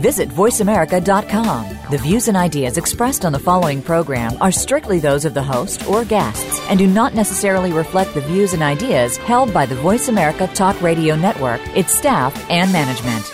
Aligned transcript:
Visit 0.00 0.30
VoiceAmerica.com. 0.30 1.78
The 1.90 1.98
views 1.98 2.28
and 2.28 2.36
ideas 2.36 2.78
expressed 2.78 3.26
on 3.26 3.32
the 3.32 3.38
following 3.38 3.82
program 3.82 4.32
are 4.40 4.50
strictly 4.50 4.98
those 4.98 5.26
of 5.26 5.34
the 5.34 5.42
host 5.42 5.86
or 5.86 6.06
guests 6.06 6.58
and 6.70 6.78
do 6.78 6.86
not 6.86 7.14
necessarily 7.14 7.70
reflect 7.70 8.14
the 8.14 8.22
views 8.22 8.54
and 8.54 8.62
ideas 8.62 9.18
held 9.18 9.52
by 9.52 9.66
the 9.66 9.74
Voice 9.74 10.08
America 10.08 10.46
Talk 10.54 10.80
Radio 10.80 11.16
Network, 11.16 11.60
its 11.76 11.92
staff, 11.92 12.32
and 12.48 12.72
management. 12.72 13.30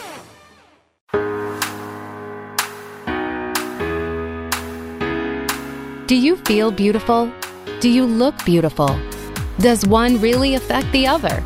Do 6.08 6.16
you 6.16 6.36
feel 6.46 6.72
beautiful? 6.72 7.32
Do 7.78 7.88
you 7.88 8.04
look 8.04 8.44
beautiful? 8.44 8.98
Does 9.60 9.86
one 9.86 10.20
really 10.20 10.56
affect 10.56 10.90
the 10.90 11.06
other? 11.06 11.44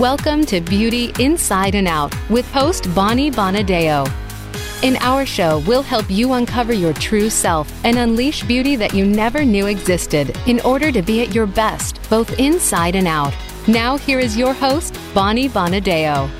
Welcome 0.00 0.44
to 0.46 0.60
Beauty 0.60 1.12
Inside 1.20 1.76
and 1.76 1.86
Out 1.86 2.12
with 2.28 2.50
host 2.50 2.92
Bonnie 2.92 3.30
Bonadeo. 3.30 4.27
In 4.80 4.96
our 4.98 5.26
show, 5.26 5.58
we'll 5.66 5.82
help 5.82 6.08
you 6.08 6.34
uncover 6.34 6.72
your 6.72 6.92
true 6.92 7.30
self 7.30 7.68
and 7.84 7.98
unleash 7.98 8.44
beauty 8.44 8.76
that 8.76 8.94
you 8.94 9.04
never 9.04 9.44
knew 9.44 9.66
existed 9.66 10.38
in 10.46 10.60
order 10.60 10.92
to 10.92 11.02
be 11.02 11.20
at 11.20 11.34
your 11.34 11.46
best, 11.46 11.98
both 12.08 12.38
inside 12.38 12.94
and 12.94 13.08
out. 13.08 13.34
Now, 13.66 13.96
here 13.96 14.20
is 14.20 14.36
your 14.36 14.54
host, 14.54 14.96
Bonnie 15.12 15.48
Bonadeo. 15.48 16.30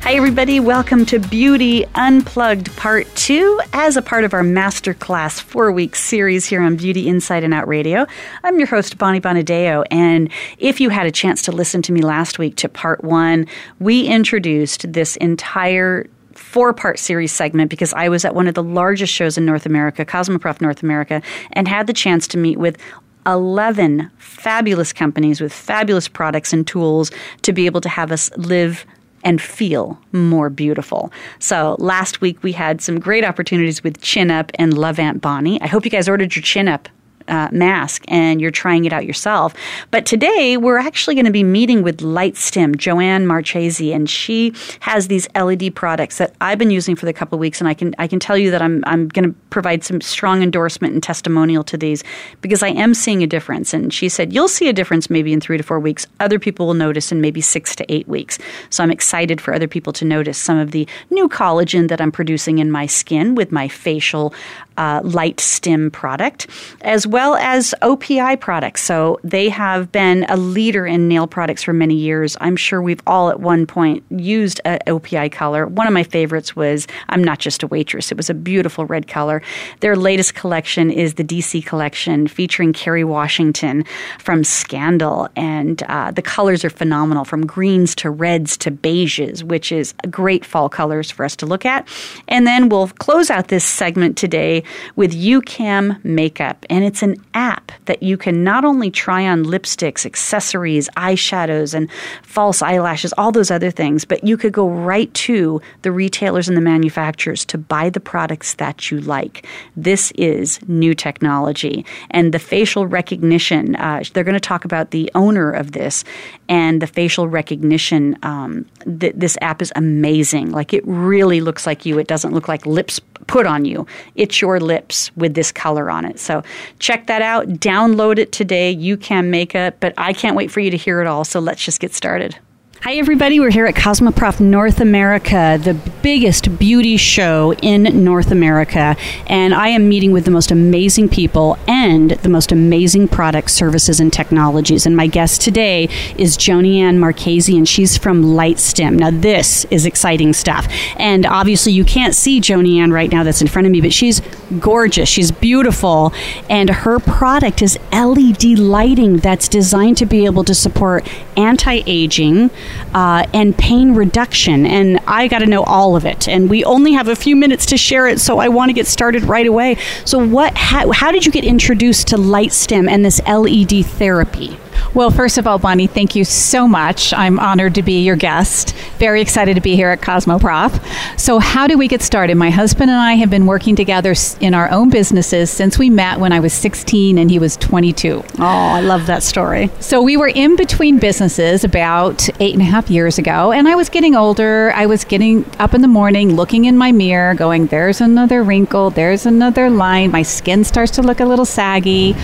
Hi, 0.00 0.14
everybody. 0.14 0.58
Welcome 0.58 1.04
to 1.04 1.18
Beauty 1.18 1.84
Unplugged 1.94 2.74
Part 2.78 3.14
2 3.14 3.60
as 3.74 3.98
a 3.98 4.02
part 4.02 4.24
of 4.24 4.32
our 4.32 4.42
Masterclass 4.42 5.38
four 5.38 5.70
week 5.70 5.96
series 5.96 6.46
here 6.46 6.62
on 6.62 6.76
Beauty 6.76 7.08
Inside 7.08 7.44
and 7.44 7.52
Out 7.52 7.68
Radio. 7.68 8.06
I'm 8.42 8.56
your 8.56 8.68
host, 8.68 8.96
Bonnie 8.96 9.20
Bonadeo. 9.20 9.84
And 9.90 10.30
if 10.56 10.80
you 10.80 10.88
had 10.88 11.06
a 11.06 11.12
chance 11.12 11.42
to 11.42 11.52
listen 11.52 11.82
to 11.82 11.92
me 11.92 12.00
last 12.00 12.38
week 12.38 12.56
to 12.56 12.70
Part 12.70 13.04
1, 13.04 13.46
we 13.80 14.06
introduced 14.06 14.90
this 14.90 15.16
entire 15.16 16.06
four 16.38 16.72
part 16.72 16.98
series 16.98 17.32
segment 17.32 17.70
because 17.70 17.92
I 17.94 18.08
was 18.08 18.24
at 18.24 18.34
one 18.34 18.46
of 18.46 18.54
the 18.54 18.62
largest 18.62 19.12
shows 19.12 19.38
in 19.38 19.44
North 19.44 19.66
America, 19.66 20.04
Cosmoprof 20.04 20.60
North 20.60 20.82
America, 20.82 21.22
and 21.52 21.68
had 21.68 21.86
the 21.86 21.92
chance 21.92 22.26
to 22.28 22.38
meet 22.38 22.58
with 22.58 22.78
11 23.26 24.10
fabulous 24.18 24.92
companies 24.92 25.40
with 25.40 25.52
fabulous 25.52 26.08
products 26.08 26.52
and 26.52 26.66
tools 26.66 27.10
to 27.42 27.52
be 27.52 27.66
able 27.66 27.80
to 27.80 27.88
have 27.88 28.12
us 28.12 28.30
live 28.36 28.84
and 29.24 29.40
feel 29.40 29.98
more 30.12 30.50
beautiful. 30.50 31.10
So 31.38 31.76
last 31.78 32.20
week 32.20 32.42
we 32.42 32.52
had 32.52 32.82
some 32.82 33.00
great 33.00 33.24
opportunities 33.24 33.82
with 33.82 34.00
Chin 34.02 34.30
Up 34.30 34.52
and 34.56 34.76
Love 34.76 34.98
Aunt 34.98 35.22
Bonnie. 35.22 35.60
I 35.62 35.66
hope 35.66 35.84
you 35.84 35.90
guys 35.90 36.08
ordered 36.08 36.36
your 36.36 36.42
Chin 36.42 36.68
Up 36.68 36.88
uh, 37.28 37.48
mask 37.52 38.04
and 38.08 38.40
you're 38.40 38.50
trying 38.50 38.84
it 38.84 38.92
out 38.92 39.06
yourself. 39.06 39.54
But 39.90 40.06
today 40.06 40.56
we're 40.56 40.78
actually 40.78 41.14
going 41.14 41.24
to 41.24 41.30
be 41.32 41.44
meeting 41.44 41.82
with 41.82 41.98
Lightstim, 41.98 42.76
Joanne 42.76 43.26
Marchese, 43.26 43.92
and 43.92 44.08
she 44.08 44.52
has 44.80 45.08
these 45.08 45.28
LED 45.34 45.74
products 45.74 46.18
that 46.18 46.34
I've 46.40 46.58
been 46.58 46.70
using 46.70 46.96
for 46.96 47.06
the 47.06 47.12
couple 47.12 47.36
of 47.36 47.40
weeks, 47.40 47.60
and 47.60 47.68
I 47.68 47.74
can 47.74 47.94
I 47.98 48.06
can 48.06 48.20
tell 48.20 48.36
you 48.36 48.50
that 48.50 48.62
I'm 48.62 48.82
I'm 48.86 49.08
going 49.08 49.28
to 49.28 49.34
provide 49.50 49.84
some 49.84 50.00
strong 50.00 50.42
endorsement 50.42 50.94
and 50.94 51.02
testimonial 51.02 51.64
to 51.64 51.76
these 51.76 52.04
because 52.40 52.62
I 52.62 52.68
am 52.68 52.94
seeing 52.94 53.22
a 53.22 53.26
difference. 53.26 53.72
And 53.72 53.92
she 53.92 54.08
said 54.08 54.32
you'll 54.32 54.48
see 54.48 54.68
a 54.68 54.72
difference 54.72 55.08
maybe 55.10 55.32
in 55.32 55.40
three 55.40 55.56
to 55.56 55.62
four 55.62 55.80
weeks. 55.80 56.06
Other 56.20 56.38
people 56.38 56.66
will 56.66 56.74
notice 56.74 57.12
in 57.12 57.20
maybe 57.20 57.40
six 57.40 57.74
to 57.76 57.92
eight 57.92 58.08
weeks. 58.08 58.38
So 58.70 58.82
I'm 58.82 58.90
excited 58.90 59.40
for 59.40 59.54
other 59.54 59.68
people 59.68 59.92
to 59.94 60.04
notice 60.04 60.38
some 60.38 60.58
of 60.58 60.72
the 60.72 60.86
new 61.10 61.28
collagen 61.28 61.88
that 61.88 62.00
I'm 62.00 62.12
producing 62.12 62.58
in 62.58 62.70
my 62.70 62.86
skin 62.86 63.34
with 63.34 63.52
my 63.52 63.68
facial 63.68 64.34
uh, 64.76 65.00
Lightstim 65.00 65.92
product, 65.92 66.48
as 66.80 67.06
as 67.14 67.74
OPI 67.80 68.40
products. 68.40 68.82
So 68.82 69.20
they 69.22 69.48
have 69.48 69.92
been 69.92 70.26
a 70.28 70.36
leader 70.36 70.84
in 70.84 71.06
nail 71.06 71.28
products 71.28 71.62
for 71.62 71.72
many 71.72 71.94
years. 71.94 72.36
I'm 72.40 72.56
sure 72.56 72.82
we've 72.82 73.00
all 73.06 73.30
at 73.30 73.38
one 73.38 73.66
point 73.66 74.02
used 74.10 74.60
an 74.64 74.80
OPI 74.88 75.30
color. 75.30 75.66
One 75.66 75.86
of 75.86 75.92
my 75.92 76.02
favorites 76.02 76.56
was 76.56 76.88
I'm 77.08 77.22
Not 77.22 77.38
Just 77.38 77.62
a 77.62 77.68
Waitress. 77.68 78.10
It 78.10 78.16
was 78.16 78.30
a 78.30 78.34
beautiful 78.34 78.84
red 78.86 79.06
color. 79.06 79.42
Their 79.78 79.94
latest 79.94 80.34
collection 80.34 80.90
is 80.90 81.14
the 81.14 81.22
DC 81.22 81.64
collection 81.64 82.26
featuring 82.26 82.72
Kerry 82.72 83.04
Washington 83.04 83.84
from 84.18 84.42
Scandal. 84.42 85.28
And 85.36 85.82
uh, 85.84 86.10
the 86.10 86.22
colors 86.22 86.64
are 86.64 86.70
phenomenal 86.70 87.24
from 87.24 87.46
greens 87.46 87.94
to 87.96 88.10
reds 88.10 88.56
to 88.56 88.72
beiges, 88.72 89.44
which 89.44 89.70
is 89.70 89.94
great 90.10 90.44
fall 90.44 90.68
colors 90.68 91.12
for 91.12 91.24
us 91.24 91.36
to 91.36 91.46
look 91.46 91.64
at. 91.64 91.86
And 92.26 92.44
then 92.44 92.68
we'll 92.68 92.88
close 92.88 93.30
out 93.30 93.48
this 93.48 93.64
segment 93.64 94.16
today 94.16 94.64
with 94.96 95.12
YouCam 95.12 96.04
Makeup. 96.04 96.66
And 96.68 96.84
it's 96.84 97.03
an 97.04 97.16
app 97.34 97.70
that 97.84 98.02
you 98.02 98.16
can 98.16 98.42
not 98.42 98.64
only 98.64 98.90
try 98.90 99.28
on 99.28 99.44
lipsticks, 99.44 100.06
accessories, 100.06 100.88
eyeshadows, 100.96 101.74
and 101.74 101.90
false 102.22 102.62
eyelashes, 102.62 103.12
all 103.18 103.30
those 103.30 103.50
other 103.50 103.70
things, 103.70 104.04
but 104.04 104.24
you 104.24 104.36
could 104.36 104.52
go 104.52 104.68
right 104.68 105.12
to 105.14 105.60
the 105.82 105.92
retailers 105.92 106.48
and 106.48 106.56
the 106.56 106.62
manufacturers 106.62 107.44
to 107.44 107.58
buy 107.58 107.90
the 107.90 108.00
products 108.00 108.54
that 108.54 108.90
you 108.90 109.00
like. 109.00 109.46
This 109.76 110.10
is 110.12 110.58
new 110.66 110.94
technology. 110.94 111.84
And 112.10 112.32
the 112.32 112.38
facial 112.38 112.86
recognition, 112.86 113.76
uh, 113.76 114.02
they're 114.14 114.24
going 114.24 114.32
to 114.32 114.40
talk 114.40 114.64
about 114.64 114.90
the 114.90 115.10
owner 115.14 115.52
of 115.52 115.72
this 115.72 116.04
and 116.48 116.80
the 116.80 116.86
facial 116.86 117.28
recognition. 117.28 118.16
Um, 118.22 118.64
th- 118.98 119.14
this 119.14 119.36
app 119.42 119.60
is 119.60 119.72
amazing. 119.76 120.52
Like 120.52 120.72
it 120.72 120.82
really 120.86 121.42
looks 121.42 121.66
like 121.66 121.84
you. 121.84 121.98
It 121.98 122.06
doesn't 122.06 122.32
look 122.32 122.48
like 122.48 122.64
lips 122.64 123.00
put 123.26 123.46
on 123.46 123.64
you. 123.64 123.86
It's 124.14 124.40
your 124.40 124.60
lips 124.60 125.10
with 125.16 125.34
this 125.34 125.52
color 125.52 125.90
on 125.90 126.04
it. 126.04 126.18
So 126.18 126.42
check 126.78 127.06
that 127.06 127.22
out. 127.22 127.46
Download 127.48 128.18
it 128.18 128.32
today. 128.32 128.74
YouCam 128.74 129.28
Makeup, 129.28 129.76
but 129.80 129.94
I 129.96 130.12
can't 130.12 130.36
wait 130.36 130.50
for 130.50 130.60
you 130.60 130.70
to 130.70 130.76
hear 130.76 131.00
it 131.00 131.06
all. 131.06 131.24
So 131.24 131.40
let's 131.40 131.64
just 131.64 131.80
get 131.80 131.94
started. 131.94 132.36
Hi, 132.84 132.96
everybody. 132.96 133.40
We're 133.40 133.50
here 133.50 133.64
at 133.64 133.74
Cosmoprof 133.74 134.40
North 134.40 134.78
America, 134.78 135.58
the 135.58 135.72
biggest 136.02 136.58
beauty 136.58 136.98
show 136.98 137.54
in 137.62 138.04
North 138.04 138.30
America. 138.30 138.94
And 139.26 139.54
I 139.54 139.68
am 139.68 139.88
meeting 139.88 140.12
with 140.12 140.26
the 140.26 140.30
most 140.30 140.50
amazing 140.50 141.08
people 141.08 141.56
and 141.66 142.10
the 142.10 142.28
most 142.28 142.52
amazing 142.52 143.08
products, 143.08 143.54
services, 143.54 144.00
and 144.00 144.12
technologies. 144.12 144.84
And 144.84 144.94
my 144.94 145.06
guest 145.06 145.40
today 145.40 145.88
is 146.18 146.36
Joni 146.36 146.76
Ann 146.76 146.98
Marchese, 146.98 147.56
and 147.56 147.66
she's 147.66 147.96
from 147.96 148.22
Lightstim. 148.22 148.98
Now, 148.98 149.10
this 149.10 149.64
is 149.70 149.86
exciting 149.86 150.34
stuff. 150.34 150.68
And 150.96 151.24
obviously, 151.24 151.72
you 151.72 151.86
can't 151.86 152.14
see 152.14 152.38
Joni 152.38 152.76
Ann 152.76 152.92
right 152.92 153.10
now 153.10 153.22
that's 153.22 153.40
in 153.40 153.48
front 153.48 153.64
of 153.64 153.72
me, 153.72 153.80
but 153.80 153.94
she's 153.94 154.20
gorgeous. 154.60 155.08
She's 155.08 155.30
beautiful. 155.30 156.12
And 156.50 156.68
her 156.68 156.98
product 156.98 157.62
is 157.62 157.78
LED 157.92 158.44
lighting 158.58 159.16
that's 159.16 159.48
designed 159.48 159.96
to 159.96 160.04
be 160.04 160.26
able 160.26 160.44
to 160.44 160.54
support 160.54 161.08
anti 161.38 161.82
aging 161.86 162.50
uh, 162.94 163.26
and 163.32 163.56
pain 163.56 163.94
reduction. 163.94 164.66
And 164.66 164.98
I 165.06 165.28
got 165.28 165.40
to 165.40 165.46
know 165.46 165.62
all 165.64 165.96
of 165.96 166.04
it. 166.04 166.28
And 166.28 166.48
we 166.48 166.64
only 166.64 166.92
have 166.92 167.08
a 167.08 167.16
few 167.16 167.36
minutes 167.36 167.66
to 167.66 167.76
share 167.76 168.06
it, 168.06 168.20
so 168.20 168.38
I 168.38 168.48
want 168.48 168.68
to 168.68 168.72
get 168.72 168.86
started 168.86 169.24
right 169.24 169.46
away. 169.46 169.76
So, 170.04 170.24
what? 170.24 170.56
How, 170.56 170.90
how 170.92 171.12
did 171.12 171.26
you 171.26 171.32
get 171.32 171.44
introduced 171.44 172.08
to 172.08 172.16
Lightstim 172.16 172.88
and 172.88 173.04
this 173.04 173.20
LED 173.26 173.86
therapy? 173.86 174.58
Well, 174.94 175.10
first 175.10 175.38
of 175.38 175.46
all, 175.48 175.58
Bonnie, 175.58 175.88
thank 175.88 176.14
you 176.14 176.24
so 176.24 176.68
much. 176.68 177.12
I'm 177.12 177.40
honored 177.40 177.74
to 177.74 177.82
be 177.82 178.04
your 178.04 178.14
guest. 178.14 178.76
Very 178.98 179.20
excited 179.20 179.56
to 179.56 179.60
be 179.60 179.74
here 179.74 179.88
at 179.88 180.00
Cosmoprof. 180.00 181.18
So, 181.18 181.40
how 181.40 181.66
do 181.66 181.76
we 181.76 181.88
get 181.88 182.00
started? 182.00 182.36
My 182.36 182.50
husband 182.50 182.92
and 182.92 183.00
I 183.00 183.14
have 183.14 183.28
been 183.28 183.44
working 183.44 183.74
together 183.74 184.14
in 184.40 184.54
our 184.54 184.70
own 184.70 184.90
businesses 184.90 185.50
since 185.50 185.80
we 185.80 185.90
met 185.90 186.20
when 186.20 186.30
I 186.30 186.38
was 186.38 186.52
16 186.52 187.18
and 187.18 187.28
he 187.28 187.40
was 187.40 187.56
22. 187.56 188.22
Oh, 188.38 188.44
I 188.44 188.82
love 188.82 189.06
that 189.06 189.24
story. 189.24 189.68
So, 189.80 190.00
we 190.00 190.16
were 190.16 190.28
in 190.28 190.54
between 190.54 191.00
businesses 191.00 191.64
about 191.64 192.28
eight 192.40 192.52
and 192.52 192.62
a 192.62 192.66
half 192.66 192.88
years 192.88 193.18
ago, 193.18 193.50
and 193.50 193.66
I 193.66 193.74
was 193.74 193.88
getting 193.88 194.14
older. 194.14 194.70
I 194.76 194.86
was 194.86 195.02
getting 195.04 195.44
up 195.58 195.74
in 195.74 195.82
the 195.82 195.88
morning, 195.88 196.36
looking 196.36 196.66
in 196.66 196.78
my 196.78 196.92
mirror, 196.92 197.34
going, 197.34 197.66
There's 197.66 198.00
another 198.00 198.44
wrinkle, 198.44 198.90
there's 198.90 199.26
another 199.26 199.70
line. 199.70 200.12
My 200.12 200.22
skin 200.22 200.62
starts 200.62 200.92
to 200.92 201.02
look 201.02 201.18
a 201.18 201.24
little 201.24 201.44
saggy 201.44 202.14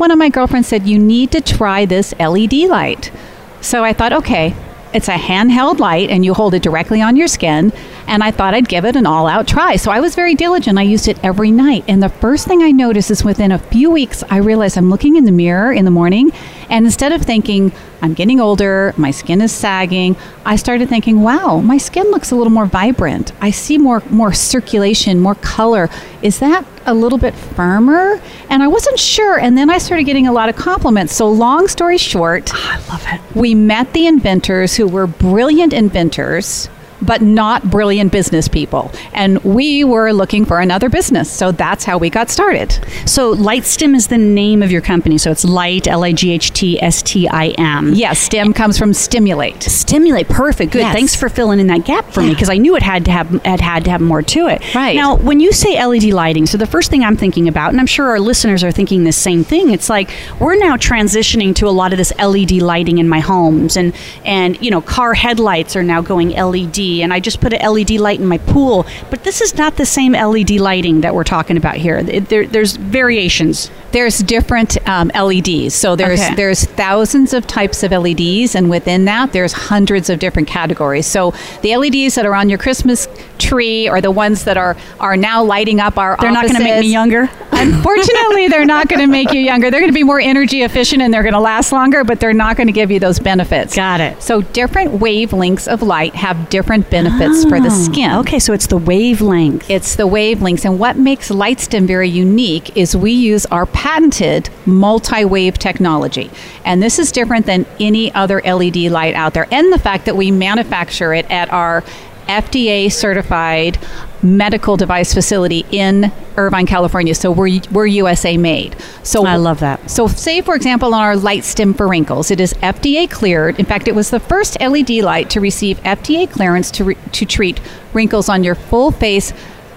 one 0.00 0.10
of 0.10 0.18
my 0.18 0.30
girlfriends 0.30 0.66
said, 0.66 0.88
You 0.88 0.98
need 0.98 1.30
to 1.32 1.42
try 1.42 1.84
this 1.84 2.14
LED 2.18 2.54
light. 2.54 3.12
So 3.60 3.84
I 3.84 3.92
thought, 3.92 4.14
okay, 4.14 4.54
it's 4.94 5.08
a 5.08 5.12
handheld 5.12 5.78
light 5.78 6.08
and 6.08 6.24
you 6.24 6.32
hold 6.32 6.54
it 6.54 6.62
directly 6.62 7.02
on 7.02 7.16
your 7.16 7.28
skin. 7.28 7.70
And 8.06 8.24
I 8.24 8.30
thought 8.30 8.54
I'd 8.54 8.68
give 8.68 8.86
it 8.86 8.96
an 8.96 9.06
all 9.06 9.26
out 9.26 9.46
try. 9.46 9.76
So 9.76 9.90
I 9.90 10.00
was 10.00 10.14
very 10.14 10.34
diligent. 10.34 10.78
I 10.78 10.82
used 10.82 11.06
it 11.06 11.22
every 11.22 11.50
night. 11.50 11.84
And 11.86 12.02
the 12.02 12.08
first 12.08 12.48
thing 12.48 12.62
I 12.62 12.70
noticed 12.70 13.10
is 13.10 13.22
within 13.22 13.52
a 13.52 13.58
few 13.58 13.90
weeks, 13.90 14.24
I 14.30 14.38
realized 14.38 14.78
I'm 14.78 14.88
looking 14.88 15.16
in 15.16 15.26
the 15.26 15.32
mirror 15.32 15.70
in 15.70 15.84
the 15.84 15.90
morning. 15.90 16.32
And 16.70 16.86
instead 16.86 17.12
of 17.12 17.22
thinking, 17.22 17.72
I'm 18.00 18.14
getting 18.14 18.40
older, 18.40 18.94
my 18.96 19.10
skin 19.10 19.42
is 19.42 19.52
sagging, 19.52 20.16
I 20.46 20.56
started 20.56 20.88
thinking, 20.88 21.20
wow, 21.20 21.58
my 21.58 21.76
skin 21.76 22.10
looks 22.10 22.30
a 22.30 22.36
little 22.36 22.52
more 22.52 22.66
vibrant. 22.66 23.32
I 23.40 23.50
see 23.50 23.76
more, 23.76 24.02
more 24.08 24.32
circulation, 24.32 25.20
more 25.20 25.34
color. 25.34 25.90
Is 26.22 26.38
that 26.38 26.64
a 26.86 26.94
little 26.94 27.18
bit 27.18 27.34
firmer? 27.34 28.20
And 28.48 28.62
I 28.62 28.68
wasn't 28.68 28.98
sure. 28.98 29.38
And 29.38 29.58
then 29.58 29.68
I 29.68 29.78
started 29.78 30.04
getting 30.04 30.28
a 30.28 30.32
lot 30.32 30.48
of 30.48 30.56
compliments. 30.56 31.14
So, 31.14 31.28
long 31.28 31.68
story 31.68 31.98
short, 31.98 32.50
ah, 32.54 32.76
I 32.76 32.92
love 32.92 33.04
it. 33.08 33.36
We 33.36 33.54
met 33.54 33.92
the 33.92 34.06
inventors 34.06 34.76
who 34.76 34.86
were 34.86 35.06
brilliant 35.06 35.72
inventors 35.72 36.70
but 37.02 37.22
not 37.22 37.70
brilliant 37.70 38.12
business 38.12 38.48
people. 38.48 38.90
And 39.12 39.42
we 39.44 39.84
were 39.84 40.12
looking 40.12 40.44
for 40.44 40.60
another 40.60 40.88
business. 40.88 41.30
So 41.30 41.52
that's 41.52 41.84
how 41.84 41.98
we 41.98 42.10
got 42.10 42.30
started. 42.30 42.72
So 43.06 43.34
Lightstim 43.34 43.94
is 43.94 44.08
the 44.08 44.18
name 44.18 44.62
of 44.62 44.70
your 44.70 44.80
company. 44.80 45.18
So 45.18 45.30
it's 45.30 45.44
Light, 45.44 45.86
L 45.86 46.04
I 46.04 46.12
G 46.12 46.32
H 46.32 46.52
T 46.52 46.80
S 46.82 47.02
T 47.02 47.28
I 47.28 47.48
M. 47.58 47.94
Yes, 47.94 48.18
STIM 48.20 48.52
comes 48.52 48.78
from 48.78 48.92
stimulate. 48.92 49.62
Stimulate, 49.62 50.28
perfect, 50.28 50.72
good. 50.72 50.80
Yes. 50.80 50.94
Thanks 50.94 51.16
for 51.16 51.28
filling 51.28 51.60
in 51.60 51.66
that 51.68 51.84
gap 51.84 52.10
for 52.12 52.22
me 52.22 52.30
because 52.30 52.50
I 52.50 52.56
knew 52.56 52.76
it 52.76 52.82
had 52.82 53.04
to 53.06 53.10
have 53.10 53.34
it 53.44 53.60
had 53.60 53.84
to 53.84 53.90
have 53.90 54.00
more 54.00 54.22
to 54.22 54.48
it. 54.48 54.74
Right. 54.74 54.94
now, 54.94 55.16
when 55.16 55.40
you 55.40 55.52
say 55.52 55.84
LED 55.84 56.04
lighting, 56.04 56.46
so 56.46 56.58
the 56.58 56.66
first 56.66 56.90
thing 56.90 57.04
I'm 57.04 57.16
thinking 57.16 57.48
about, 57.48 57.70
and 57.70 57.80
I'm 57.80 57.86
sure 57.86 58.08
our 58.08 58.20
listeners 58.20 58.62
are 58.64 58.72
thinking 58.72 59.04
the 59.04 59.12
same 59.12 59.44
thing. 59.44 59.70
It's 59.70 59.88
like 59.88 60.10
we're 60.38 60.56
now 60.56 60.76
transitioning 60.76 61.54
to 61.56 61.68
a 61.68 61.70
lot 61.70 61.92
of 61.92 61.98
this 61.98 62.12
LED 62.18 62.52
lighting 62.52 62.98
in 62.98 63.08
my 63.08 63.20
homes, 63.20 63.76
and 63.76 63.94
and 64.24 64.60
you 64.62 64.70
know, 64.70 64.80
car 64.80 65.14
headlights 65.14 65.76
are 65.76 65.82
now 65.82 66.00
going 66.00 66.30
LED, 66.30 66.78
and 66.98 67.12
I 67.12 67.20
just 67.20 67.40
put 67.40 67.52
an 67.52 67.72
LED 67.72 67.92
light 67.92 68.20
in 68.20 68.26
my 68.26 68.38
pool. 68.38 68.86
But 69.10 69.24
this 69.24 69.40
is 69.40 69.54
not 69.56 69.76
the 69.76 69.86
same 69.86 70.12
LED 70.12 70.50
lighting 70.52 71.00
that 71.02 71.14
we're 71.14 71.24
talking 71.24 71.56
about 71.56 71.76
here. 71.76 72.02
There, 72.02 72.46
there's 72.46 72.76
variations. 72.76 73.70
There's 73.92 74.18
different 74.20 74.76
um, 74.88 75.10
LEDs. 75.14 75.74
So 75.74 75.96
there's 75.96 76.20
Okay. 76.20 76.34
there's 76.34 76.64
thousands 76.64 77.32
of 77.32 77.46
types 77.46 77.82
of 77.82 77.90
LEDs, 77.92 78.54
and 78.54 78.70
within 78.70 79.04
that, 79.06 79.32
there's 79.32 79.52
hundreds 79.52 80.08
of 80.10 80.18
different 80.18 80.48
categories. 80.48 81.06
So 81.06 81.32
the 81.62 81.76
LEDs 81.76 82.14
that 82.14 82.24
are 82.26 82.34
on 82.34 82.48
your 82.48 82.58
Christmas 82.58 83.08
tree, 83.38 83.88
or 83.88 84.00
the 84.00 84.10
ones 84.10 84.44
that 84.44 84.56
are 84.56 84.76
are 85.00 85.16
now 85.16 85.42
lighting 85.42 85.80
up 85.80 85.98
our 85.98 86.16
They're 86.20 86.30
not 86.30 86.44
going 86.44 86.56
to 86.56 86.62
make 86.62 86.80
me 86.80 86.92
younger. 86.92 87.28
Unfortunately, 87.52 88.48
they're 88.48 88.64
not 88.64 88.88
going 88.88 89.00
to 89.00 89.06
make 89.06 89.32
you 89.32 89.40
younger. 89.40 89.70
They're 89.70 89.80
going 89.80 89.92
to 89.92 89.94
be 89.94 90.02
more 90.02 90.18
energy 90.20 90.62
efficient 90.62 91.02
and 91.02 91.12
they're 91.12 91.22
going 91.22 91.34
to 91.34 91.40
last 91.40 91.72
longer, 91.72 92.04
but 92.04 92.18
they're 92.18 92.32
not 92.32 92.56
going 92.56 92.66
to 92.68 92.72
give 92.72 92.90
you 92.90 92.98
those 92.98 93.18
benefits. 93.18 93.74
Got 93.76 94.00
it. 94.00 94.22
So 94.22 94.40
different 94.42 94.92
wavelengths 95.00 95.68
of 95.68 95.82
light 95.82 96.14
have 96.14 96.48
different 96.48 96.88
benefits 96.90 97.44
for 97.44 97.60
the 97.60 97.68
Oh, 97.70 97.84
skin. 97.84 98.10
Okay, 98.20 98.38
so 98.38 98.52
it's 98.52 98.66
the 98.66 98.76
wavelength. 98.78 99.68
It's 99.70 99.94
the 99.96 100.06
wavelengths. 100.08 100.64
And 100.64 100.78
what 100.78 100.96
makes 100.96 101.28
Lightstim 101.30 101.86
very 101.86 102.08
unique 102.08 102.76
is 102.76 102.96
we 102.96 103.12
use 103.12 103.44
our 103.46 103.66
patented 103.80 104.50
multi 104.66 105.24
wave 105.24 105.56
technology. 105.56 106.30
And 106.66 106.82
this 106.82 106.98
is 106.98 107.10
different 107.10 107.46
than 107.46 107.64
any 107.80 108.12
other 108.12 108.42
LED 108.42 108.76
light 108.76 109.14
out 109.14 109.32
there. 109.32 109.48
And 109.50 109.72
the 109.72 109.78
fact 109.78 110.04
that 110.04 110.18
we 110.18 110.30
manufacture 110.30 111.14
it 111.14 111.24
at 111.30 111.50
our 111.50 111.82
FDA 112.28 112.92
certified 112.92 113.78
medical 114.22 114.76
device 114.76 115.14
facility 115.14 115.64
in 115.70 116.12
Irvine, 116.36 116.66
California. 116.66 117.14
So 117.14 117.32
we're, 117.32 117.60
we're 117.72 117.86
USA 117.86 118.36
made. 118.36 118.76
So 119.02 119.24
I 119.24 119.36
love 119.36 119.60
that. 119.60 119.90
so, 119.90 120.06
say 120.08 120.42
for 120.42 120.54
example, 120.54 120.94
on 120.94 121.00
our 121.00 121.14
Lightstim 121.14 121.74
for 121.74 121.88
wrinkles, 121.88 122.30
it 122.30 122.38
is 122.38 122.52
FDA 122.54 123.10
cleared. 123.10 123.58
In 123.58 123.64
fact, 123.64 123.88
it 123.88 123.94
was 123.94 124.10
the 124.10 124.20
first 124.20 124.60
LED 124.60 124.90
light 124.90 125.30
to 125.30 125.40
receive 125.40 125.78
FDA 125.78 126.30
clearance 126.30 126.70
to, 126.72 126.84
re- 126.84 126.98
to 127.12 127.24
treat 127.24 127.62
wrinkles 127.94 128.28
on 128.28 128.44
your 128.44 128.56
full 128.56 128.90
face, 128.90 129.32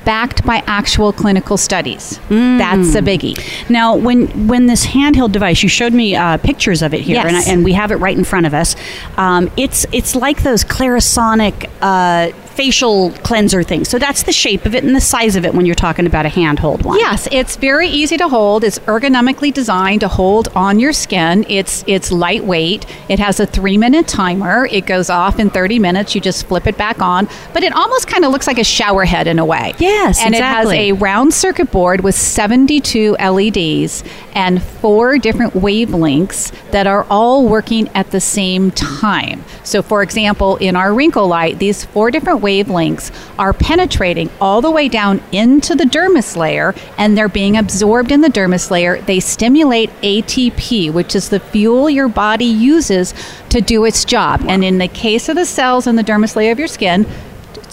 backed 0.06 0.46
by 0.46 0.64
actual 0.68 1.14
clinical 1.14 1.58
studies. 1.58 2.20
That's 2.30 2.96
a 2.96 3.02
biggie. 3.02 3.38
Now, 3.70 3.96
when 3.96 4.48
when 4.48 4.68
this 4.68 4.86
handheld 4.86 5.32
device, 5.32 5.64
you 5.64 5.70
showed 5.70 5.94
me 5.94 6.16
uh, 6.16 6.38
pictures 6.38 6.82
of 6.82 6.94
it 6.94 7.02
here, 7.02 7.16
Yes. 7.16 7.26
and, 7.28 7.38
I, 7.38 7.44
and 7.54 7.64
we 7.64 7.74
have 7.74 7.92
it 7.92 7.98
right 7.98 8.18
in 8.18 8.24
front 8.24 8.46
of 8.46 8.54
us. 8.54 8.76
Um, 9.18 9.50
it's 9.58 9.86
it's 9.92 10.16
like 10.16 10.44
those 10.44 10.64
Clarisonic 10.64 11.70
uh, 11.82 12.32
facial 12.56 13.12
cleanser 13.24 13.64
thing. 13.64 13.84
So 13.84 13.98
that's 13.98 14.24
the 14.24 14.32
shape 14.32 14.66
of 14.66 14.76
it 14.76 14.84
and 14.84 14.96
the 14.96 15.02
size 15.02 15.36
of 15.36 15.46
it 15.46 15.54
when 15.54 15.66
you're 15.66 15.76
talking 15.76 16.06
about 16.06 16.26
a 16.26 16.30
handhold 16.30 16.84
one. 16.86 17.00
Yes, 17.00 17.28
it's 17.32 17.56
very 17.56 17.88
easy 17.88 18.18
to 18.18 18.30
hold. 18.30 18.64
It's 18.64 18.80
ergonomically 18.80 19.54
designed 19.54 20.02
to 20.02 20.08
hold 20.08 20.50
on 20.50 20.80
your 20.80 20.94
skin. 20.94 21.46
It's 21.50 21.84
it's 21.88 22.12
lightweight. 22.12 22.86
It 23.10 23.20
has 23.20 23.40
a 23.40 23.46
three 23.46 23.78
minute 23.78 24.08
timer. 24.08 24.68
It 24.72 24.86
goes 24.86 25.10
off 25.10 25.40
in 25.40 25.50
30 25.50 25.80
minutes. 25.80 26.16
You 26.16 26.22
just 26.22 26.48
flip 26.48 26.68
it 26.68 26.78
back 26.78 27.02
on. 27.02 27.28
But 27.54 27.64
it 27.64 27.74
almost 27.74 28.08
kind 28.08 28.24
of 28.26 28.32
looks 28.32 28.48
like 28.48 28.60
a 28.60 28.64
shower 28.64 29.06
head 29.06 29.28
in 29.28 29.40
a 29.40 29.46
way. 29.46 29.74
Yes, 29.80 30.22
and 30.22 30.36
exactly. 30.36 30.76
it 30.76 30.92
has 30.92 31.00
a 31.00 31.02
round 31.02 31.34
circuit 31.34 31.72
board 31.72 32.02
with 32.02 32.16
72 32.16 33.14
LEDs 33.14 34.04
and 34.34 34.62
four 34.62 35.18
different 35.18 35.54
wavelengths 35.54 36.52
that 36.72 36.88
are 36.88 37.06
all 37.10 37.48
working 37.48 37.88
at 37.90 38.12
the 38.12 38.20
same 38.20 38.72
time. 38.72 39.44
So, 39.64 39.82
for 39.82 40.04
example, 40.04 40.58
in 40.58 40.76
our 40.76 40.94
wrinkle 40.94 41.28
light, 41.28 41.60
these 41.60 41.86
four 41.86 42.12
different 42.12 42.43
wavelengths 42.44 43.12
are 43.40 43.54
penetrating 43.54 44.30
all 44.40 44.62
the 44.62 44.70
way 44.70 44.88
down 44.88 45.22
into 45.32 45.74
the 45.74 45.86
dermis 45.86 46.36
layer 46.36 46.76
and 46.98 47.18
they're 47.18 47.30
being 47.30 47.58
absorbed 47.58 48.12
in 48.12 48.22
the 48.22 48.28
dermis 48.28 48.70
layer. 48.70 49.02
They 49.02 49.20
stimulate 49.20 49.90
ATP, 50.02 50.94
which 50.94 51.16
is 51.16 51.30
the 51.30 51.40
fuel 51.40 51.90
your 51.90 52.08
body 52.10 52.46
uses 52.46 53.14
to 53.50 53.62
do 53.62 53.86
its 53.86 54.06
job. 54.06 54.44
And 54.48 54.64
in 54.64 54.78
the 54.78 54.88
case 54.88 55.30
of 55.30 55.36
the 55.36 55.46
cells 55.46 55.88
in 55.88 55.96
the 55.96 56.04
dermis 56.04 56.36
layer 56.36 56.52
of 56.52 56.60
your 56.60 56.68
skin, 56.68 57.08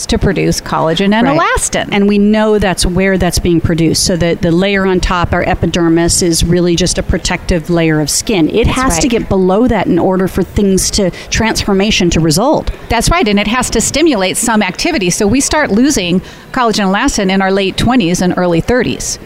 to 0.06 0.18
produce 0.18 0.60
collagen 0.60 1.12
and 1.12 1.26
Right. 1.26 1.38
elastin. 1.38 1.88
And 1.92 2.08
we 2.08 2.18
know 2.18 2.58
that's 2.58 2.84
where 2.86 3.18
that's 3.18 3.38
being 3.38 3.60
produced. 3.60 4.04
So 4.04 4.16
the, 4.16 4.34
the 4.40 4.50
layer 4.50 4.86
on 4.86 5.00
top, 5.00 5.32
our 5.32 5.42
epidermis, 5.42 6.22
is 6.22 6.44
really 6.44 6.76
just 6.76 6.98
a 6.98 7.02
protective 7.02 7.70
layer 7.70 8.00
of 8.00 8.10
skin. 8.10 8.48
It 8.48 8.66
has 8.66 8.98
to 9.00 9.08
get 9.08 9.28
below 9.28 9.68
that 9.68 9.86
in 9.86 9.98
order 9.98 10.28
for 10.28 10.42
things 10.42 10.90
to 10.92 11.10
transformation 11.30 12.10
to 12.10 12.20
result. 12.20 12.70
That's 12.88 13.10
right, 13.10 13.26
and 13.26 13.38
it 13.38 13.46
has 13.46 13.70
to 13.70 13.80
stimulate 13.80 14.36
some 14.36 14.62
activity. 14.62 15.10
So 15.10 15.26
we 15.26 15.40
start 15.40 15.70
losing 15.70 16.20
collagen 16.52 16.84
and 16.84 16.94
elastin 16.94 17.30
in 17.30 17.42
our 17.42 17.52
late 17.52 17.76
20s 17.76 18.22
and 18.22 18.34
early 18.36 18.60
30s. 18.62 19.18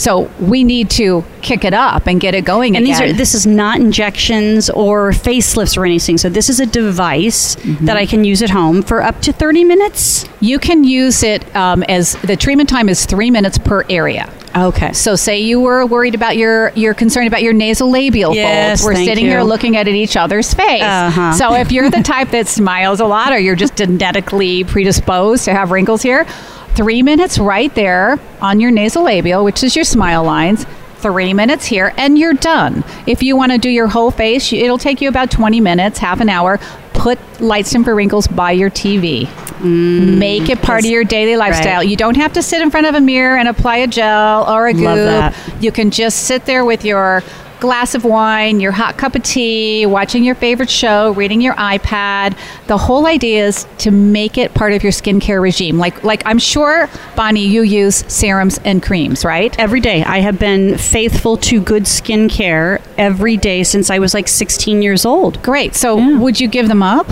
So 0.00 0.30
we 0.40 0.64
need 0.64 0.88
to 0.92 1.24
kick 1.42 1.62
it 1.64 1.74
up 1.74 2.06
and 2.06 2.18
get 2.20 2.34
it 2.34 2.44
going 2.46 2.74
And 2.76 2.86
these 2.86 3.00
are 3.00 3.12
this 3.12 3.34
is 3.34 3.46
not 3.46 3.80
injections 3.80 4.70
or 4.70 5.10
facelifts 5.10 5.76
or 5.76 5.84
anything. 5.84 6.16
So 6.18 6.28
this 6.30 6.48
is 6.48 6.58
a 6.58 6.66
device 6.66 7.56
Mm-hmm. 7.60 7.84
that 7.86 7.96
I 7.96 8.06
can 8.06 8.24
use 8.24 8.42
at 8.42 8.50
home 8.50 8.82
for 8.82 9.02
up 9.02 9.20
to 9.22 9.32
30 9.32 9.64
minutes. 9.64 10.24
you 10.40 10.58
can 10.58 10.84
use 10.84 11.22
it 11.22 11.40
um, 11.54 11.82
as 11.84 12.14
the 12.22 12.36
treatment 12.36 12.68
time 12.68 12.88
is 12.88 13.04
three 13.06 13.30
minutes 13.30 13.58
per 13.58 13.84
area. 13.90 14.28
Okay. 14.56 14.92
So 14.92 15.14
say 15.16 15.40
you 15.40 15.60
were 15.60 15.84
worried 15.86 16.14
about 16.14 16.36
your 16.36 16.72
you're 16.74 16.94
concerned 16.94 17.28
about 17.28 17.42
your 17.42 17.52
nasal 17.52 17.90
labial 17.90 18.34
Yes, 18.34 18.80
folds. 18.82 18.98
We're 18.98 19.04
sitting 19.04 19.24
you. 19.26 19.30
here 19.30 19.42
looking 19.42 19.76
at 19.76 19.86
each 19.86 20.16
other's 20.16 20.52
face. 20.54 20.82
Uh-huh. 20.82 21.32
So 21.34 21.54
if 21.54 21.70
you're 21.70 21.90
the 21.90 22.02
type 22.02 22.30
that 22.30 22.48
smiles 22.48 22.98
a 23.00 23.04
lot 23.06 23.32
or 23.32 23.38
you're 23.38 23.54
just 23.56 23.76
genetically 23.82 24.64
predisposed 24.64 25.44
to 25.44 25.52
have 25.54 25.70
wrinkles 25.70 26.02
here, 26.02 26.26
three 26.74 27.02
minutes 27.02 27.38
right 27.38 27.74
there 27.74 28.18
on 28.40 28.60
your 28.60 28.70
nasal 28.70 29.04
labial, 29.04 29.44
which 29.44 29.62
is 29.62 29.74
your 29.76 29.84
smile 29.84 30.24
lines. 30.24 30.66
Three 30.96 31.32
minutes 31.32 31.64
here, 31.64 31.94
and 31.96 32.18
you're 32.18 32.34
done. 32.34 32.84
If 33.06 33.22
you 33.22 33.34
want 33.34 33.52
to 33.52 33.58
do 33.58 33.70
your 33.70 33.88
whole 33.88 34.10
face, 34.10 34.52
it'll 34.52 34.76
take 34.76 35.00
you 35.00 35.08
about 35.08 35.30
20 35.30 35.58
minutes, 35.58 35.98
half 35.98 36.20
an 36.20 36.28
hour. 36.28 36.58
Put 36.92 37.18
Lightstim 37.38 37.84
for 37.84 37.94
Wrinkles 37.94 38.28
by 38.28 38.52
your 38.52 38.68
TV. 38.68 39.26
Mm, 39.60 40.18
Make 40.18 40.50
it 40.50 40.60
part 40.60 40.84
of 40.84 40.90
your 40.90 41.04
daily 41.04 41.36
lifestyle. 41.36 41.78
right. 41.78 41.88
You 41.88 41.96
don't 41.96 42.18
have 42.18 42.34
to 42.34 42.42
sit 42.42 42.60
in 42.60 42.70
front 42.70 42.86
of 42.86 42.94
a 42.94 43.00
mirror 43.00 43.38
and 43.38 43.48
apply 43.48 43.78
a 43.78 43.86
gel 43.86 44.44
or 44.46 44.68
a 44.68 44.74
that. 44.74 45.34
You 45.62 45.72
can 45.72 45.90
just 45.90 46.24
sit 46.26 46.44
there 46.44 46.66
with 46.66 46.84
your 46.84 47.22
glass 47.60 47.94
of 47.94 48.04
wine, 48.04 48.60
your 48.60 48.72
hot 48.72 48.96
cup 48.96 49.14
of 49.14 49.22
tea, 49.22 49.86
watching 49.86 50.24
your 50.24 50.34
favorite 50.34 50.70
show, 50.70 51.12
reading 51.12 51.40
your 51.40 51.54
iPad. 51.54 52.36
The 52.66 52.78
whole 52.78 53.06
idea 53.06 53.46
is 53.46 53.66
to 53.78 53.90
make 53.90 54.38
it 54.38 54.54
part 54.54 54.72
of 54.72 54.82
your 54.82 54.92
skincare 54.92 55.40
regime. 55.40 55.78
Like 55.78 56.02
like 56.04 56.22
I'm 56.26 56.38
sure 56.38 56.88
Bonnie 57.16 57.46
you 57.46 57.62
use 57.62 58.04
serums 58.12 58.58
and 58.64 58.82
creams, 58.82 59.24
right? 59.24 59.56
Every 59.58 59.80
day. 59.80 60.02
I 60.04 60.18
have 60.20 60.38
been 60.38 60.78
faithful 60.78 61.36
to 61.38 61.60
good 61.60 61.84
skincare 61.84 62.80
every 62.98 63.36
day 63.36 63.62
since 63.62 63.90
I 63.90 63.98
was 63.98 64.14
like 64.14 64.28
16 64.28 64.82
years 64.82 65.04
old. 65.04 65.42
Great. 65.42 65.74
So 65.74 65.98
Yeah. 65.98 66.18
would 66.18 66.40
you 66.40 66.48
give 66.48 66.68
them 66.68 66.82
up? 66.82 67.06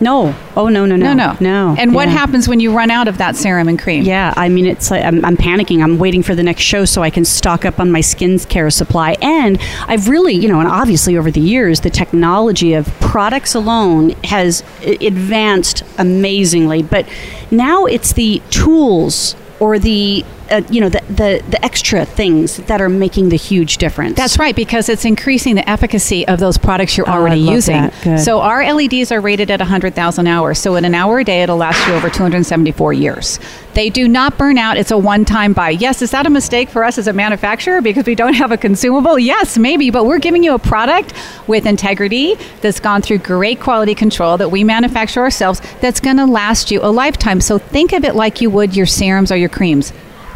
No. 0.00 0.34
Oh, 0.56 0.68
no, 0.68 0.86
no, 0.86 0.96
no. 0.96 1.12
no. 1.12 1.36
No. 1.40 1.74
And 1.78 1.94
what 1.94 2.08
Yeah. 2.08 2.14
happens 2.14 2.48
when 2.48 2.58
you 2.58 2.74
run 2.74 2.90
out 2.90 3.06
of 3.06 3.18
that 3.18 3.36
serum 3.36 3.68
and 3.68 3.78
cream? 3.78 4.02
Yeah, 4.04 4.32
I 4.36 4.48
mean, 4.48 4.66
it's 4.66 4.90
like 4.90 5.04
I'm, 5.04 5.24
I'm 5.24 5.36
panicking. 5.36 5.82
I'm 5.82 5.98
waiting 5.98 6.22
for 6.22 6.34
the 6.34 6.42
next 6.42 6.62
show 6.62 6.84
so 6.86 7.02
I 7.02 7.10
can 7.10 7.24
stock 7.24 7.64
up 7.64 7.78
on 7.78 7.90
my 7.90 8.00
skincare 8.00 8.72
supply. 8.72 9.16
And 9.20 9.58
I've 9.86 10.08
really, 10.08 10.34
you 10.34 10.48
know, 10.48 10.58
and 10.60 10.68
obviously 10.68 11.16
over 11.18 11.30
the 11.30 11.40
years, 11.40 11.80
the 11.82 11.90
technology 11.90 12.72
of 12.74 12.86
products 13.00 13.54
alone 13.54 14.10
has 14.24 14.62
advanced 14.82 15.82
amazingly. 15.98 16.82
But 16.82 17.06
now 17.50 17.84
it's 17.84 18.12
the 18.14 18.40
tools 18.50 19.36
or 19.58 19.78
the, 19.78 20.24
uh, 20.50 20.62
you 20.70 20.80
know, 20.80 20.88
the, 20.88 21.02
the, 21.08 21.42
the 21.48 21.64
extra 21.64 22.04
things 22.04 22.58
that 22.58 22.80
are 22.80 22.88
making 22.88 23.28
the 23.28 23.36
huge 23.36 23.78
difference. 23.78 24.16
That's 24.16 24.38
right, 24.38 24.54
because 24.54 24.88
it's 24.88 25.04
increasing 25.04 25.54
the 25.54 25.68
efficacy 25.68 26.26
of 26.26 26.40
those 26.40 26.58
products 26.58 26.96
you're 26.96 27.08
Oh, 27.08 27.12
I 27.12 27.16
already 27.16 27.40
love 27.40 27.54
using. 27.54 27.90
So 28.18 28.40
our 28.40 28.62
LEDs 28.72 29.12
are 29.12 29.20
rated 29.20 29.50
at 29.50 29.60
100,000 29.60 30.26
hours. 30.26 30.58
So 30.58 30.76
in 30.76 30.84
an 30.84 30.94
hour 30.94 31.20
a 31.20 31.24
day, 31.24 31.42
it'll 31.42 31.56
last 31.56 31.86
you 31.86 31.94
over 31.94 32.08
274 32.10 32.92
years. 32.92 33.38
They 33.74 33.88
do 33.88 34.08
not 34.08 34.36
burn 34.36 34.58
out. 34.58 34.76
It's 34.76 34.90
a 34.90 34.98
one-time 34.98 35.52
buy. 35.52 35.70
Yes, 35.70 36.02
is 36.02 36.10
that 36.10 36.26
a 36.26 36.30
mistake 36.30 36.68
for 36.68 36.84
us 36.84 36.98
as 36.98 37.06
a 37.06 37.12
manufacturer 37.12 37.80
because 37.80 38.04
we 38.06 38.14
don't 38.14 38.34
have 38.34 38.52
a 38.52 38.56
consumable? 38.56 39.18
Yes, 39.18 39.56
maybe, 39.56 39.90
but 39.90 40.04
we're 40.04 40.18
giving 40.18 40.42
you 40.42 40.54
a 40.54 40.58
product 40.58 41.12
with 41.46 41.66
integrity 41.66 42.34
that's 42.60 42.80
gone 42.80 43.02
through 43.02 43.18
great 43.18 43.60
quality 43.60 43.94
control 43.94 44.36
that 44.38 44.50
we 44.50 44.64
manufacture 44.64 45.20
ourselves 45.20 45.60
that's 45.80 46.00
going 46.00 46.16
to 46.16 46.26
last 46.26 46.70
you 46.70 46.80
a 46.82 46.90
lifetime. 46.90 47.40
So 47.40 47.58
think 47.58 47.92
of 47.92 48.04
it 48.04 48.14
like 48.14 48.40
you 48.40 48.50
would 48.50 48.76
your 48.76 48.86
serums 48.86 49.30
or 49.30 49.36
your 49.36 49.48
creams. 49.48 49.92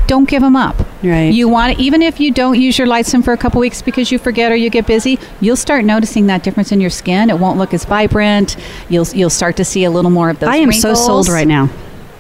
Don't 0.07 0.29
give 0.29 0.43
them 0.43 0.57
up. 0.57 0.77
Right. 1.03 1.33
You 1.33 1.49
want 1.49 1.79
even 1.79 2.03
if 2.03 2.21
you 2.21 2.31
don't 2.31 2.59
use 2.59 2.79
your 2.79 2.87
Lightstim 2.87 3.25
for 3.25 3.33
a 3.33 3.37
couple 3.37 3.61
weeks 3.61 3.83
because 3.83 4.11
you 4.11 4.19
forget 4.19 4.53
or 4.53 4.57
you 4.57 4.71
get 4.71 4.87
busy, 4.87 5.19
you'll 5.41 5.57
start 5.57 5.85
noticing 5.85 6.27
that 6.27 6.43
difference 6.43 6.73
in 6.73 6.81
your 6.81 6.91
skin. 6.91 7.31
It 7.31 7.39
won't 7.39 7.59
look 7.59 7.75
as 7.75 7.85
vibrant. 7.85 8.57
You'll 8.89 9.07
you'll 9.09 9.31
start 9.31 9.57
to 9.57 9.65
see 9.65 9.85
a 9.85 9.91
little 9.91 10.11
more 10.11 10.31
of 10.31 10.41
those. 10.41 10.49
I 10.49 10.57
am 10.57 10.73
so 10.73 10.95
sold 10.95 11.29
right 11.29 11.49
now. 11.49 11.71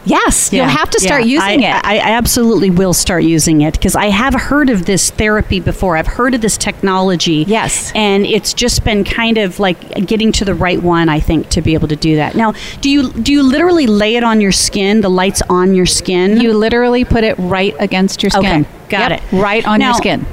Yes, 0.07 0.53
you'll 0.53 0.67
have 0.67 0.91
to 0.91 1.01
start 1.01 1.25
Yeah. 1.25 1.49
using 1.49 1.65
I, 1.65 1.69
it. 1.79 1.85
I, 1.85 1.95
I 1.99 2.11
absolutely 2.13 2.71
will 2.71 2.93
start 2.93 3.25
using 3.25 3.63
it 3.63 3.73
because 3.75 3.97
I 3.97 4.07
have 4.07 4.35
heard 4.35 4.69
of 4.71 4.85
this 4.87 5.11
therapy 5.11 5.61
before. 5.61 5.97
I've 5.97 6.07
heard 6.07 6.35
of 6.35 6.41
this 6.41 6.57
technology. 6.59 7.45
Yes. 7.47 7.93
and 7.95 8.27
it's 8.27 8.53
just 8.55 8.85
been 8.85 9.05
kind 9.05 9.39
of 9.39 9.59
like 9.59 9.79
getting 10.07 10.33
to 10.33 10.45
the 10.45 10.55
right 10.55 10.83
one. 10.83 11.09
I 11.09 11.21
think 11.21 11.49
to 11.51 11.63
be 11.63 11.75
able 11.75 11.89
to 11.89 11.97
do 11.97 12.17
that. 12.17 12.35
Now, 12.35 12.53
do 12.81 12.91
you 12.91 13.11
do 13.13 13.33
you 13.33 13.43
literally 13.43 13.87
lay 13.87 14.17
it 14.17 14.25
on 14.25 14.41
your 14.41 14.53
skin? 14.53 15.01
The 15.01 15.09
lights 15.09 15.43
on 15.49 15.75
your 15.75 15.87
skin. 15.87 16.41
you 16.41 16.53
literally 16.53 17.05
put 17.05 17.25
it 17.25 17.37
right 17.39 17.75
against 17.79 18.23
your 18.23 18.31
skin. 18.31 18.63
Okay, 18.63 18.71
got 18.89 19.11
Yep, 19.11 19.23
it. 19.33 19.33
Right 19.37 19.67
on 19.67 19.79
Now, 19.79 19.89
your 19.89 19.95
skin. 19.95 20.27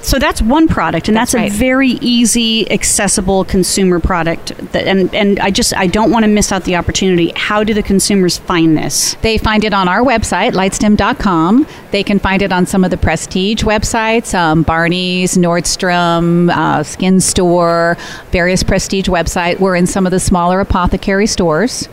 So 0.00 0.18
that's 0.18 0.40
one 0.40 0.68
product, 0.68 1.08
and 1.08 1.16
that's, 1.16 1.32
That's 1.32 1.42
right. 1.42 1.52
a 1.52 1.54
very 1.54 1.90
easy, 2.00 2.70
accessible 2.70 3.44
consumer 3.44 3.98
product. 3.98 4.56
That, 4.72 4.86
and 4.86 5.12
and 5.14 5.40
I 5.40 5.50
just 5.50 5.76
I 5.76 5.86
don't 5.86 6.10
want 6.10 6.24
to 6.24 6.28
miss 6.28 6.52
out 6.52 6.64
the 6.64 6.76
opportunity. 6.76 7.32
How 7.34 7.64
do 7.64 7.74
the 7.74 7.82
consumers 7.82 8.38
find 8.38 8.76
this? 8.76 9.14
They 9.22 9.38
find 9.38 9.64
it 9.64 9.74
on 9.74 9.88
our 9.88 10.00
website, 10.00 10.52
lightstim.com. 10.52 11.66
They 11.90 12.04
can 12.04 12.18
find 12.18 12.42
it 12.42 12.52
on 12.52 12.64
some 12.64 12.84
of 12.84 12.90
the 12.90 12.96
prestige 12.96 13.64
websites, 13.64 14.34
um, 14.34 14.62
Barney's, 14.62 15.36
Nordstrom, 15.36 16.50
uh, 16.50 16.82
Skin 16.84 17.20
Store, 17.20 17.96
various 18.30 18.62
prestige 18.62 19.08
websites. 19.08 19.58
We're 19.58 19.76
in 19.76 19.86
some 19.86 20.06
of 20.06 20.12
the 20.12 20.20
smaller 20.20 20.60
apothecary 20.60 21.26
stores. 21.26 21.88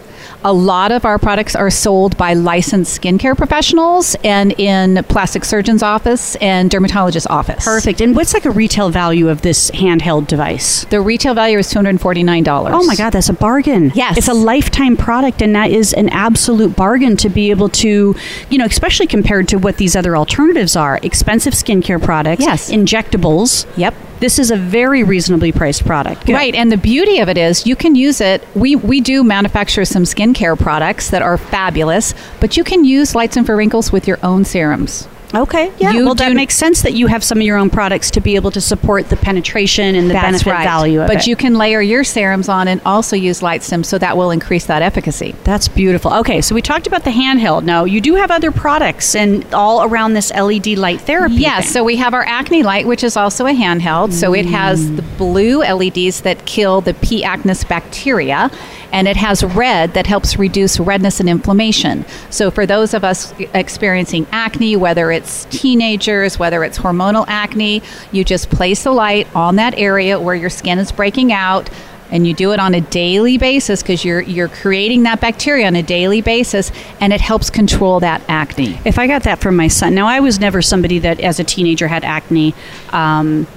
A 0.47 0.53
lot 0.53 0.91
of 0.91 1.05
our 1.05 1.17
products 1.17 1.55
are 1.55 1.71
sold 1.71 2.15
by 2.17 2.35
licensed 2.35 3.01
skincare 3.01 3.35
professionals 3.35 4.15
and 4.23 4.51
in 4.59 5.03
plastic 5.05 5.43
surgeon's 5.43 5.81
office 5.81 6.35
and 6.35 6.69
dermatologist 6.69 7.25
office. 7.31 7.65
Perfect. 7.65 7.99
And 7.99 8.15
what's 8.15 8.31
like 8.35 8.45
a 8.45 8.51
retail 8.51 8.91
value 8.91 9.27
of 9.27 9.41
this 9.41 9.71
handheld 9.71 10.27
device? 10.27 10.85
The 10.85 11.01
retail 11.01 11.33
value 11.33 11.57
is 11.57 11.73
$249. 11.73 12.69
Oh 12.71 12.83
my 12.85 12.95
God, 12.95 13.09
that's 13.09 13.27
a 13.27 13.33
bargain. 13.33 13.91
Yes. 13.95 14.19
It's 14.19 14.27
a 14.27 14.35
lifetime 14.35 14.95
product, 14.95 15.41
and 15.41 15.55
that 15.55 15.71
is 15.71 15.93
an 15.93 16.09
absolute 16.09 16.75
bargain 16.75 17.17
to 17.17 17.29
be 17.29 17.49
able 17.49 17.69
to, 17.69 18.15
you 18.51 18.57
know, 18.59 18.65
especially 18.65 19.07
compared 19.07 19.47
to 19.47 19.57
what 19.57 19.77
these 19.77 19.95
other 19.95 20.15
alternatives 20.15 20.75
are 20.75 20.99
expensive 21.01 21.55
skincare 21.55 21.99
products, 21.99 22.43
Yes. 22.43 22.69
injectables. 22.69 23.65
Yep. 23.77 23.95
This 24.19 24.39
is 24.39 24.50
a 24.50 24.55
very 24.55 25.03
reasonably 25.03 25.51
priced 25.51 25.86
product. 25.86 26.25
Good. 26.25 26.34
Right, 26.34 26.55
and 26.55 26.72
the 26.72 26.77
beauty 26.77 27.19
of 27.19 27.29
it 27.29 27.38
is 27.38 27.67
you 27.67 27.75
can 27.75 27.95
use 27.95 28.22
it. 28.22 28.48
We 28.55 28.75
we 28.75 29.01
do 29.01 29.24
manufacture 29.24 29.86
some 29.86 30.03
skincare 30.03 30.57
products 30.57 31.10
that 31.10 31.22
are 31.22 31.38
fabulous, 31.38 32.13
but 32.39 32.57
you 32.57 32.63
can 32.63 32.86
use 32.86 33.13
Lightstim 33.13 33.45
for 33.45 33.55
Wrinkles 33.55 33.91
with 33.91 34.07
your 34.07 34.19
own 34.24 34.45
serums. 34.45 35.07
Okay. 35.34 35.72
Yeah. 35.79 35.91
You 35.91 36.05
well, 36.05 36.15
that 36.15 36.29
do- 36.29 36.36
makes 36.36 36.55
sense 36.55 36.84
that 36.84 36.94
you 36.94 37.08
have 37.08 37.24
some 37.24 37.39
of 37.39 37.44
your 37.44 37.58
own 37.58 37.70
products 37.70 38.12
to 38.12 38.22
be 38.22 38.36
able 38.36 38.51
to 38.51 38.62
support 38.62 39.10
the 39.10 39.17
penetration 39.17 39.96
and 39.96 40.10
the 40.10 40.13
benefit 40.13 40.46
value 40.46 41.01
of 41.01 41.08
but 41.08 41.17
it. 41.17 41.27
you 41.27 41.36
can 41.36 41.55
layer 41.55 41.82
your 41.82 42.03
serums 42.03 42.48
on 42.48 42.67
and 42.67 42.79
also 42.86 43.15
use 43.15 43.41
light 43.41 43.55
Lightstim, 43.55 43.86
so 43.86 43.98
that 43.98 44.17
will 44.17 44.32
increase 44.32 44.65
that 44.65 44.82
efficacy. 44.82 45.34
That's 45.44 45.67
beautiful. 45.67 46.13
Okay, 46.13 46.41
so 46.41 46.55
we 46.55 46.62
talked 46.62 46.88
about 46.88 47.03
the 47.03 47.12
handheld. 47.12 47.63
Now 47.63 47.86
you 47.86 48.01
do 48.01 48.15
have 48.15 48.32
other 48.32 48.51
products 48.51 49.15
and 49.15 49.46
all 49.53 49.84
around 49.84 50.13
this 50.13 50.32
LED 50.32 50.77
light 50.77 51.01
therapy. 51.01 51.36
Yes, 51.36 51.70
so 51.72 51.84
we 51.84 51.96
have 51.98 52.13
our 52.13 52.24
acne 52.24 52.63
light, 52.63 52.86
which 52.86 53.03
is 53.03 53.15
also 53.17 53.46
a 53.46 53.53
handheld. 53.53 54.13
So 54.13 54.34
it 54.34 54.46
has 54.46 54.96
the 54.96 55.01
mm. 55.01 55.17
blue 55.17 55.60
LEDs 55.60 56.22
that 56.22 56.46
kill 56.46 56.82
the 56.82 56.94
P. 56.96 57.24
acnes 57.24 57.67
bacteria, 57.67 58.51
and 58.95 59.09
it 59.09 59.17
has 59.17 59.43
red 59.43 59.93
that 59.93 60.07
helps 60.07 60.39
reduce 60.39 60.79
redness 60.79 61.19
and 61.19 61.27
inflammation. 61.27 62.05
So 62.29 62.49
for 62.49 62.65
those 62.65 62.93
of 62.93 63.03
us 63.03 63.33
experiencing 63.53 64.25
acne, 64.31 64.77
whether 64.77 65.11
it's 65.11 65.43
teenagers, 65.51 66.39
whether 66.39 66.63
it's 66.63 66.77
hormonal 66.77 67.25
acne, 67.27 67.81
you 68.13 68.23
just 68.23 68.49
place 68.49 68.85
the 68.85 68.91
light 68.91 69.27
on 69.35 69.57
that 69.57 69.77
area 69.77 70.17
where 70.17 70.33
your 70.33 70.49
skin 70.49 70.79
is 70.79 70.93
breaking 70.93 71.33
out. 71.33 71.69
And 72.09 72.25
you 72.25 72.33
do 72.33 72.53
it 72.53 72.59
on 72.59 72.75
a 72.75 72.81
daily 72.81 73.37
basis 73.39 73.81
because 73.81 74.05
you're 74.05 74.21
you're 74.21 74.47
creating 74.47 75.03
that 75.03 75.19
bacteria 75.19 75.65
on 75.65 75.75
a 75.75 75.81
daily 75.81 76.21
basis, 76.21 76.71
and 77.01 77.11
it 77.11 77.19
helps 77.19 77.49
control 77.49 77.99
that 77.99 78.21
acne. 78.29 78.79
If 78.85 78.99
I 78.99 79.07
got 79.07 79.23
that 79.23 79.39
from 79.39 79.55
my 79.55 79.67
son, 79.67 79.95
now 79.95 80.05
I 80.05 80.19
was 80.19 80.39
never 80.39 80.61
somebody 80.61 80.99
that 80.99 81.19
as 81.19 81.39
a 81.39 81.43
teenager 81.43 81.87
had 81.87 82.03
acne. 82.03 82.53
Um, 82.91 83.47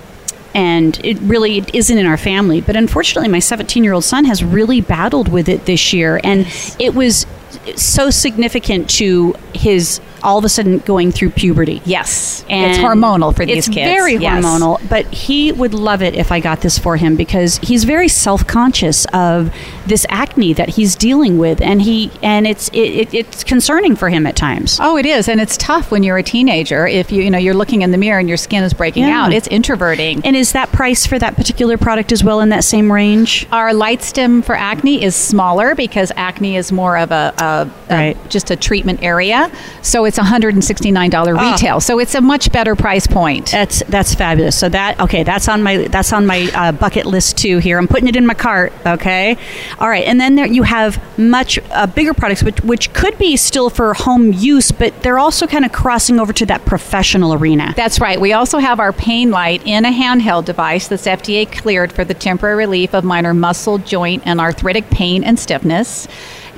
and 0.55 1.03
it 1.05 1.19
really 1.21 1.65
isn't 1.73 1.97
in 1.97 2.07
our 2.07 2.17
family. 2.17 2.61
But 2.61 2.77
unfortunately, 2.77 3.29
my 3.29 3.39
17 3.39 3.85
year 3.85 3.93
old 3.93 4.05
son 4.05 4.25
has 4.25 4.43
really 4.43 4.81
battled 4.81 5.29
with 5.29 5.49
it 5.49 5.67
this 5.67 5.93
year. 5.93 6.21
And 6.25 6.47
it 6.79 6.95
was 6.95 7.27
so 7.77 8.11
significant 8.11 8.89
to 8.91 9.35
his 9.55 10.01
all 10.23 10.39
of 10.39 10.45
a 10.45 10.49
sudden 10.49 10.79
going 10.81 11.13
through 11.13 11.31
puberty. 11.31 11.81
Yes, 11.85 12.45
And 12.49 12.71
it's 12.71 12.79
hormonal 12.81 13.35
for 13.35 13.45
these 13.47 13.59
it's 13.59 13.69
kids. 13.69 13.91
very 13.91 14.17
Yes. 14.17 14.45
hormonal, 14.45 14.81
but 14.89 15.07
he 15.13 15.53
would 15.53 15.75
love 15.75 16.03
it 16.03 16.15
if 16.15 16.33
I 16.33 16.41
got 16.41 16.61
this 16.61 16.79
for 16.79 16.97
him 16.97 17.17
because 17.17 17.59
he's 17.63 17.85
very 17.85 18.09
self-conscious 18.09 19.05
of 19.13 19.53
this 19.87 20.05
acne 20.09 20.53
that 20.55 20.71
he's 20.71 20.95
dealing 20.95 21.39
with, 21.39 21.61
and 21.61 21.83
he 21.83 22.11
and 22.23 22.47
it's 22.47 22.69
it, 22.71 22.79
it, 22.79 23.15
it's 23.15 23.43
concerning 23.45 23.97
for 23.97 24.09
him 24.11 24.27
at 24.27 24.37
times. 24.37 24.79
Oh, 24.81 24.97
it 24.97 25.07
is, 25.07 25.29
and 25.29 25.41
it's 25.41 25.57
tough 25.57 25.91
when 25.91 26.03
you're 26.03 26.19
a 26.19 26.23
teenager. 26.23 26.87
If 26.87 27.11
you 27.13 27.23
you 27.23 27.31
know 27.31 27.39
you're 27.39 27.55
looking 27.55 27.83
in 27.83 27.91
the 27.91 27.99
mirror 27.99 28.19
and 28.19 28.29
your 28.29 28.37
skin 28.39 28.63
is 28.65 28.73
breaking 28.75 29.05
Yeah. 29.05 29.25
out, 29.25 29.33
it's 29.33 29.49
introverting. 29.49 30.21
And 30.25 30.37
is 30.37 30.53
that 30.53 30.71
price 30.73 31.07
for 31.07 31.19
that 31.19 31.37
particular 31.37 31.77
product 31.79 32.13
as 32.13 32.23
well 32.23 32.41
in 32.41 32.49
that 32.51 32.65
same 32.65 32.91
range? 32.93 33.47
Our 33.53 33.71
Lightstim 33.71 34.45
for 34.45 34.55
acne 34.57 35.03
is 35.03 35.15
smaller 35.17 35.75
because 35.75 36.13
acne 36.17 36.57
is 36.57 36.71
more 36.73 36.97
of 36.99 37.11
a, 37.11 37.33
a, 37.39 37.45
a- 37.45 37.69
Right. 37.99 38.31
just 38.31 38.51
a 38.51 38.57
treatment 38.57 39.01
area. 39.03 39.51
So 39.83 40.05
it's 40.09 40.19
$169 40.19 41.37
Ah. 41.39 41.53
retail. 41.53 41.81
So 41.81 41.99
it's 42.01 42.15
a 42.17 42.21
much 42.21 42.51
better 42.51 42.75
price 42.75 43.07
point. 43.07 43.51
That's 43.53 43.83
that's 43.89 44.15
fabulous. 44.15 44.57
So 44.59 44.69
that 44.71 44.99
okay, 45.01 45.23
that's 45.23 45.49
on 45.49 45.63
my 45.63 45.87
that's 45.89 46.13
on 46.13 46.27
my 46.27 46.51
uh, 46.55 46.73
bucket 46.73 47.07
list 47.07 47.39
too. 47.39 47.59
Here, 47.59 47.79
I'm 47.79 47.87
putting 47.87 48.09
it 48.09 48.17
in 48.17 48.27
my 48.27 48.35
cart. 48.35 48.73
Okay, 48.85 49.37
all 49.79 49.89
right. 49.89 50.05
And 50.05 50.21
then 50.21 50.35
there 50.35 50.47
you 50.47 50.65
have 50.65 50.99
much 51.19 51.59
uh, 51.71 51.87
bigger 51.87 52.15
products, 52.15 52.43
which 52.43 52.61
which 52.63 52.93
could 52.93 53.17
be 53.19 53.37
still 53.37 53.71
for 53.71 53.95
home 53.95 54.33
use, 54.33 54.73
but 54.73 55.03
they're 55.03 55.19
also 55.19 55.47
kind 55.47 55.65
of 55.65 55.73
crossing 55.73 56.19
over 56.19 56.33
to 56.33 56.47
that 56.47 56.65
professional 56.65 57.35
arena. 57.35 57.73
That's 57.77 58.01
right. 58.01 58.21
We 58.21 58.33
also 58.33 58.59
have 58.59 58.81
our 58.81 58.93
pain 58.93 59.31
light 59.31 59.63
in 59.65 59.85
a 59.85 59.91
handheld 59.93 60.47
device 60.47 60.89
that's 60.89 61.07
FDA 61.07 61.51
cleared 61.51 61.93
for 61.93 62.05
the 62.05 62.15
temporary 62.15 62.57
relief 62.57 62.95
of 62.95 63.05
minor 63.05 63.35
muscle, 63.35 63.79
joint, 63.79 64.23
and 64.25 64.41
arthritic 64.41 64.89
pain 64.91 65.23
and 65.25 65.39
stiffness. 65.39 66.09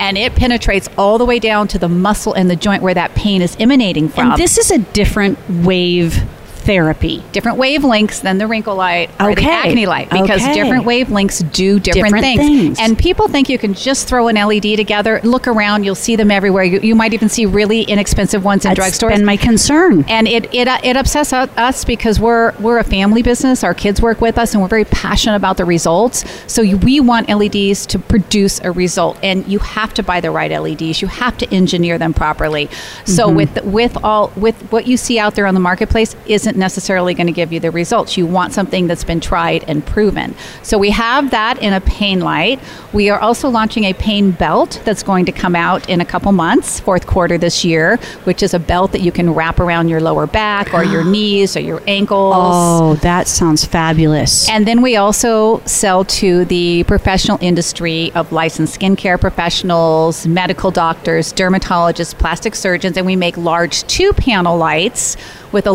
And 0.00 0.16
it 0.19 0.35
penetrates 0.35 0.88
all 0.97 1.19
the 1.19 1.26
way 1.26 1.38
down 1.38 1.69
to 1.69 1.78
the 1.78 1.88
muscle 1.88 2.33
and 2.33 2.50
the 2.50 2.57
joint 2.57 2.83
where 2.83 2.95
that 2.95 3.14
pain 3.14 3.42
is 3.42 3.57
emanating 3.61 4.09
from. 4.09 4.33
and 4.33 4.40
this 4.40 4.59
is 4.59 4.71
a 4.71 4.78
different 4.78 5.38
wave 5.49 6.25
therapy. 6.61 7.23
different 7.33 7.59
wavelengths 7.59 8.21
than 8.23 8.38
the 8.38 8.47
wrinkle 8.47 8.75
light 8.76 9.11
or 9.21 9.35
the 9.35 9.45
acne 9.50 9.87
light 9.87 10.09
because 10.11 10.43
Okay. 10.43 10.55
different 10.55 10.85
wavelengths 10.85 11.40
do 11.52 11.79
different, 11.81 12.07
Different 12.14 12.25
things. 12.25 12.40
things. 12.40 12.79
And 12.81 12.99
people 12.99 13.29
think 13.29 13.49
you 13.49 13.59
can 13.59 13.75
just 13.75 14.07
throw 14.09 14.29
an 14.29 14.37
LED 14.37 14.76
together. 14.76 15.21
Look 15.25 15.47
around, 15.49 15.85
you'll 15.85 15.95
see 15.95 16.17
them 16.17 16.31
everywhere. 16.31 16.64
You, 16.64 16.81
you 16.81 16.95
might 16.95 17.12
even 17.14 17.29
see 17.29 17.47
really 17.47 17.83
inexpensive 17.83 18.45
ones 18.45 18.64
in 18.64 18.75
That's 18.75 18.99
drugstores. 18.99 19.12
And 19.12 19.25
my 19.26 19.37
concern. 19.37 20.05
and 20.09 20.26
it 20.29 20.52
it, 20.55 20.69
uh, 20.69 20.79
it 20.83 20.97
upsets 20.97 21.33
us 21.33 21.85
because 21.85 22.19
we're 22.21 22.52
we're 22.61 22.79
a 22.79 22.85
family 22.85 23.23
business. 23.23 23.62
Our 23.64 23.75
kids 23.75 24.00
work 24.02 24.21
with 24.21 24.37
us, 24.38 24.52
and 24.55 24.62
we're 24.62 24.69
very 24.69 24.85
passionate 24.85 25.37
about 25.37 25.57
the 25.57 25.64
results. 25.64 26.25
So 26.47 26.62
we 26.62 27.00
want 27.00 27.29
LEDs 27.29 27.87
to 27.87 27.99
produce 27.99 28.61
a 28.61 28.71
result, 28.71 29.19
and 29.23 29.47
you 29.47 29.59
have 29.61 29.95
to 29.95 30.02
buy 30.02 30.21
the 30.21 30.31
right 30.31 30.50
LEDs. 30.50 31.00
You 31.02 31.09
have 31.09 31.37
to 31.38 31.55
engineer 31.55 31.99
them 31.99 32.12
properly. 32.14 32.69
So 33.05 33.29
Mm-hmm. 33.29 33.37
with 33.37 33.64
with 33.64 33.97
all 34.05 34.33
with 34.37 34.57
what 34.73 34.87
you 34.87 34.97
see 34.97 35.19
out 35.19 35.35
there 35.35 35.47
on 35.47 35.55
the 35.55 35.61
marketplace 35.61 36.17
isn't 36.26 36.57
necessarily 36.61 37.14
going 37.14 37.26
to 37.26 37.33
give 37.33 37.52
you 37.52 37.59
the 37.59 37.73
results. 37.73 38.17
You 38.17 38.26
want 38.26 38.52
something 38.52 38.87
that's 38.87 39.02
been 39.02 39.19
tried 39.19 39.64
and 39.67 39.85
proven. 39.85 40.37
So 40.62 40.79
we 40.79 40.90
have 40.90 41.33
that 41.33 41.61
in 41.61 41.73
a 41.73 41.81
pain 41.81 42.21
light. 42.21 42.61
We 42.93 43.11
are 43.11 43.19
also 43.19 43.49
launching 43.49 43.85
a 43.85 43.95
pain 43.95 44.31
belt 44.31 44.81
that's 44.85 45.02
going 45.02 45.25
to 45.25 45.33
come 45.33 45.57
out 45.57 45.88
in 45.88 46.00
a 46.00 46.05
couple 46.05 46.31
months, 46.31 46.79
fourth 46.79 47.07
quarter 47.07 47.37
this 47.38 47.64
year, 47.64 47.97
which 48.25 48.43
is 48.43 48.55
a 48.55 48.59
belt 48.61 48.93
that 48.93 49.00
you 49.00 49.11
can 49.11 49.35
wrap 49.35 49.59
around 49.59 49.88
your 49.88 50.00
lower 50.00 50.26
back 50.26 50.73
or 50.73 50.85
your 50.85 51.05
knees 51.12 51.57
or 51.57 51.61
your 51.61 51.83
ankles. 51.88 52.35
Oh, 52.37 52.95
that 53.02 53.26
sounds 53.26 53.64
fabulous. 53.64 54.49
And 54.49 54.67
then 54.67 54.83
we 54.83 54.97
also 54.97 55.61
sell 55.64 56.05
to 56.05 56.45
the 56.45 56.85
professional 56.85 57.38
industry 57.40 58.12
of 58.14 58.31
licensed 58.31 58.79
skincare 58.79 59.21
professionals, 59.21 60.26
medical 60.26 60.71
doctors, 60.71 61.33
dermatologists, 61.33 62.17
plastic 62.17 62.55
surgeons, 62.55 62.97
and 62.97 63.07
we 63.07 63.17
make 63.17 63.37
large 63.37 63.83
two 63.85 64.12
panel 64.12 64.57
lights 64.57 65.17
with 65.52 65.67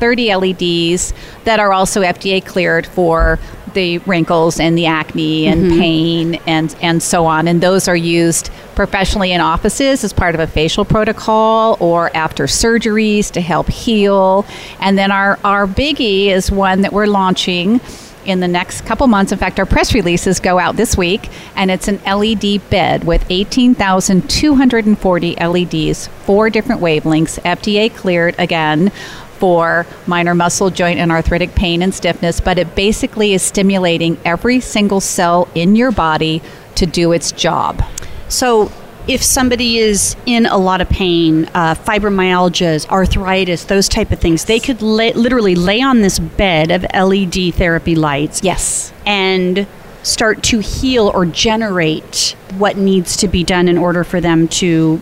1130 0.00 0.34
LEDs 0.34 1.14
that 1.44 1.60
are 1.60 1.72
also 1.72 2.02
FDA 2.02 2.44
cleared 2.44 2.86
for 2.86 3.38
the 3.74 3.98
wrinkles 3.98 4.58
and 4.58 4.76
the 4.76 4.86
acne 4.86 5.46
and 5.46 5.66
mm-hmm. 5.66 5.78
pain 5.78 6.34
and 6.46 6.74
and 6.80 7.02
so 7.02 7.26
on. 7.26 7.46
And 7.48 7.62
those 7.62 7.88
are 7.88 7.96
used 7.96 8.50
professionally 8.74 9.32
in 9.32 9.40
offices 9.40 10.04
as 10.04 10.12
part 10.12 10.34
of 10.34 10.40
a 10.40 10.46
facial 10.46 10.84
protocol 10.84 11.78
or 11.80 12.14
after 12.16 12.44
surgeries 12.44 13.30
to 13.32 13.40
help 13.40 13.68
heal. 13.68 14.44
And 14.80 14.98
then 14.98 15.12
our 15.12 15.38
our 15.44 15.66
biggie 15.66 16.26
is 16.26 16.50
one 16.50 16.82
that 16.82 16.92
we're 16.92 17.06
launching 17.06 17.80
in 18.24 18.40
the 18.40 18.48
next 18.48 18.80
couple 18.82 19.06
months. 19.06 19.32
In 19.32 19.38
fact, 19.38 19.58
our 19.58 19.64
press 19.64 19.94
releases 19.94 20.38
go 20.38 20.58
out 20.58 20.76
this 20.76 20.98
week, 20.98 21.30
and 21.56 21.70
it's 21.70 21.88
an 21.88 21.98
LED 22.04 22.68
bed 22.68 23.04
with 23.04 23.24
18,240 23.30 25.36
LEDs, 25.36 26.08
four 26.08 26.50
different 26.50 26.82
wavelengths, 26.82 27.40
FDA 27.40 27.90
cleared 27.94 28.34
again 28.38 28.92
for 29.38 29.86
minor 30.06 30.34
muscle, 30.34 30.70
joint, 30.70 30.98
and 30.98 31.10
arthritic 31.10 31.54
pain 31.54 31.82
and 31.82 31.94
stiffness. 31.94 32.40
But 32.40 32.58
it 32.58 32.74
basically 32.74 33.34
is 33.34 33.42
stimulating 33.42 34.18
every 34.24 34.60
single 34.60 35.00
cell 35.00 35.48
in 35.54 35.76
your 35.76 35.92
body 35.92 36.42
to 36.76 36.86
do 36.86 37.12
its 37.12 37.32
job. 37.32 37.82
So 38.28 38.70
if 39.08 39.22
somebody 39.22 39.78
is 39.78 40.16
in 40.26 40.44
a 40.46 40.58
lot 40.58 40.82
of 40.82 40.88
pain, 40.90 41.46
uh, 41.54 41.74
fibromyalgia, 41.74 42.86
arthritis, 42.90 43.64
those 43.64 43.88
type 43.88 44.12
of 44.12 44.18
things, 44.20 44.44
they 44.44 44.60
could 44.60 44.82
lay, 44.82 45.12
literally 45.14 45.54
lay 45.54 45.80
on 45.80 46.02
this 46.02 46.18
bed 46.18 46.70
of 46.70 46.82
LED 46.92 47.54
therapy 47.54 47.94
lights. 47.94 48.42
Yes. 48.42 48.92
And 49.06 49.66
start 50.02 50.42
to 50.42 50.60
heal 50.60 51.08
or 51.08 51.26
generate 51.26 52.36
what 52.56 52.76
needs 52.76 53.16
to 53.16 53.28
be 53.28 53.42
done 53.42 53.66
in 53.66 53.78
order 53.78 54.04
for 54.04 54.20
them 54.20 54.46
to 54.48 55.00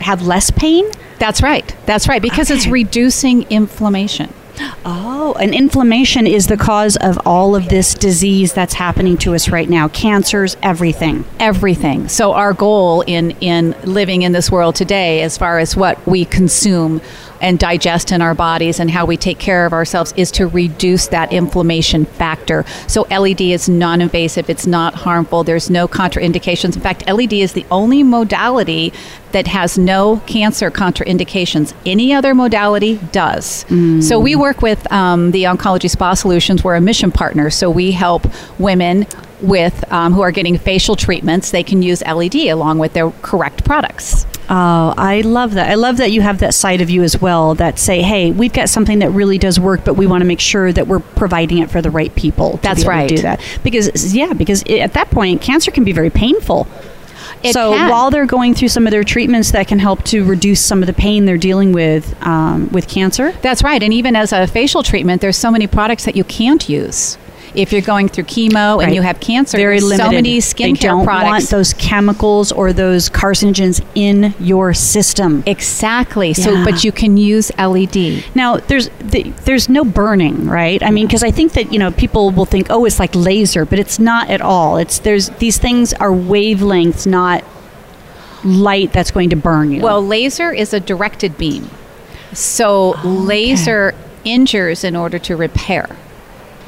have 0.00 0.22
less 0.22 0.50
pain. 0.50 0.88
That's 1.18 1.42
right. 1.42 1.74
That's 1.86 2.08
right. 2.08 2.22
Because 2.22 2.50
okay. 2.50 2.58
it's 2.58 2.66
reducing 2.66 3.42
inflammation. 3.50 4.32
Oh, 4.84 5.36
and 5.40 5.54
inflammation 5.54 6.26
is 6.26 6.46
the 6.46 6.56
cause 6.56 6.96
of 6.96 7.18
all 7.24 7.54
of 7.54 7.68
this 7.68 7.94
disease 7.94 8.52
that's 8.52 8.74
happening 8.74 9.16
to 9.18 9.34
us 9.34 9.48
right 9.48 9.68
now. 9.68 9.88
Cancers, 9.88 10.56
everything. 10.62 11.24
Everything. 11.38 12.08
So 12.08 12.32
our 12.32 12.52
goal 12.52 13.02
in 13.02 13.32
in 13.40 13.76
living 13.84 14.22
in 14.22 14.32
this 14.32 14.50
world 14.50 14.74
today 14.74 15.22
as 15.22 15.38
far 15.38 15.58
as 15.58 15.76
what 15.76 16.04
we 16.06 16.24
consume 16.24 17.00
and 17.40 17.58
digest 17.58 18.12
in 18.12 18.22
our 18.22 18.34
bodies 18.34 18.80
and 18.80 18.90
how 18.90 19.06
we 19.06 19.16
take 19.16 19.38
care 19.38 19.66
of 19.66 19.72
ourselves 19.72 20.12
is 20.16 20.30
to 20.32 20.46
reduce 20.46 21.08
that 21.08 21.32
inflammation 21.32 22.04
factor. 22.04 22.64
So 22.86 23.02
LED 23.02 23.40
is 23.40 23.68
non-invasive, 23.68 24.50
it's 24.50 24.66
not 24.66 24.94
harmful, 24.94 25.44
there's 25.44 25.70
no 25.70 25.88
contraindications. 25.88 26.76
In 26.76 26.82
fact, 26.82 27.08
LED 27.08 27.34
is 27.34 27.52
the 27.52 27.66
only 27.70 28.02
modality 28.02 28.92
that 29.32 29.46
has 29.46 29.76
no 29.76 30.22
cancer 30.26 30.70
contraindications. 30.70 31.74
Any 31.84 32.14
other 32.14 32.34
modality 32.34 32.98
does. 33.12 33.64
Mm. 33.64 34.02
So 34.02 34.18
we 34.18 34.34
work 34.34 34.62
with 34.62 34.90
um, 34.92 35.32
the 35.32 35.44
Oncology 35.44 35.90
Spa 35.90 36.14
Solutions. 36.14 36.64
We're 36.64 36.76
a 36.76 36.80
mission 36.80 37.12
partner, 37.12 37.50
so 37.50 37.70
we 37.70 37.92
help 37.92 38.26
women 38.58 39.06
with 39.40 39.90
um, 39.92 40.12
who 40.12 40.22
are 40.22 40.32
getting 40.32 40.58
facial 40.58 40.96
treatments. 40.96 41.50
They 41.50 41.62
can 41.62 41.82
use 41.82 42.02
LED 42.02 42.36
along 42.36 42.78
with 42.78 42.94
their 42.94 43.10
correct 43.22 43.64
products. 43.64 44.26
Oh, 44.50 44.94
I 44.96 45.20
love 45.20 45.54
that. 45.54 45.70
I 45.70 45.74
love 45.74 45.98
that 45.98 46.10
you 46.10 46.22
have 46.22 46.38
that 46.38 46.54
side 46.54 46.80
of 46.80 46.88
you 46.88 47.02
as 47.02 47.20
well 47.20 47.54
that 47.56 47.78
say, 47.78 48.00
hey, 48.00 48.30
we've 48.30 48.52
got 48.52 48.70
something 48.70 49.00
that 49.00 49.10
really 49.10 49.36
does 49.36 49.60
work, 49.60 49.84
but 49.84 49.94
we 49.94 50.06
want 50.06 50.22
to 50.22 50.26
make 50.26 50.40
sure 50.40 50.72
that 50.72 50.86
we're 50.86 51.00
providing 51.00 51.58
it 51.58 51.70
for 51.70 51.82
the 51.82 51.90
right 51.90 52.14
people. 52.14 52.58
That's 52.62 52.86
right. 52.86 53.08
do 53.08 53.18
that. 53.18 53.40
Because, 53.62 54.14
yeah, 54.14 54.32
because 54.32 54.62
it, 54.62 54.78
at 54.78 54.94
that 54.94 55.10
point, 55.10 55.42
cancer 55.42 55.70
can 55.70 55.84
be 55.84 55.92
very 55.92 56.08
painful. 56.08 56.66
It 57.42 57.52
so 57.52 57.72
can. 57.72 57.90
while 57.90 58.10
they're 58.10 58.26
going 58.26 58.54
through 58.54 58.68
some 58.68 58.86
of 58.86 58.90
their 58.90 59.04
treatments 59.04 59.52
that 59.52 59.68
can 59.68 59.78
help 59.78 60.02
to 60.04 60.24
reduce 60.24 60.64
some 60.64 60.82
of 60.82 60.86
the 60.86 60.92
pain 60.92 61.24
they're 61.24 61.36
dealing 61.36 61.72
with 61.72 62.16
um, 62.26 62.68
with 62.70 62.88
cancer. 62.88 63.32
That's 63.42 63.62
right. 63.62 63.80
And 63.80 63.92
even 63.92 64.16
as 64.16 64.32
a 64.32 64.46
facial 64.46 64.82
treatment, 64.82 65.20
there's 65.20 65.36
so 65.36 65.50
many 65.50 65.66
products 65.66 66.04
that 66.04 66.16
you 66.16 66.24
can't 66.24 66.68
use 66.68 67.16
if 67.54 67.72
you're 67.72 67.82
going 67.82 68.08
through 68.08 68.24
chemo 68.24 68.78
right. 68.78 68.86
and 68.86 68.94
you 68.94 69.02
have 69.02 69.20
cancer, 69.20 69.56
very 69.56 69.80
limited. 69.80 70.04
So 70.04 70.10
many 70.10 70.38
skincare 70.38 70.80
they 70.80 70.88
don't 70.88 71.04
products. 71.04 71.30
want 71.30 71.50
those 71.50 71.74
chemicals 71.74 72.52
or 72.52 72.72
those 72.72 73.08
carcinogens 73.08 73.84
in 73.94 74.34
your 74.40 74.74
system. 74.74 75.42
Exactly. 75.46 76.28
Yeah. 76.28 76.44
So, 76.44 76.64
but 76.64 76.84
you 76.84 76.92
can 76.92 77.16
use 77.16 77.50
LED. 77.58 78.24
Now, 78.34 78.56
there's 78.56 78.88
the, 79.00 79.32
there's 79.44 79.68
no 79.68 79.84
burning, 79.84 80.46
right? 80.46 80.82
I 80.82 80.90
mean, 80.90 81.06
because 81.06 81.22
I 81.22 81.30
think 81.30 81.52
that 81.52 81.72
you 81.72 81.78
know 81.78 81.90
people 81.90 82.30
will 82.30 82.46
think, 82.46 82.68
oh, 82.70 82.84
it's 82.84 82.98
like 82.98 83.14
laser, 83.14 83.64
but 83.64 83.78
it's 83.78 83.98
not 83.98 84.28
at 84.30 84.40
all. 84.40 84.76
It's 84.76 84.98
there's 85.00 85.30
these 85.30 85.58
things 85.58 85.92
are 85.94 86.10
wavelengths, 86.10 87.06
not 87.06 87.44
light 88.44 88.92
that's 88.92 89.10
going 89.10 89.30
to 89.30 89.36
burn 89.36 89.72
you. 89.72 89.82
Well, 89.82 90.04
laser 90.04 90.52
is 90.52 90.72
a 90.72 90.80
directed 90.80 91.36
beam. 91.38 91.68
So, 92.32 92.94
oh, 92.96 93.08
laser 93.08 93.94
injures 94.24 94.84
in 94.84 94.94
order 94.94 95.18
to 95.18 95.36
repair 95.36 95.96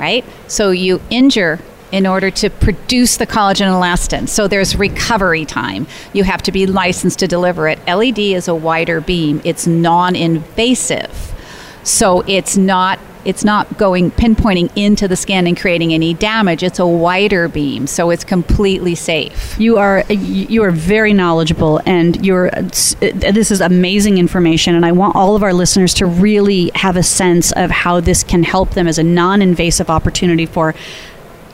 right? 0.00 0.24
So 0.48 0.70
you 0.70 1.00
injure 1.10 1.60
in 1.92 2.06
order 2.06 2.30
to 2.30 2.48
produce 2.48 3.16
the 3.16 3.26
collagen 3.26 3.66
elastin. 3.66 4.28
So 4.28 4.48
there's 4.48 4.76
recovery 4.76 5.44
time. 5.44 5.86
You 6.12 6.24
have 6.24 6.42
to 6.42 6.52
be 6.52 6.66
licensed 6.66 7.18
to 7.18 7.28
deliver 7.28 7.68
it. 7.68 7.78
LED 7.86 8.18
is 8.18 8.48
a 8.48 8.54
wider 8.54 9.00
beam. 9.00 9.40
It's 9.44 9.66
non-invasive. 9.66 11.34
So 11.82 12.20
it's 12.22 12.56
not 12.56 12.98
it's 13.24 13.44
not 13.44 13.78
going 13.78 14.10
pinpointing 14.12 14.70
into 14.76 15.06
the 15.06 15.16
skin 15.16 15.46
and 15.46 15.58
creating 15.58 15.92
any 15.92 16.14
damage. 16.14 16.62
It's 16.62 16.78
a 16.78 16.86
wider 16.86 17.48
beam, 17.48 17.86
so 17.86 18.10
it's 18.10 18.24
completely 18.24 18.94
safe. 18.94 19.58
You 19.58 19.78
are 19.78 20.04
you 20.08 20.62
are 20.62 20.70
very 20.70 21.12
knowledgeable, 21.12 21.80
and 21.86 22.24
you're 22.24 22.50
this 22.50 23.50
is 23.50 23.60
amazing 23.60 24.18
information. 24.18 24.74
And 24.74 24.86
I 24.86 24.92
want 24.92 25.16
all 25.16 25.36
of 25.36 25.42
our 25.42 25.52
listeners 25.52 25.94
to 25.94 26.06
really 26.06 26.70
have 26.74 26.96
a 26.96 27.02
sense 27.02 27.52
of 27.52 27.70
how 27.70 28.00
this 28.00 28.22
can 28.24 28.42
help 28.42 28.70
them 28.70 28.86
as 28.86 28.98
a 28.98 29.02
non-invasive 29.02 29.90
opportunity 29.90 30.46
for 30.46 30.74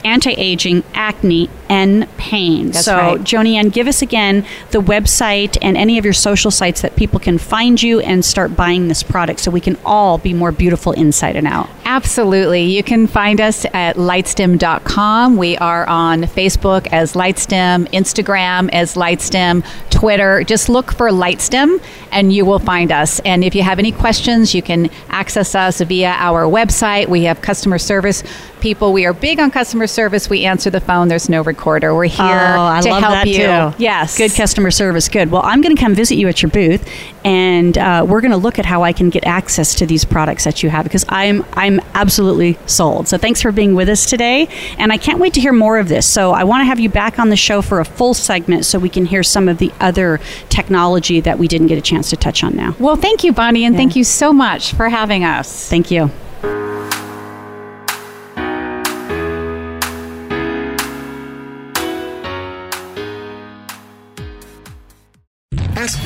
anti-aging, 0.05 0.85
acne, 0.95 1.51
and 1.69 2.09
pain. 2.17 2.71
That's 2.71 2.85
so, 2.85 2.97
right. 2.97 3.21
Joni 3.21 3.55
Ann, 3.55 3.69
give 3.69 3.87
us 3.87 4.03
again 4.03 4.47
the 4.71 4.81
website 4.81 5.57
and 5.63 5.77
any 5.77 5.99
of 5.99 6.05
your 6.05 6.15
social 6.15 6.51
sites 6.51 6.83
that 6.83 6.97
people 6.97 7.21
can 7.21 7.39
find 7.39 7.83
you 7.83 8.01
and 8.01 8.25
start 8.25 8.57
buying 8.57 8.89
this 8.89 9.03
product 9.03 9.41
so 9.41 9.51
we 9.51 9.61
can 9.61 9.77
all 9.85 10.19
be 10.19 10.33
more 10.33 10.53
beautiful 10.53 10.93
inside 10.93 11.37
and 11.37 11.47
out. 11.47 11.69
Absolutely. 11.85 12.63
You 12.63 12.83
can 12.83 13.07
find 13.07 13.41
us 13.41 13.65
at 13.67 13.97
lightstim.com. 13.97 15.37
We 15.37 15.57
are 15.59 15.89
on 15.89 16.23
Facebook 16.23 16.89
as 16.91 17.15
Lightstim, 17.15 17.89
Instagram 17.93 18.69
as 18.73 18.95
Lightstim, 18.95 19.65
Twitter. 19.91 20.43
Just 20.45 20.69
look 20.69 20.93
for 20.93 21.11
Lightstim 21.11 21.81
and 22.11 22.33
you 22.33 22.45
will 22.45 22.59
find 22.59 22.91
us. 22.91 23.21
And 23.21 23.45
if 23.45 23.55
you 23.55 23.63
have 23.63 23.79
any 23.79 23.93
questions, 23.93 24.55
you 24.55 24.63
can 24.63 24.91
access 25.09 25.55
us 25.55 25.81
via 25.81 26.11
our 26.11 26.45
website. 26.45 27.09
We 27.09 27.25
have 27.25 27.41
customer 27.41 27.79
service 27.79 28.23
people. 28.61 28.93
We 28.93 29.07
are 29.07 29.13
big 29.13 29.39
on 29.39 29.51
customer 29.51 29.87
service. 29.87 30.29
We 30.29 30.45
answer 30.45 30.71
the 30.71 30.81
phone. 30.81 31.09
There's 31.09 31.29
no 31.29 31.43
recorder. 31.57 31.95
We're 31.95 32.05
here 32.05 32.55
oh, 32.59 32.81
to 32.81 32.95
help 32.95 33.27
you. 33.27 33.35
Too. 33.35 33.83
Yes. 33.83 34.17
Good 34.17 34.35
customer 34.35 34.71
service. 34.71 35.09
Good. 35.09 35.31
Well, 35.31 35.43
I'm 35.45 35.63
going 35.63 35.75
to 35.75 35.81
come 35.81 35.95
visit 35.95 36.17
you 36.17 36.29
at 36.29 36.43
your 36.43 36.51
booth 36.51 36.89
and 37.27 37.77
uh, 37.77 38.07
we're 38.09 38.21
going 38.21 38.31
to 38.31 38.37
look 38.37 38.61
at 38.61 38.65
how 38.65 38.85
I 38.85 38.93
can 38.93 39.11
get 39.11 39.25
access 39.27 39.75
to 39.77 39.87
these 39.87 40.05
products 40.05 40.45
that 40.45 40.63
you 40.63 40.71
have 40.71 40.85
because 40.85 41.05
I'm 41.09 41.45
I'm 41.55 41.81
absolutely 41.95 42.57
sold. 42.67 43.09
So 43.09 43.19
thanks 43.19 43.43
for 43.43 43.51
being 43.51 43.75
with 43.75 43.89
us 43.89 44.09
today, 44.09 44.49
and 44.79 44.93
I 44.93 44.97
can't 44.97 45.19
wait 45.19 45.35
to 45.35 45.41
hear 45.41 45.53
more 45.53 45.79
of 45.79 45.89
this. 45.89 46.07
So 46.07 46.31
I 46.31 46.45
want 46.45 46.61
to 46.61 46.67
have 46.67 46.79
you 46.79 46.89
back 46.89 47.19
on 47.19 47.31
the 47.31 47.37
show 47.37 47.63
for 47.63 47.81
a 47.81 47.85
full 47.85 48.15
segment 48.15 48.65
so 48.65 48.79
we 48.79 48.89
can 48.89 49.07
hear 49.07 49.25
some 49.25 49.49
of 49.49 49.59
the 49.59 49.73
other 49.81 50.21
technology 50.51 51.21
that 51.21 51.37
we 51.37 51.49
didn't 51.49 51.67
get 51.67 51.79
a 51.79 51.83
chance 51.83 52.11
to 52.11 52.17
touch 52.17 52.45
on 52.45 52.55
now. 52.55 52.77
Well, 52.79 52.97
thank 52.97 53.25
you, 53.25 53.33
Bonnie, 53.33 53.65
and 53.65 53.75
yeah. 53.75 53.81
thank 53.81 53.97
you 53.97 54.05
so 54.05 54.33
much 54.33 54.73
for 54.75 54.89
having 54.89 55.25
us. 55.25 55.69
Thank 55.69 55.91
you. 55.91 56.13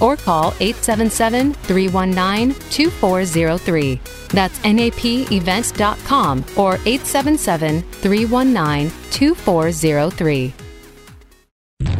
or 0.00 0.16
call 0.16 0.54
877 0.60 1.54
319 1.54 2.54
2403. 2.70 4.00
That's 4.28 4.58
napevents.com 4.60 6.44
or 6.56 6.74
877 6.84 7.82
319 7.82 8.92
2403. 9.10 10.54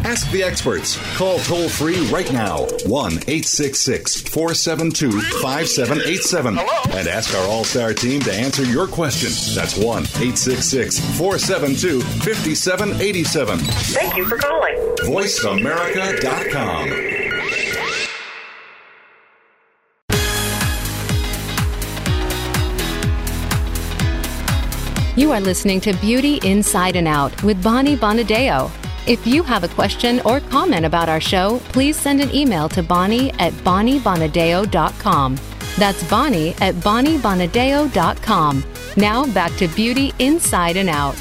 Ask 0.07 0.31
the 0.31 0.43
experts. 0.45 0.97
Call 1.17 1.41
toll 1.41 1.69
free 1.69 2.07
right 2.07 2.33
now 2.33 2.59
1 2.87 3.13
866 3.13 4.23
472 4.23 5.11
5787 5.43 6.59
and 6.97 7.09
ask 7.09 7.35
our 7.35 7.45
All 7.49 7.65
Star 7.65 7.93
team 7.93 8.21
to 8.23 8.33
answer 8.33 8.65
your 8.65 8.87
question. 8.87 9.31
That's 9.57 9.77
1 9.77 9.85
866 10.05 11.01
472 11.19 12.01
5787. 12.01 13.59
Thank 13.59 14.17
you 14.17 14.27
for 14.27 14.39
calling. 14.39 14.77
VoiceAmerica.com. 15.03 17.16
You 25.17 25.33
are 25.33 25.41
listening 25.41 25.81
to 25.81 25.95
Beauty 25.95 26.41
Inside 26.45 26.95
and 26.95 27.09
Out 27.09 27.43
with 27.43 27.63
Bonnie 27.63 27.97
Bonadeo. 27.97 28.71
If 29.09 29.27
you 29.27 29.43
have 29.45 29.65
a 29.65 29.69
question 29.69 30.21
or 30.27 30.41
comment 30.41 30.85
about 30.85 31.09
our 31.09 31.23
show, 31.23 31.59
please 31.73 31.97
send 31.97 32.21
an 32.21 32.35
email 32.35 32.69
to 32.69 32.83
Bonnie 32.83 33.33
at 33.39 33.55
BonnieBonadeo.com. 33.65 35.39
That's 35.79 36.05
Bonnie 36.11 36.51
at 36.61 36.75
BonnieBonadeo.com. 36.75 38.65
Now 38.99 39.27
back 39.33 39.53
to 39.57 39.69
Beauty 39.69 40.13
Inside 40.19 40.77
and 40.77 40.91
Out. 40.91 41.17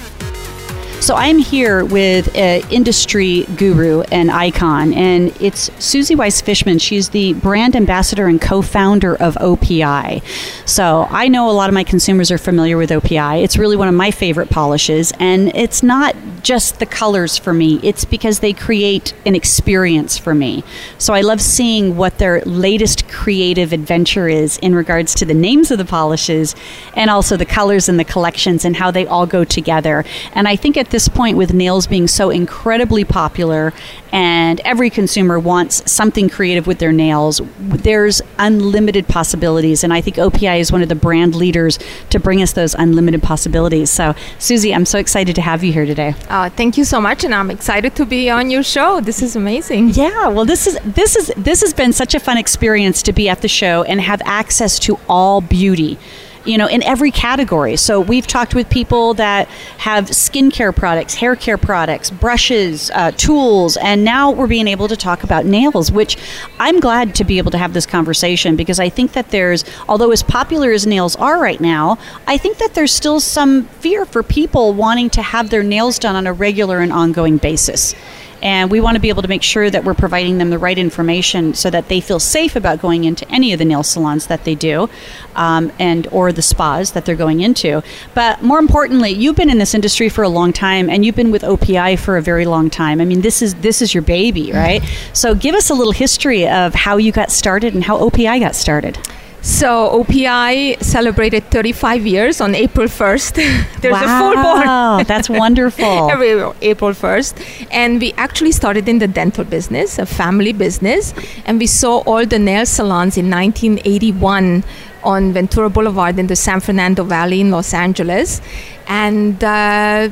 So 1.05 1.13
I'm 1.13 1.37
here 1.37 1.85
with 1.85 2.35
an 2.35 2.63
industry 2.71 3.43
guru 3.57 4.01
and 4.11 4.31
icon, 4.31 4.91
and 4.95 5.39
it's 5.39 5.69
Suzi 5.69 6.17
Weiss-Fischmann. 6.17 6.81
She's 6.81 7.09
the 7.09 7.33
brand 7.33 7.75
ambassador 7.75 8.25
and 8.25 8.41
co-founder 8.41 9.15
of 9.17 9.35
OPI. 9.35 10.23
So 10.67 11.05
I 11.11 11.27
know 11.27 11.47
a 11.47 11.53
lot 11.53 11.69
of 11.69 11.75
my 11.75 11.83
consumers 11.83 12.31
are 12.31 12.39
familiar 12.39 12.75
with 12.75 12.89
OPI. 12.89 13.43
It's 13.43 13.55
really 13.55 13.75
one 13.75 13.87
of 13.87 13.93
my 13.93 14.09
favorite 14.09 14.49
polishes, 14.49 15.13
and 15.19 15.55
it's 15.55 15.83
not 15.83 16.15
just 16.41 16.79
the 16.79 16.87
colors 16.87 17.37
for 17.37 17.53
me. 17.53 17.79
It's 17.83 18.03
because 18.03 18.39
they 18.39 18.53
create 18.53 19.13
an 19.27 19.35
experience 19.35 20.17
for 20.17 20.33
me. 20.33 20.63
So 20.97 21.13
I 21.13 21.21
love 21.21 21.39
seeing 21.39 21.97
what 21.97 22.17
their 22.17 22.41
latest 22.41 23.07
creative 23.07 23.73
adventure 23.73 24.27
is 24.27 24.57
in 24.57 24.73
regards 24.73 25.13
to 25.15 25.25
the 25.25 25.33
names 25.35 25.69
of 25.69 25.77
the 25.77 25.85
polishes 25.85 26.55
and 26.95 27.11
also 27.11 27.37
the 27.37 27.45
colors 27.45 27.89
and 27.89 27.99
the 27.99 28.03
collections 28.03 28.65
and 28.65 28.75
how 28.75 28.89
they 28.89 29.05
all 29.05 29.27
go 29.27 29.43
together. 29.43 30.03
And 30.33 30.47
I 30.47 30.55
think 30.55 30.77
at 30.77 30.91
this 30.95 31.09
point, 31.09 31.35
with 31.35 31.53
nails 31.53 31.87
being 31.87 32.07
so 32.07 32.29
incredibly 32.29 33.03
popular 33.03 33.73
and 34.13 34.61
every 34.61 34.89
consumer 34.89 35.37
wants 35.37 35.91
something 35.91 36.29
creative 36.29 36.67
with 36.67 36.79
their 36.79 36.93
nails, 36.93 37.41
there's 37.59 38.21
unlimited 38.39 39.05
possibilities. 39.05 39.83
And 39.83 39.91
I 39.91 39.99
think 39.99 40.15
OPI 40.15 40.57
is 40.61 40.71
one 40.71 40.81
of 40.81 40.87
the 40.87 40.95
brand 40.95 41.35
leaders 41.35 41.77
to 42.11 42.17
bring 42.17 42.41
us 42.41 42.53
those 42.53 42.75
unlimited 42.75 43.21
possibilities. 43.21 43.89
So, 43.89 44.13
Suzi, 44.39 44.73
I'm 44.73 44.85
so 44.85 44.97
excited 44.97 45.35
to 45.35 45.41
have 45.41 45.65
you 45.65 45.73
here 45.73 45.85
today. 45.85 46.15
Uh, 46.29 46.49
thank 46.49 46.77
you 46.77 46.85
so 46.85 47.01
much, 47.01 47.25
and 47.25 47.35
I'm 47.35 47.51
excited 47.51 47.93
to 47.97 48.05
be 48.05 48.29
on 48.29 48.49
your 48.49 48.63
show. 48.63 49.01
This 49.01 49.21
is 49.21 49.35
amazing. 49.35 49.89
Yeah, 49.89 50.29
well, 50.29 50.45
this 50.45 50.65
is 50.65 50.79
this 50.85 51.17
is 51.17 51.29
this 51.35 51.59
has 51.59 51.73
been 51.73 51.91
such 51.91 52.15
a 52.15 52.21
fun 52.21 52.37
experience 52.37 53.03
to 53.03 53.11
be 53.11 53.27
at 53.27 53.41
the 53.41 53.49
show 53.49 53.83
and 53.83 53.99
have 53.99 54.21
access 54.23 54.79
to 54.79 54.97
all 55.09 55.41
beauty 55.41 55.99
you 56.45 56.57
know, 56.57 56.67
in 56.67 56.83
every 56.83 57.11
category. 57.11 57.75
So 57.75 57.99
we've 57.99 58.27
talked 58.27 58.55
with 58.55 58.69
people 58.69 59.13
that 59.15 59.47
have 59.77 60.05
skincare 60.05 60.75
products, 60.75 61.15
hair 61.15 61.35
care 61.35 61.57
products, 61.57 62.09
brushes, 62.09 62.91
uh, 62.91 63.11
tools, 63.11 63.77
and 63.77 64.03
now 64.03 64.31
we're 64.31 64.47
being 64.47 64.67
able 64.67 64.87
to 64.87 64.95
talk 64.95 65.23
about 65.23 65.45
nails, 65.45 65.91
which 65.91 66.17
I'm 66.59 66.79
glad 66.79 67.15
to 67.15 67.23
be 67.23 67.37
able 67.37 67.51
to 67.51 67.57
have 67.57 67.73
this 67.73 67.85
conversation 67.85 68.55
because 68.55 68.79
I 68.79 68.89
think 68.89 69.13
that 69.13 69.31
there's, 69.31 69.65
although 69.89 70.11
as 70.11 70.23
popular 70.23 70.71
as 70.71 70.85
nails 70.85 71.15
are 71.15 71.41
right 71.41 71.59
now, 71.59 71.97
I 72.27 72.37
think 72.37 72.57
that 72.57 72.73
there's 72.73 72.91
still 72.91 73.19
some 73.19 73.65
fear 73.65 74.05
for 74.05 74.23
people 74.23 74.73
wanting 74.73 75.09
to 75.11 75.21
have 75.21 75.49
their 75.49 75.63
nails 75.63 75.99
done 75.99 76.15
on 76.15 76.27
a 76.27 76.33
regular 76.33 76.79
and 76.79 76.91
ongoing 76.91 77.37
basis 77.37 77.95
and 78.41 78.69
we 78.69 78.79
want 78.79 78.95
to 78.95 79.01
be 79.01 79.09
able 79.09 79.21
to 79.21 79.27
make 79.27 79.43
sure 79.43 79.69
that 79.69 79.83
we're 79.83 79.93
providing 79.93 80.37
them 80.37 80.49
the 80.49 80.57
right 80.57 80.77
information 80.77 81.53
so 81.53 81.69
that 81.69 81.87
they 81.87 81.99
feel 82.01 82.19
safe 82.19 82.55
about 82.55 82.81
going 82.81 83.03
into 83.03 83.27
any 83.29 83.53
of 83.53 83.59
the 83.59 83.65
nail 83.65 83.83
salons 83.83 84.27
that 84.27 84.43
they 84.43 84.55
do 84.55 84.89
um, 85.35 85.71
and 85.79 86.07
or 86.07 86.31
the 86.31 86.41
spas 86.41 86.91
that 86.91 87.05
they're 87.05 87.15
going 87.15 87.41
into. 87.41 87.81
But 88.13 88.41
more 88.41 88.59
importantly 88.59 89.11
you've 89.11 89.35
been 89.35 89.49
in 89.49 89.57
this 89.57 89.73
industry 89.73 90.09
for 90.09 90.23
a 90.23 90.29
long 90.29 90.53
time 90.53 90.89
and 90.89 91.05
you've 91.05 91.15
been 91.15 91.31
with 91.31 91.43
opi 91.43 91.97
for 91.97 92.17
a 92.17 92.21
very 92.21 92.45
long 92.45 92.69
time. 92.69 93.01
I 93.01 93.05
mean 93.05 93.21
this 93.21 93.41
is 93.41 93.55
this 93.55 93.81
is 93.81 93.93
your 93.93 94.03
baby 94.03 94.51
right? 94.51 94.83
So 95.13 95.35
give 95.35 95.55
us 95.55 95.69
a 95.69 95.73
little 95.73 95.93
history 95.93 96.47
of 96.47 96.73
how 96.73 96.97
you 96.97 97.11
got 97.11 97.31
started 97.31 97.73
and 97.73 97.83
how 97.83 97.97
opi 97.97 98.39
got 98.39 98.55
started 98.55 98.97
so 99.45 100.03
OPI 100.03 100.81
celebrated 100.81 101.43
35 101.51 102.07
years 102.07 102.41
on 102.41 102.55
April 102.55 102.87
1st. 102.87 103.35
There's 103.81 103.93
wow, 103.93 104.01
a 104.01 104.33
full 104.33 104.43
board. 104.43 105.07
that's 105.07 105.29
wonderful. 105.29 106.09
Every 106.11 106.31
April 106.63 106.91
1st. 106.91 107.67
And 107.69 108.01
we 108.01 108.11
actually 108.13 108.53
started 108.53 108.89
in 108.89 108.97
the 108.97 109.07
dental 109.07 109.43
business, 109.43 109.99
a 109.99 110.07
family 110.07 110.51
business. 110.51 111.13
And 111.45 111.59
we 111.59 111.67
saw 111.67 111.99
all 112.07 112.25
the 112.25 112.39
nail 112.39 112.65
salons 112.65 113.17
in 113.17 113.29
1981 113.29 114.63
on 115.03 115.33
Ventura 115.33 115.69
Boulevard 115.69 116.17
in 116.17 116.25
the 116.25 116.35
San 116.35 116.59
Fernando 116.59 117.03
Valley 117.03 117.41
in 117.41 117.51
Los 117.51 117.71
Angeles. 117.71 118.41
And 118.87 119.43
uh, 119.43 120.09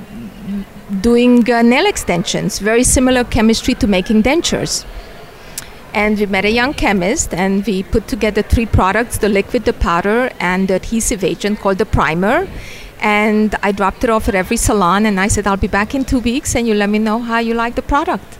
doing 1.01 1.51
uh, 1.51 1.63
nail 1.63 1.87
extensions, 1.87 2.59
very 2.59 2.83
similar 2.83 3.23
chemistry 3.23 3.73
to 3.75 3.87
making 3.87 4.21
dentures 4.21 4.85
and 5.93 6.19
we 6.19 6.25
met 6.25 6.45
a 6.45 6.51
young 6.51 6.73
chemist 6.73 7.33
and 7.33 7.65
we 7.65 7.83
put 7.83 8.07
together 8.07 8.41
three 8.41 8.65
products 8.65 9.17
the 9.19 9.29
liquid 9.29 9.65
the 9.65 9.73
powder 9.73 10.31
and 10.39 10.67
the 10.67 10.75
adhesive 10.75 11.23
agent 11.23 11.59
called 11.59 11.77
the 11.77 11.85
primer 11.85 12.47
and 12.99 13.55
i 13.63 13.71
dropped 13.71 14.03
it 14.03 14.09
off 14.09 14.27
at 14.27 14.35
every 14.35 14.57
salon 14.57 15.05
and 15.05 15.19
i 15.19 15.27
said 15.27 15.45
i'll 15.45 15.57
be 15.57 15.67
back 15.67 15.93
in 15.93 16.03
two 16.03 16.19
weeks 16.19 16.55
and 16.55 16.67
you 16.67 16.73
let 16.73 16.89
me 16.89 16.99
know 16.99 17.19
how 17.19 17.39
you 17.39 17.53
like 17.53 17.75
the 17.75 17.81
product 17.81 18.39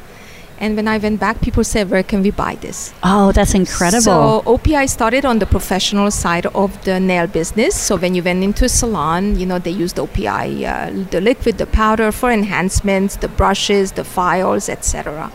and 0.60 0.78
when 0.78 0.88
I 0.88 0.98
went 0.98 1.20
back, 1.20 1.42
people 1.42 1.64
said, 1.64 1.90
"Where 1.90 2.04
can 2.04 2.22
we 2.22 2.32
buy 2.32 2.56
this?" 2.66 2.94
Oh, 3.04 3.32
that's 3.38 3.54
incredible! 3.54 4.04
So 4.04 4.44
OPI 4.46 4.88
started 4.88 5.26
on 5.26 5.40
the 5.40 5.46
professional 5.46 6.12
side 6.12 6.46
of 6.64 6.78
the 6.86 7.00
nail 7.00 7.28
business. 7.28 7.76
So 7.76 7.98
when 7.98 8.16
you 8.16 8.24
went 8.24 8.44
into 8.44 8.66
a 8.66 8.70
salon, 8.70 9.40
you 9.40 9.46
know 9.46 9.60
they 9.60 9.72
used 9.72 9.98
OPI, 9.98 10.64
uh, 10.74 11.06
the 11.10 11.22
liquid, 11.22 11.58
the 11.58 11.66
powder 11.66 12.12
for 12.12 12.32
enhancements, 12.32 13.18
the 13.18 13.28
brushes, 13.28 13.94
the 13.94 14.04
files, 14.04 14.70
etc. 14.70 15.32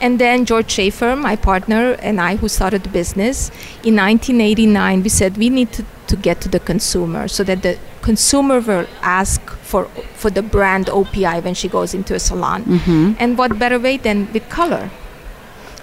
And 0.00 0.18
then 0.18 0.44
George 0.44 0.70
Schaeffer, 0.70 1.16
my 1.16 1.36
partner, 1.36 1.92
and 2.00 2.20
I, 2.20 2.36
who 2.36 2.48
started 2.48 2.84
the 2.84 2.88
business 2.88 3.50
in 3.82 3.96
1989, 3.96 5.02
we 5.02 5.08
said 5.08 5.36
we 5.36 5.50
need 5.50 5.72
to, 5.72 5.84
to 6.06 6.16
get 6.16 6.40
to 6.42 6.48
the 6.48 6.60
consumer 6.60 7.28
so 7.28 7.42
that 7.44 7.62
the 7.62 7.78
consumer 8.02 8.60
will 8.60 8.86
ask 9.02 9.40
for 9.70 9.86
for 10.14 10.30
the 10.30 10.42
brand 10.42 10.86
OPI 10.86 11.42
when 11.42 11.54
she 11.54 11.68
goes 11.68 11.94
into 11.94 12.14
a 12.14 12.18
salon. 12.18 12.64
Mm-hmm. 12.64 13.12
And 13.18 13.36
what 13.36 13.58
better 13.58 13.78
way 13.78 13.96
than 13.96 14.32
with 14.32 14.48
color? 14.48 14.90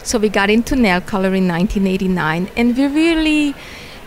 So 0.04 0.19
we 0.19 0.30
got 0.30 0.49
into 0.49 0.75
nail 0.75 1.01
color 1.01 1.34
in 1.34 1.47
1989, 1.47 2.49
and 2.56 2.78
we 2.78 2.88
really 2.88 3.56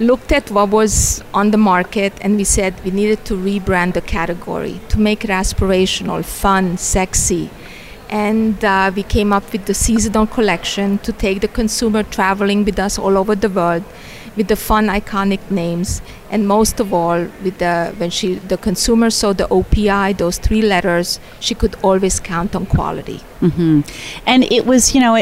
looked 0.00 0.32
at 0.32 0.50
what 0.50 0.68
was 0.68 1.22
on 1.34 1.50
the 1.50 1.58
market 1.58 2.12
and 2.20 2.36
we 2.36 2.44
said 2.44 2.72
we 2.84 2.90
needed 2.92 3.24
to 3.24 3.34
rebrand 3.34 3.94
the 3.94 4.00
category 4.00 4.80
to 4.88 5.00
make 5.00 5.24
it 5.24 5.30
aspirational, 5.30 6.24
fun, 6.24 6.78
sexy 6.78 7.50
and 8.08 8.64
uh, 8.64 8.90
we 8.94 9.02
came 9.02 9.32
up 9.32 9.52
with 9.52 9.66
the 9.66 9.74
seasonal 9.74 10.26
collection 10.26 10.98
to 10.98 11.12
take 11.12 11.40
the 11.40 11.48
consumer 11.48 12.02
traveling 12.02 12.64
with 12.64 12.78
us 12.78 12.98
all 12.98 13.16
over 13.16 13.34
the 13.34 13.48
world 13.48 13.84
with 14.38 14.48
the 14.48 14.56
fun 14.56 14.86
iconic 14.86 15.50
names. 15.50 16.00
And 16.30 16.46
most 16.46 16.78
of 16.80 16.94
all 16.94 17.26
with 17.42 17.58
the 17.58 17.92
when 17.98 18.10
she 18.10 18.34
the 18.34 18.56
consumer 18.56 19.10
saw 19.10 19.32
the 19.32 19.48
opi 19.48 20.16
those 20.16 20.38
three 20.38 20.62
letters 20.62 21.20
she 21.40 21.54
could 21.54 21.74
always 21.82 22.20
count 22.20 22.54
on 22.54 22.66
quality. 22.66 23.20
Mm-hmm. 23.40 23.80
and 24.26 24.44
it 24.44 24.66
was 24.66 24.94
you 24.94 25.00
know 25.00 25.14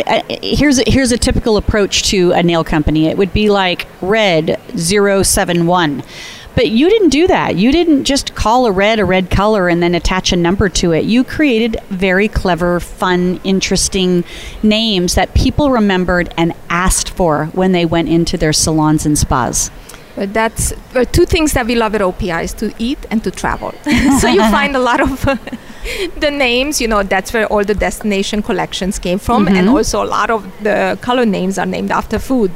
here's 0.42 0.78
here's 0.86 1.12
a 1.12 1.18
typical 1.18 1.56
approach 1.56 2.02
to 2.10 2.32
a 2.32 2.42
nail 2.42 2.64
company. 2.64 3.06
It 3.06 3.16
would 3.18 3.32
be 3.32 3.48
like 3.50 3.86
red 4.00 4.58
071 4.76 6.02
but 6.56 6.70
you 6.70 6.88
didn't 6.88 7.10
do 7.10 7.26
that. 7.28 7.56
You 7.56 7.70
didn't 7.70 8.04
just 8.04 8.34
call 8.34 8.66
a 8.66 8.72
red 8.72 8.98
a 8.98 9.04
red 9.04 9.30
color 9.30 9.68
and 9.68 9.82
then 9.82 9.94
attach 9.94 10.32
a 10.32 10.36
number 10.36 10.68
to 10.70 10.92
it. 10.92 11.04
You 11.04 11.22
created 11.22 11.76
very 11.90 12.28
clever, 12.28 12.80
fun, 12.80 13.40
interesting 13.44 14.24
names 14.62 15.14
that 15.14 15.34
people 15.34 15.70
remembered 15.70 16.32
and 16.36 16.54
asked 16.70 17.10
for 17.10 17.46
when 17.52 17.72
they 17.72 17.84
went 17.84 18.08
into 18.08 18.38
their 18.38 18.54
salons 18.54 19.04
and 19.04 19.18
spas. 19.18 19.70
But 20.16 20.32
that's 20.32 20.72
well, 20.94 21.04
two 21.04 21.26
things 21.26 21.52
that 21.52 21.66
we 21.66 21.74
love 21.74 21.94
at 21.94 22.00
OPI 22.00 22.44
is 22.44 22.54
to 22.54 22.74
eat 22.78 22.98
and 23.10 23.22
to 23.22 23.30
travel. 23.30 23.72
so 24.18 24.28
you 24.28 24.40
find 24.40 24.74
a 24.74 24.78
lot 24.78 25.00
of 25.00 25.28
uh, 25.28 25.36
the 26.16 26.30
names, 26.30 26.80
you 26.80 26.88
know, 26.88 27.02
that's 27.02 27.34
where 27.34 27.46
all 27.48 27.64
the 27.64 27.74
destination 27.74 28.42
collections 28.42 28.98
came 28.98 29.18
from, 29.18 29.44
mm-hmm. 29.44 29.56
and 29.56 29.68
also 29.68 30.02
a 30.02 30.08
lot 30.08 30.30
of 30.30 30.50
the 30.62 30.98
color 31.02 31.26
names 31.26 31.58
are 31.58 31.66
named 31.66 31.90
after 31.90 32.18
food 32.18 32.50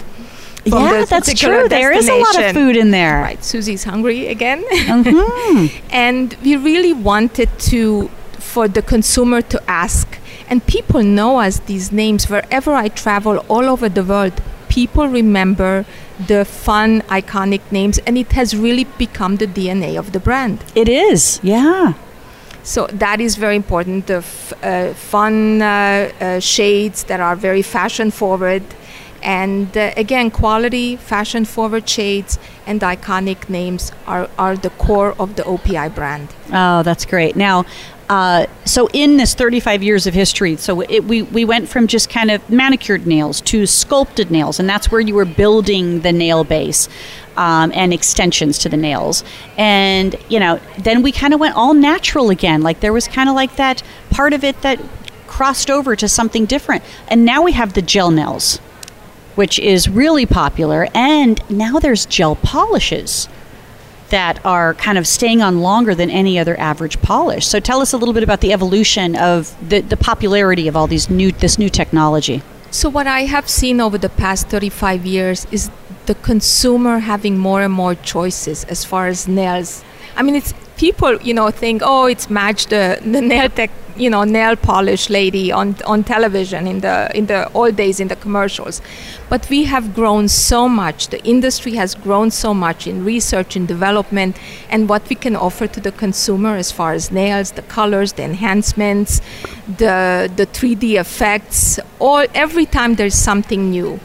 yeah, 0.64 1.04
that's 1.04 1.32
true. 1.34 1.68
There 1.68 1.92
is 1.92 2.08
a 2.08 2.18
lot 2.18 2.42
of 2.42 2.52
food 2.52 2.76
in 2.76 2.90
there. 2.90 3.20
Right. 3.22 3.38
Suzi's 3.40 3.84
hungry 3.84 4.28
again. 4.28 4.64
Mm-hmm. 4.64 5.84
and 5.90 6.34
we 6.42 6.56
really 6.56 6.92
wanted 6.92 7.48
to, 7.70 8.08
for 8.32 8.68
the 8.68 8.82
consumer 8.82 9.42
to 9.42 9.62
ask, 9.70 10.18
and 10.48 10.64
people 10.66 11.02
know 11.02 11.38
us 11.38 11.60
these 11.60 11.92
names 11.92 12.28
wherever 12.28 12.74
I 12.74 12.88
travel 12.88 13.38
all 13.48 13.64
over 13.64 13.88
the 13.88 14.04
world. 14.04 14.42
People 14.68 15.08
remember 15.08 15.84
the 16.26 16.44
fun, 16.44 17.02
iconic 17.02 17.60
names, 17.72 17.98
and 17.98 18.18
it 18.18 18.32
has 18.32 18.54
really 18.56 18.84
become 18.84 19.36
the 19.36 19.46
DNA 19.46 19.98
of 19.98 20.12
the 20.12 20.20
brand. 20.20 20.62
It 20.74 20.88
is, 20.88 21.40
yeah. 21.42 21.94
So 22.62 22.86
that 22.88 23.20
is 23.20 23.36
very 23.36 23.56
important. 23.56 24.06
The 24.06 24.16
f- 24.16 24.52
uh, 24.62 24.92
fun 24.94 25.62
uh, 25.62 26.12
uh, 26.20 26.40
shades 26.40 27.04
that 27.04 27.18
are 27.20 27.34
very 27.34 27.62
fashion 27.62 28.10
forward 28.10 28.62
and 29.22 29.76
uh, 29.76 29.92
again, 29.96 30.30
quality, 30.30 30.96
fashion 30.96 31.44
forward 31.44 31.88
shades, 31.88 32.38
and 32.66 32.80
iconic 32.80 33.48
names 33.48 33.92
are, 34.06 34.28
are 34.38 34.56
the 34.56 34.70
core 34.70 35.14
of 35.18 35.37
the 35.37 35.42
OPI 35.42 35.94
brand. 35.94 36.28
Oh, 36.52 36.83
that's 36.83 37.04
great. 37.04 37.37
Now, 37.37 37.64
Uh, 38.11 38.46
so 38.64 38.88
in 38.92 39.18
this 39.18 39.35
35 39.35 39.85
years 39.85 40.04
of 40.09 40.14
history, 40.14 40.56
so 40.56 40.80
it, 40.80 41.04
we 41.04 41.22
we 41.22 41.44
went 41.44 41.68
from 41.68 41.87
just 41.87 42.11
kind 42.11 42.28
of 42.33 42.40
manicured 42.50 43.06
nails 43.06 43.40
to 43.40 43.66
sculpted 43.66 44.33
nails, 44.33 44.59
and 44.59 44.68
that's 44.68 44.90
where 44.90 45.00
you 45.00 45.14
were 45.14 45.24
building 45.24 46.00
the 46.00 46.12
nail 46.12 46.42
base. 46.44 46.88
Um, 47.37 47.70
and 47.74 47.92
extensions 47.92 48.59
to 48.59 48.68
the 48.68 48.76
nails. 48.76 49.22
And, 49.56 50.16
you 50.28 50.40
know, 50.40 50.59
then 50.76 51.02
we 51.02 51.12
kind 51.12 51.33
of 51.33 51.38
went 51.40 51.54
all 51.56 51.74
natural 51.74 52.28
again. 52.30 52.61
Like 52.61 52.80
there 52.80 52.92
was 52.92 53.06
kind 53.09 53.28
of 53.30 53.37
like 53.37 53.54
that 53.56 53.83
part 54.11 54.33
of 54.35 54.42
it 54.44 54.61
that 54.62 54.78
crossed 55.28 55.70
over 55.70 55.94
to 55.96 56.09
something 56.09 56.44
different. 56.44 56.83
And 57.09 57.24
now 57.24 57.40
we 57.42 57.52
have 57.52 57.72
the 57.72 57.83
gel 57.83 58.11
nails, 58.11 58.59
which 59.40 59.59
is 59.59 59.88
really 59.88 60.26
popular. 60.26 60.87
And 60.92 61.40
now 61.48 61.79
there's 61.79 62.05
gel 62.05 62.37
polishes 62.37 63.26
that 64.11 64.38
are 64.44 64.74
kind 64.74 64.98
of 64.98 65.07
staying 65.07 65.40
on 65.40 65.62
longer 65.62 65.94
than 65.94 66.11
any 66.11 66.38
other 66.38 66.61
average 66.61 67.00
polish. 67.00 67.46
So 67.46 67.59
tell 67.59 67.81
us 67.81 67.94
a 67.94 67.96
little 67.96 68.12
bit 68.12 68.22
about 68.22 68.42
the 68.42 68.53
evolution 68.53 69.16
of 69.16 69.57
the, 69.66 69.81
the 69.81 69.96
popularity 69.96 70.68
of 70.68 70.76
all 70.76 70.87
these 70.87 71.09
new 71.09 71.33
this 71.33 71.59
new 71.59 71.70
technology. 71.70 72.42
So 72.70 72.90
what 72.90 73.07
I 73.07 73.20
have 73.35 73.48
seen 73.48 73.81
over 73.81 73.96
the 73.96 74.11
past 74.11 74.48
35 74.48 75.07
years 75.07 75.46
is 75.50 75.70
the 76.05 76.16
consumer 76.16 76.98
having 76.98 77.38
more 77.38 77.62
and 77.62 77.72
more 77.72 77.94
choices 77.94 78.64
as 78.64 78.85
far 78.85 79.07
as 79.07 79.26
nails. 79.26 79.83
I 80.16 80.22
mean, 80.22 80.35
it's 80.35 80.53
people, 80.80 81.20
you 81.20 81.34
know, 81.34 81.50
think, 81.50 81.82
oh, 81.84 82.06
it's 82.06 82.30
Madge 82.30 82.66
the, 82.66 82.98
the 83.02 83.20
nail 83.20 83.50
tech, 83.50 83.70
you 83.96 84.08
know, 84.08 84.24
nail 84.24 84.56
polish 84.56 85.10
lady 85.10 85.52
on 85.52 85.76
on 85.84 86.02
television 86.02 86.66
in 86.66 86.80
the 86.80 87.10
in 87.14 87.26
the 87.26 87.40
old 87.52 87.76
days 87.76 88.00
in 88.00 88.08
the 88.08 88.16
commercials. 88.16 88.80
But 89.28 89.42
we 89.50 89.64
have 89.64 89.94
grown 89.94 90.28
so 90.28 90.68
much. 90.68 91.08
The 91.08 91.22
industry 91.34 91.74
has 91.74 91.94
grown 91.94 92.30
so 92.30 92.54
much 92.54 92.86
in 92.86 93.04
research 93.04 93.56
and 93.56 93.68
development, 93.68 94.38
and 94.70 94.88
what 94.88 95.02
we 95.10 95.16
can 95.16 95.36
offer 95.36 95.66
to 95.66 95.80
the 95.80 95.92
consumer 95.92 96.56
as 96.56 96.72
far 96.72 96.94
as 96.94 97.10
nails, 97.10 97.52
the 97.52 97.66
colors, 97.76 98.14
the 98.14 98.24
enhancements, 98.24 99.20
the 99.82 100.30
the 100.40 100.46
3D 100.46 100.98
effects. 100.98 101.78
All 101.98 102.24
every 102.34 102.66
time 102.66 102.94
there's 102.94 103.20
something 103.30 103.70
new 103.70 104.00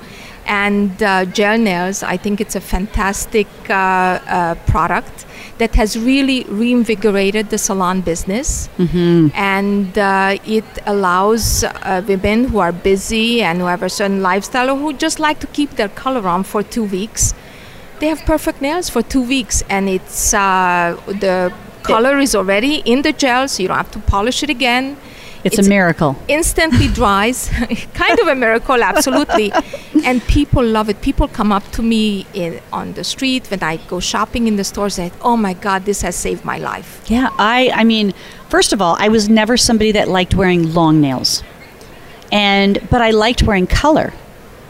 and 0.46 1.02
uh, 1.04 1.26
gel 1.26 1.58
nails 1.58 2.04
i 2.04 2.18
think 2.18 2.42
it's 2.42 2.56
a 2.56 2.62
fantastic 2.62 3.48
uh, 3.70 3.74
uh, 3.74 4.56
product 4.68 5.26
that 5.58 5.76
has 5.76 5.98
really 5.98 6.44
reinvigorated 6.50 7.50
the 7.50 7.58
salon 7.58 8.02
business. 8.02 8.68
Mm-hmm. 8.78 9.30
and 9.34 9.98
uh, 9.98 10.38
it 10.46 10.66
allows 10.86 11.64
uh, 11.64 12.04
women 12.08 12.46
who 12.46 12.60
are 12.60 12.72
busy 12.72 13.42
and 13.42 13.60
who 13.60 13.66
have 13.66 13.84
a 13.84 13.90
certain 13.90 14.22
lifestyle 14.22 14.70
or 14.70 14.78
who 14.78 14.94
just 14.94 15.20
like 15.20 15.40
to 15.40 15.48
keep 15.48 15.72
their 15.72 15.90
color 15.90 16.28
on 16.28 16.44
for 16.44 16.62
two 16.62 16.84
weeks 16.84 17.34
they 18.00 18.08
have 18.08 18.22
perfect 18.26 18.62
nails 18.62 18.90
for 18.90 19.02
two 19.02 19.22
weeks. 19.22 19.64
And 19.70 19.88
it's 19.90 20.34
uh, 20.34 21.00
the 21.08 21.54
color 21.84 22.18
is 22.20 22.36
already 22.36 22.78
in 22.86 23.04
the 23.04 23.14
gel 23.14 23.48
so 23.48 23.62
you 23.62 23.68
don't 23.68 23.78
have 23.78 23.92
to 23.92 24.00
polish 24.00 24.42
it 24.42 24.50
again 24.50 24.98
It's, 25.46 25.60
a 25.60 25.70
miracle. 25.70 26.16
instantly 26.28 26.88
dries 26.88 27.50
kind 27.94 28.20
of 28.20 28.28
a 28.28 28.36
miracle 28.36 28.82
absolutely 28.84 29.52
and 30.04 30.22
people 30.24 30.64
love 30.64 30.90
it 30.90 31.02
people 31.02 31.28
come 31.28 31.52
up 31.52 31.66
to 31.74 31.82
me 31.84 32.26
in, 32.34 32.60
on 32.74 32.94
the 32.94 33.04
street 33.04 33.46
when 33.52 33.62
i 33.64 33.78
go 33.78 34.00
shopping 34.00 34.48
in 34.48 34.56
the 34.56 34.64
stores 34.64 34.98
and 35.00 35.12
oh 35.22 35.38
my 35.38 35.54
god 35.54 35.86
this 35.86 36.02
has 36.02 36.16
saved 36.16 36.44
my 36.44 36.58
life 36.58 36.90
Yeah, 37.08 37.30
I 37.38 37.72
I 37.74 37.84
mean, 37.84 38.14
first 38.50 38.74
of 38.74 38.82
all, 38.82 38.96
I 39.00 39.08
was 39.10 39.30
never 39.30 39.58
somebody 39.58 39.92
that 39.94 40.08
liked 40.08 40.34
wearing 40.34 40.74
long 40.74 41.02
nails. 41.02 41.44
And 42.32 42.80
but 42.90 43.02
I 43.02 43.12
liked 43.12 43.44
wearing 43.44 43.68
color. 43.68 44.14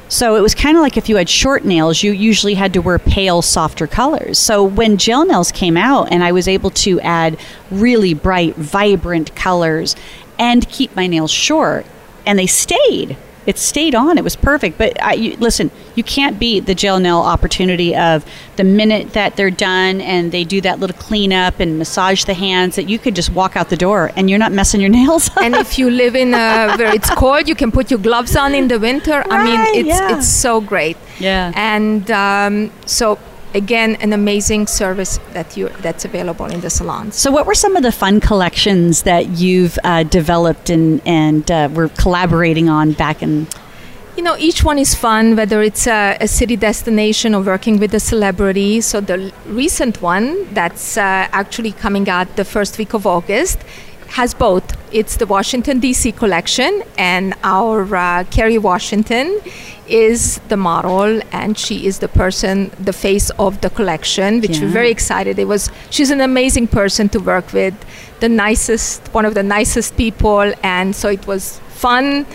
So 0.08 0.36
it 0.36 0.42
was 0.42 0.54
kind 0.54 0.78
of 0.78 0.82
like 0.84 0.98
if 0.98 1.10
you 1.10 1.16
had 1.16 1.30
short 1.30 1.66
nails, 1.66 2.04
you 2.04 2.12
usually 2.12 2.54
had 2.54 2.74
to 2.74 2.80
wear 2.82 3.00
pale, 3.00 3.42
softer 3.42 3.88
colors. 3.88 4.38
So 4.38 4.64
when 4.64 4.98
gel 4.98 5.26
nails 5.26 5.52
came 5.52 5.78
out 5.78 6.12
and 6.12 6.24
I 6.24 6.32
was 6.32 6.48
able 6.48 6.70
to 6.86 7.00
add 7.02 7.40
really 7.72 8.14
bright, 8.14 8.56
vibrant 8.56 9.36
colors 9.36 9.96
and 10.40 10.68
keep 10.70 10.96
my 10.96 11.08
nails 11.08 11.32
short, 11.32 11.86
and 12.26 12.38
they 12.40 12.48
stayed. 12.48 13.18
It 13.46 13.60
stayed 13.60 13.94
on. 13.94 14.18
It 14.18 14.24
was 14.24 14.36
perfect. 14.36 14.80
But 14.80 15.00
I, 15.00 15.14
you, 15.14 15.38
listen, 15.38 15.70
you 15.94 16.04
can't 16.04 16.40
beat 16.40 16.66
the 16.66 16.74
gel 16.74 17.00
nail 17.00 17.20
opportunity 17.20 17.96
of 17.96 18.26
the 18.56 18.64
minute 18.64 19.14
that 19.14 19.36
they're 19.36 19.52
done 19.52 20.02
and 20.02 20.32
they 20.32 20.44
do 20.44 20.62
that 20.62 20.80
little 20.80 20.98
cleanup 20.98 21.60
and 21.60 21.78
massage 21.78 22.24
the 22.24 22.34
hands 22.34 22.76
that 22.76 22.90
you 22.90 22.98
could 22.98 23.16
just 23.16 23.30
walk 23.34 23.56
out 23.56 23.70
the 23.70 23.78
door 23.78 24.12
and 24.16 24.32
you're 24.32 24.40
not 24.40 24.52
messing 24.52 24.82
your 24.82 24.90
nails. 25.02 25.30
up. 25.30 25.44
and 25.44 25.54
if 25.54 25.78
you 25.78 25.92
live 25.92 26.16
in 26.16 26.34
a 26.34 26.76
where 26.76 26.92
it's 26.96 27.12
cold 27.12 27.48
you 27.48 27.54
can 27.54 27.72
put 27.72 27.92
your 27.92 28.00
gloves 28.00 28.36
on 28.36 28.56
in 28.56 28.68
the 28.68 28.80
winter 28.80 29.24
i 29.30 29.44
mean 29.44 29.60
it's 29.76 29.88
yeah. 29.90 30.18
it's 30.18 30.28
so 30.28 30.60
great 30.60 30.98
Yeah. 31.20 31.52
and 31.56 32.10
um, 32.10 32.72
so 32.88 33.20
again 33.56 33.96
an 33.96 34.14
amazing 34.14 34.68
service 34.68 35.20
that 35.34 35.58
you 35.58 35.70
that's 35.82 36.06
available 36.06 36.46
in 36.46 36.60
the 36.62 36.70
salons 36.70 37.16
So, 37.16 37.32
what 37.32 37.46
were 37.48 37.56
some 37.56 37.76
of 37.76 37.84
the 37.84 37.92
fun 37.92 38.20
collections 38.20 39.04
that 39.04 39.30
you've 39.30 39.80
uh, 39.84 40.04
developed 40.04 40.70
and 40.70 41.02
and 41.06 41.50
uh, 41.50 41.70
were 41.72 41.90
collaborating 41.90 42.70
on 42.70 42.92
back 42.92 43.24
in? 43.24 43.48
You 44.18 44.24
know, 44.24 44.38
each 44.38 44.64
one 44.64 44.80
is 44.80 44.96
fun, 44.96 45.36
whether 45.36 45.62
it's 45.62 45.88
a, 45.88 46.18
a 46.22 46.28
city 46.28 46.56
destination 46.56 47.36
or 47.36 47.42
working 47.42 47.80
with 47.80 47.94
a 47.94 48.00
celebrity. 48.00 48.80
So 48.80 49.02
the 49.02 49.34
recent 49.46 50.02
one 50.02 50.54
that's 50.54 50.98
uh, 50.98 51.28
actually 51.34 51.74
coming 51.74 52.08
out 52.08 52.38
the 52.38 52.46
first 52.46 52.78
week 52.78 52.94
of 52.94 53.06
August 53.06 53.60
has 54.10 54.34
both. 54.34 54.76
It's 54.94 55.18
the 55.18 55.26
Washington 55.26 55.80
D.C. 55.80 56.12
collection, 56.14 56.84
and 56.98 57.34
our 57.44 57.96
uh, 57.96 58.24
Kerry 58.32 58.58
Washington 58.58 59.42
is 59.88 60.40
the 60.48 60.58
model, 60.58 61.22
and 61.32 61.58
she 61.58 61.86
is 61.86 62.00
the 62.00 62.08
person, 62.08 62.72
the 62.80 62.94
face 62.94 63.30
of 63.32 63.62
the 63.62 63.70
collection, 63.70 64.42
which 64.42 64.60
we're 64.60 64.70
very 64.70 64.90
excited. 64.90 65.38
It 65.38 65.48
was 65.48 65.70
she's 65.90 66.12
an 66.12 66.22
amazing 66.22 66.68
person 66.68 67.10
to 67.10 67.20
work 67.20 67.54
with, 67.54 67.76
the 68.20 68.30
nicest, 68.30 69.02
one 69.14 69.26
of 69.26 69.34
the 69.34 69.44
nicest 69.44 69.98
people, 69.98 70.54
and 70.64 70.96
so 70.96 71.10
it 71.10 71.28
was 71.28 71.60
fun 71.70 72.26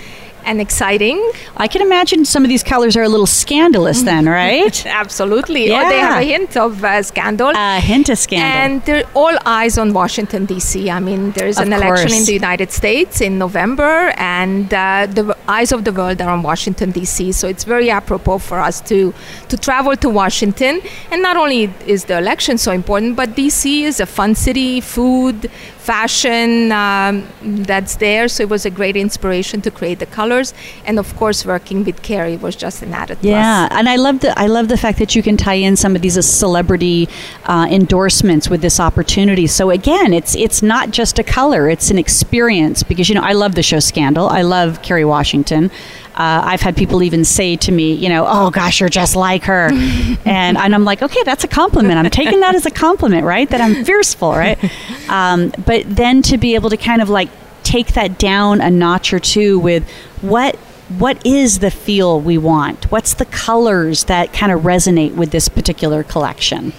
and 0.45 0.61
exciting. 0.61 1.19
I 1.57 1.69
can 1.69 1.83
imagine 1.83 2.25
some 2.25 2.45
of 2.45 2.49
these 2.49 2.63
colors 2.63 2.97
are 2.97 3.03
a 3.03 3.09
little 3.09 3.27
scandalous, 3.27 4.03
then, 4.03 4.27
right? 4.41 4.85
Absolutely. 4.87 5.71
Or 5.71 5.83
they 5.89 5.99
have 5.99 6.23
a 6.23 6.25
hint 6.25 6.57
of 6.57 6.85
uh, 6.85 7.03
scandal. 7.03 7.53
A 7.55 7.81
hint 7.81 8.09
of 8.09 8.19
scandal. 8.19 8.61
and 8.61 8.85
they're 8.85 9.09
all 9.15 9.37
eyes 9.47 9.79
on 9.79 9.93
Washington, 9.93 10.47
D.C. 10.47 10.91
I 10.91 11.01
mean, 11.01 11.33
there's 11.33 11.59
an 11.59 11.73
election 11.73 12.13
in 12.13 12.25
the 12.25 12.33
United 12.33 12.71
States 12.73 13.21
in 13.21 13.39
November, 13.39 14.13
and 14.17 14.73
uh, 14.73 15.07
the 15.07 15.37
eyes 15.49 15.73
of 15.73 15.85
the 15.85 15.93
world 15.93 16.21
are 16.21 16.31
on 16.31 16.43
Washington, 16.43 16.91
D.C. 16.91 17.33
So 17.33 17.49
it's 17.49 17.65
very 17.65 17.91
apropos 17.91 18.39
for 18.39 18.61
us 18.61 18.81
to, 18.83 19.15
to 19.49 19.57
travel 19.57 19.97
to 19.97 20.09
Washington. 20.09 20.81
And 21.11 21.23
not 21.23 21.37
only 21.37 21.73
is 21.87 22.05
the 22.05 22.19
election 22.19 22.59
so 22.59 22.73
important, 22.73 23.17
but 23.17 23.35
D.C. 23.37 23.85
is 23.85 24.01
a 24.01 24.07
fun 24.07 24.35
city, 24.35 24.81
food, 24.81 25.51
fashion 25.81 26.71
um, 26.73 27.27
that's 27.43 27.97
there. 27.97 28.29
So 28.29 28.43
it 28.43 28.49
was 28.49 28.67
a 28.67 28.71
great 28.71 28.97
inspiration 28.97 29.61
to 29.63 29.71
create 29.71 29.99
the 29.99 30.07
colors. 30.07 30.55
And 30.85 30.99
of 30.99 31.17
course, 31.17 31.45
working 31.45 31.85
with 31.85 32.03
Kerry 32.03 32.37
was 32.37 32.55
just 32.55 32.83
an 32.83 32.93
added 32.93 33.19
plus. 33.19 33.31
Yeah, 33.31 33.69
and 33.71 33.89
I 33.89 33.97
love 33.97 34.21
the 34.21 34.39
I 34.39 34.47
love 34.47 34.69
the 34.69 34.77
fact 34.77 34.99
that 34.99 35.17
you 35.17 35.23
can 35.23 35.37
tie 35.37 35.55
in 35.55 35.77
some 35.77 35.97
of 35.97 36.03
these 36.03 36.19
uh, 36.19 36.23
celebrity 36.23 37.09
uh, 37.45 37.67
endorsements 37.71 38.49
with 38.51 38.61
this 38.61 38.79
opportunity. 38.79 39.47
So 39.47 39.71
again, 39.71 40.13
it's 40.13 40.37
it's 40.37 40.63
not 40.63 40.91
just 40.91 41.19
a 41.19 41.25
color; 41.25 41.69
it's 41.69 41.91
an 41.91 41.99
experience. 41.99 42.83
Because 42.83 43.09
you 43.09 43.15
know, 43.15 43.23
I 43.23 43.33
love 43.33 43.55
the 43.55 43.63
show 43.63 43.81
Scandal. 43.81 44.29
I 44.29 44.43
love 44.43 44.83
Kerry 44.83 45.05
Washington. 45.05 45.71
Uh, 46.21 46.43
I've 46.45 46.61
had 46.61 46.77
people 46.77 47.03
even 47.03 47.25
say 47.25 47.57
to 47.57 47.73
me, 47.73 47.95
you 47.95 48.11
know, 48.11 48.27
oh 48.29 48.51
gosh, 48.51 48.81
you're 48.81 48.91
just 48.91 49.17
like 49.17 49.45
her, 49.45 49.71
and 50.27 50.59
and 50.59 50.75
I'm 50.75 50.85
like, 50.85 51.01
okay, 51.01 51.23
that's 51.25 51.45
a 51.45 51.49
compliment. 51.49 51.99
I'm 51.99 52.11
taking 52.11 52.41
that 52.41 52.55
as 52.55 52.67
a 52.67 52.71
compliment, 52.71 53.25
right? 53.25 53.49
That 53.49 53.63
I'm 53.63 53.87
fearful, 53.87 54.33
right? 54.33 54.59
Um, 55.09 55.53
but 55.67 55.83
then 55.87 56.23
to 56.23 56.39
be 56.39 56.55
able 56.55 56.71
to 56.71 56.77
kind 56.77 57.03
of 57.03 57.09
like 57.09 57.31
take 57.65 57.95
that 57.95 58.17
down 58.17 58.61
a 58.61 58.71
notch 58.71 59.13
or 59.13 59.19
two 59.19 59.59
with 59.59 59.83
what 60.21 60.55
what 60.99 61.25
is 61.27 61.59
the 61.59 61.71
feel 61.71 62.21
we 62.21 62.39
want? 62.39 62.91
What's 62.93 63.15
the 63.15 63.25
colors 63.25 64.05
that 64.05 64.33
kind 64.33 64.53
of 64.53 64.61
resonate 64.61 65.17
with 65.17 65.31
this 65.33 65.49
particular 65.49 66.05
collection? 66.05 66.73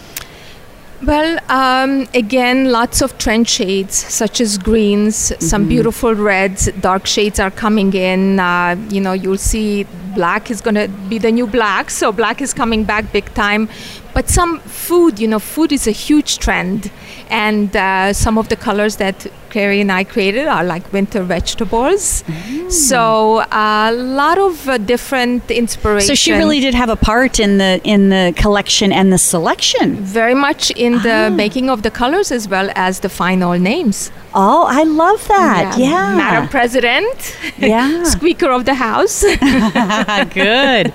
Well, 1.03 1.39
um, 1.49 2.07
again, 2.13 2.71
lots 2.71 3.01
of 3.01 3.17
trend 3.17 3.49
shades 3.49 3.95
such 3.95 4.39
as 4.39 4.59
greens, 4.59 5.33
some 5.43 5.67
beautiful 5.67 6.13
reds, 6.13 6.71
dark 6.79 7.07
shades 7.07 7.39
are 7.39 7.49
coming 7.49 7.91
in. 7.93 8.39
Uh, 8.39 8.75
you 8.89 9.01
know, 9.01 9.13
you'll 9.13 9.39
see 9.39 9.87
black 10.13 10.51
is 10.51 10.61
going 10.61 10.75
to 10.75 10.87
be 11.09 11.17
the 11.17 11.31
new 11.31 11.47
black, 11.47 11.89
so 11.89 12.11
black 12.11 12.39
is 12.39 12.53
coming 12.53 12.83
back 12.83 13.11
big 13.11 13.33
time. 13.33 13.67
But 14.13 14.29
some 14.29 14.59
food, 14.59 15.19
you 15.19 15.27
know, 15.27 15.39
food 15.39 15.71
is 15.71 15.87
a 15.87 15.91
huge 15.91 16.37
trend, 16.39 16.91
and 17.29 17.75
uh, 17.75 18.13
some 18.13 18.37
of 18.37 18.49
the 18.49 18.55
colors 18.55 18.97
that 18.97 19.27
Kerry 19.49 19.81
and 19.81 19.91
I 19.91 20.03
created 20.03 20.47
are 20.47 20.63
like 20.63 20.91
winter 20.93 21.23
vegetables. 21.23 22.23
So 22.69 23.43
a 23.51 23.91
lot 23.91 24.37
of 24.37 24.67
uh, 24.67 24.77
different 24.77 25.49
inspiration. 25.51 26.07
So 26.07 26.15
she 26.15 26.31
really 26.31 26.59
did 26.61 26.73
have 26.73 26.89
a 26.89 26.95
part 26.95 27.39
in 27.39 27.57
the 27.57 27.79
in 27.83 28.09
the 28.09 28.33
collection 28.35 28.91
and 28.93 29.11
the 29.11 29.17
selection. 29.17 29.95
very 30.21 30.35
much 30.35 30.71
in 30.71 30.93
the 31.03 31.29
making 31.33 31.69
of 31.69 31.81
the 31.81 31.91
colors 31.91 32.31
as 32.31 32.47
well 32.47 32.69
as 32.75 32.99
the 33.01 33.09
final 33.09 33.59
names. 33.59 34.11
Oh, 34.33 34.65
I 34.69 34.83
love 34.83 35.27
that. 35.27 35.77
Yeah. 35.77 36.15
Madam 36.15 36.47
President. 36.49 37.37
Yeah. 37.57 38.03
Squeaker 38.15 38.49
of 38.51 38.63
the 38.65 38.73
House. 38.75 39.23
Good. 40.33 40.93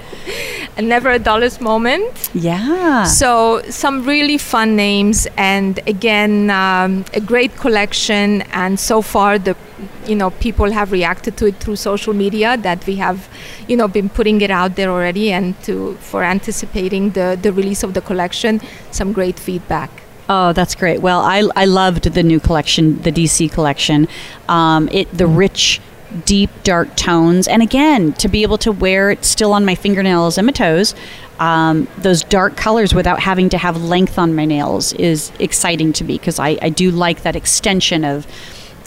A 0.76 0.82
never 0.82 1.10
a 1.10 1.18
dullest 1.18 1.60
moment. 1.60 2.30
Yeah. 2.34 3.04
So 3.04 3.62
some 3.70 4.04
really 4.04 4.38
fun 4.38 4.76
names, 4.76 5.26
and 5.36 5.80
again, 5.86 6.50
um, 6.50 7.04
a 7.14 7.20
great 7.20 7.56
collection. 7.56 8.42
And 8.52 8.78
so 8.78 9.02
far, 9.02 9.38
the 9.38 9.56
you 10.06 10.14
know 10.14 10.30
people 10.30 10.70
have 10.70 10.92
reacted 10.92 11.36
to 11.38 11.46
it 11.46 11.56
through 11.56 11.76
social 11.76 12.14
media 12.14 12.56
that 12.58 12.86
we 12.86 12.96
have, 12.96 13.28
you 13.68 13.76
know, 13.76 13.88
been 13.88 14.08
putting 14.08 14.40
it 14.40 14.50
out 14.50 14.76
there 14.76 14.90
already, 14.90 15.32
and 15.32 15.60
to 15.64 15.94
for 16.00 16.22
anticipating 16.22 17.10
the 17.10 17.38
the 17.40 17.52
release 17.52 17.82
of 17.82 17.94
the 17.94 18.00
collection, 18.00 18.60
some 18.90 19.12
great 19.12 19.38
feedback. 19.38 19.90
Oh, 20.28 20.52
that's 20.52 20.74
great. 20.74 21.00
Well, 21.00 21.20
I, 21.20 21.48
I 21.54 21.66
loved 21.66 22.04
the 22.04 22.22
new 22.22 22.40
collection, 22.40 23.00
the 23.02 23.12
DC 23.12 23.50
collection. 23.52 24.08
Um, 24.48 24.88
it 24.90 25.06
the 25.16 25.26
rich, 25.26 25.80
deep, 26.24 26.50
dark 26.62 26.94
tones, 26.96 27.48
and 27.48 27.62
again, 27.62 28.12
to 28.14 28.28
be 28.28 28.42
able 28.42 28.58
to 28.58 28.72
wear 28.72 29.10
it 29.10 29.24
still 29.24 29.52
on 29.52 29.64
my 29.64 29.74
fingernails 29.74 30.38
and 30.38 30.46
my 30.46 30.52
toes, 30.52 30.94
um, 31.38 31.86
those 31.98 32.22
dark 32.22 32.56
colors 32.56 32.94
without 32.94 33.20
having 33.20 33.48
to 33.50 33.58
have 33.58 33.82
length 33.82 34.18
on 34.18 34.34
my 34.34 34.44
nails 34.44 34.92
is 34.94 35.30
exciting 35.38 35.92
to 35.94 36.04
me 36.04 36.16
because 36.16 36.38
I, 36.38 36.58
I 36.62 36.68
do 36.70 36.90
like 36.90 37.22
that 37.22 37.36
extension 37.36 38.04
of 38.04 38.26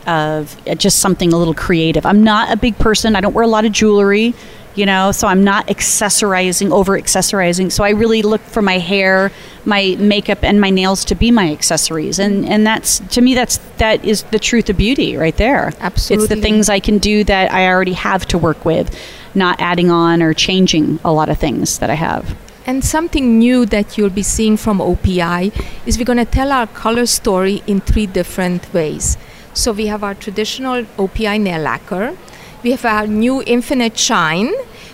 of 0.07 0.57
just 0.77 0.99
something 0.99 1.33
a 1.33 1.37
little 1.37 1.53
creative. 1.53 2.05
I'm 2.05 2.23
not 2.23 2.51
a 2.51 2.57
big 2.57 2.77
person. 2.79 3.15
I 3.15 3.21
don't 3.21 3.33
wear 3.33 3.43
a 3.43 3.47
lot 3.47 3.65
of 3.65 3.71
jewelry 3.71 4.33
you 4.79 4.85
know 4.85 5.11
so 5.11 5.27
i'm 5.27 5.43
not 5.43 5.67
accessorizing 5.67 6.71
over 6.71 6.99
accessorizing 6.99 7.71
so 7.71 7.83
i 7.83 7.89
really 7.89 8.21
look 8.21 8.41
for 8.41 8.61
my 8.61 8.77
hair 8.77 9.31
my 9.65 9.95
makeup 9.99 10.43
and 10.43 10.59
my 10.59 10.69
nails 10.69 11.05
to 11.05 11.15
be 11.15 11.31
my 11.31 11.51
accessories. 11.51 12.19
And 12.19 12.45
and 12.45 12.65
that's 12.65 12.99
to 13.15 13.21
me 13.21 13.33
that's 13.33 13.57
that 13.77 14.03
is 14.03 14.23
the 14.23 14.39
truth 14.39 14.69
of 14.69 14.77
beauty 14.77 15.15
right 15.17 15.35
there. 15.37 15.73
Absolutely. 15.79 16.25
it's 16.25 16.35
the 16.35 16.41
things 16.41 16.69
i 16.69 16.79
can 16.79 16.97
do 16.97 17.23
that 17.23 17.51
i 17.53 17.67
already 17.67 17.93
have 17.93 18.25
to 18.27 18.37
work 18.37 18.65
with 18.65 18.87
not 19.35 19.61
adding 19.61 19.91
on 19.91 20.21
or 20.21 20.33
changing 20.33 20.99
a 21.05 21.13
lot 21.13 21.29
of 21.29 21.37
things 21.37 21.79
that 21.79 21.89
i 21.89 21.95
have. 21.95 22.35
And 22.65 22.83
something 22.83 23.39
new 23.39 23.65
that 23.67 23.97
you'll 23.97 24.11
be 24.11 24.21
seeing 24.21 24.55
from 24.55 24.77
OPI 24.79 25.51
is 25.87 25.97
we're 25.97 26.05
going 26.05 26.25
to 26.25 26.31
tell 26.39 26.51
our 26.51 26.67
color 26.67 27.07
story 27.07 27.63
in 27.65 27.79
three 27.81 28.05
different 28.05 28.71
ways. 28.73 29.17
So 29.55 29.71
we 29.71 29.87
have 29.87 30.03
our 30.03 30.13
traditional 30.13 30.83
OPI 31.03 31.41
nail 31.41 31.61
lacquer, 31.61 32.15
we 32.61 32.69
have 32.71 32.85
our 32.85 33.07
new 33.07 33.41
Infinite 33.41 33.97
Shine, 33.97 34.51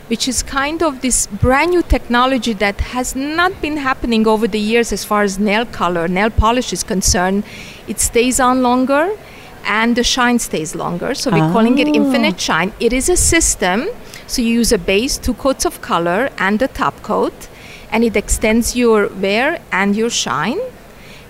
which 0.07 0.27
is 0.27 0.43
kind 0.43 0.83
of 0.83 1.01
this 1.01 1.27
brand 1.27 1.71
new 1.71 1.81
technology 1.81 2.53
that 2.53 2.79
has 2.81 3.15
not 3.15 3.59
been 3.61 3.77
happening 3.77 4.27
over 4.27 4.47
the 4.47 4.59
years 4.59 4.91
as 4.91 5.03
far 5.03 5.23
as 5.23 5.39
nail 5.39 5.65
color, 5.65 6.07
nail 6.07 6.29
polish 6.29 6.71
is 6.71 6.83
concerned. 6.83 7.43
It 7.87 7.99
stays 7.99 8.39
on 8.39 8.61
longer 8.61 9.17
and 9.65 9.95
the 9.95 10.03
shine 10.03 10.39
stays 10.39 10.75
longer. 10.75 11.15
So 11.15 11.31
we're 11.31 11.51
calling 11.51 11.77
it 11.79 11.87
Infinite 11.87 12.35
ah. 12.35 12.47
Shine. 12.47 12.73
It 12.79 12.93
is 12.93 13.09
a 13.09 13.17
system. 13.17 13.87
So 14.27 14.41
you 14.41 14.53
use 14.53 14.71
a 14.71 14.77
base, 14.77 15.17
two 15.17 15.33
coats 15.33 15.65
of 15.65 15.81
color, 15.81 16.29
and 16.37 16.61
a 16.61 16.67
top 16.67 17.01
coat, 17.01 17.47
and 17.91 18.03
it 18.03 18.15
extends 18.15 18.75
your 18.75 19.07
wear 19.07 19.59
and 19.71 19.95
your 19.95 20.09
shine. 20.09 20.59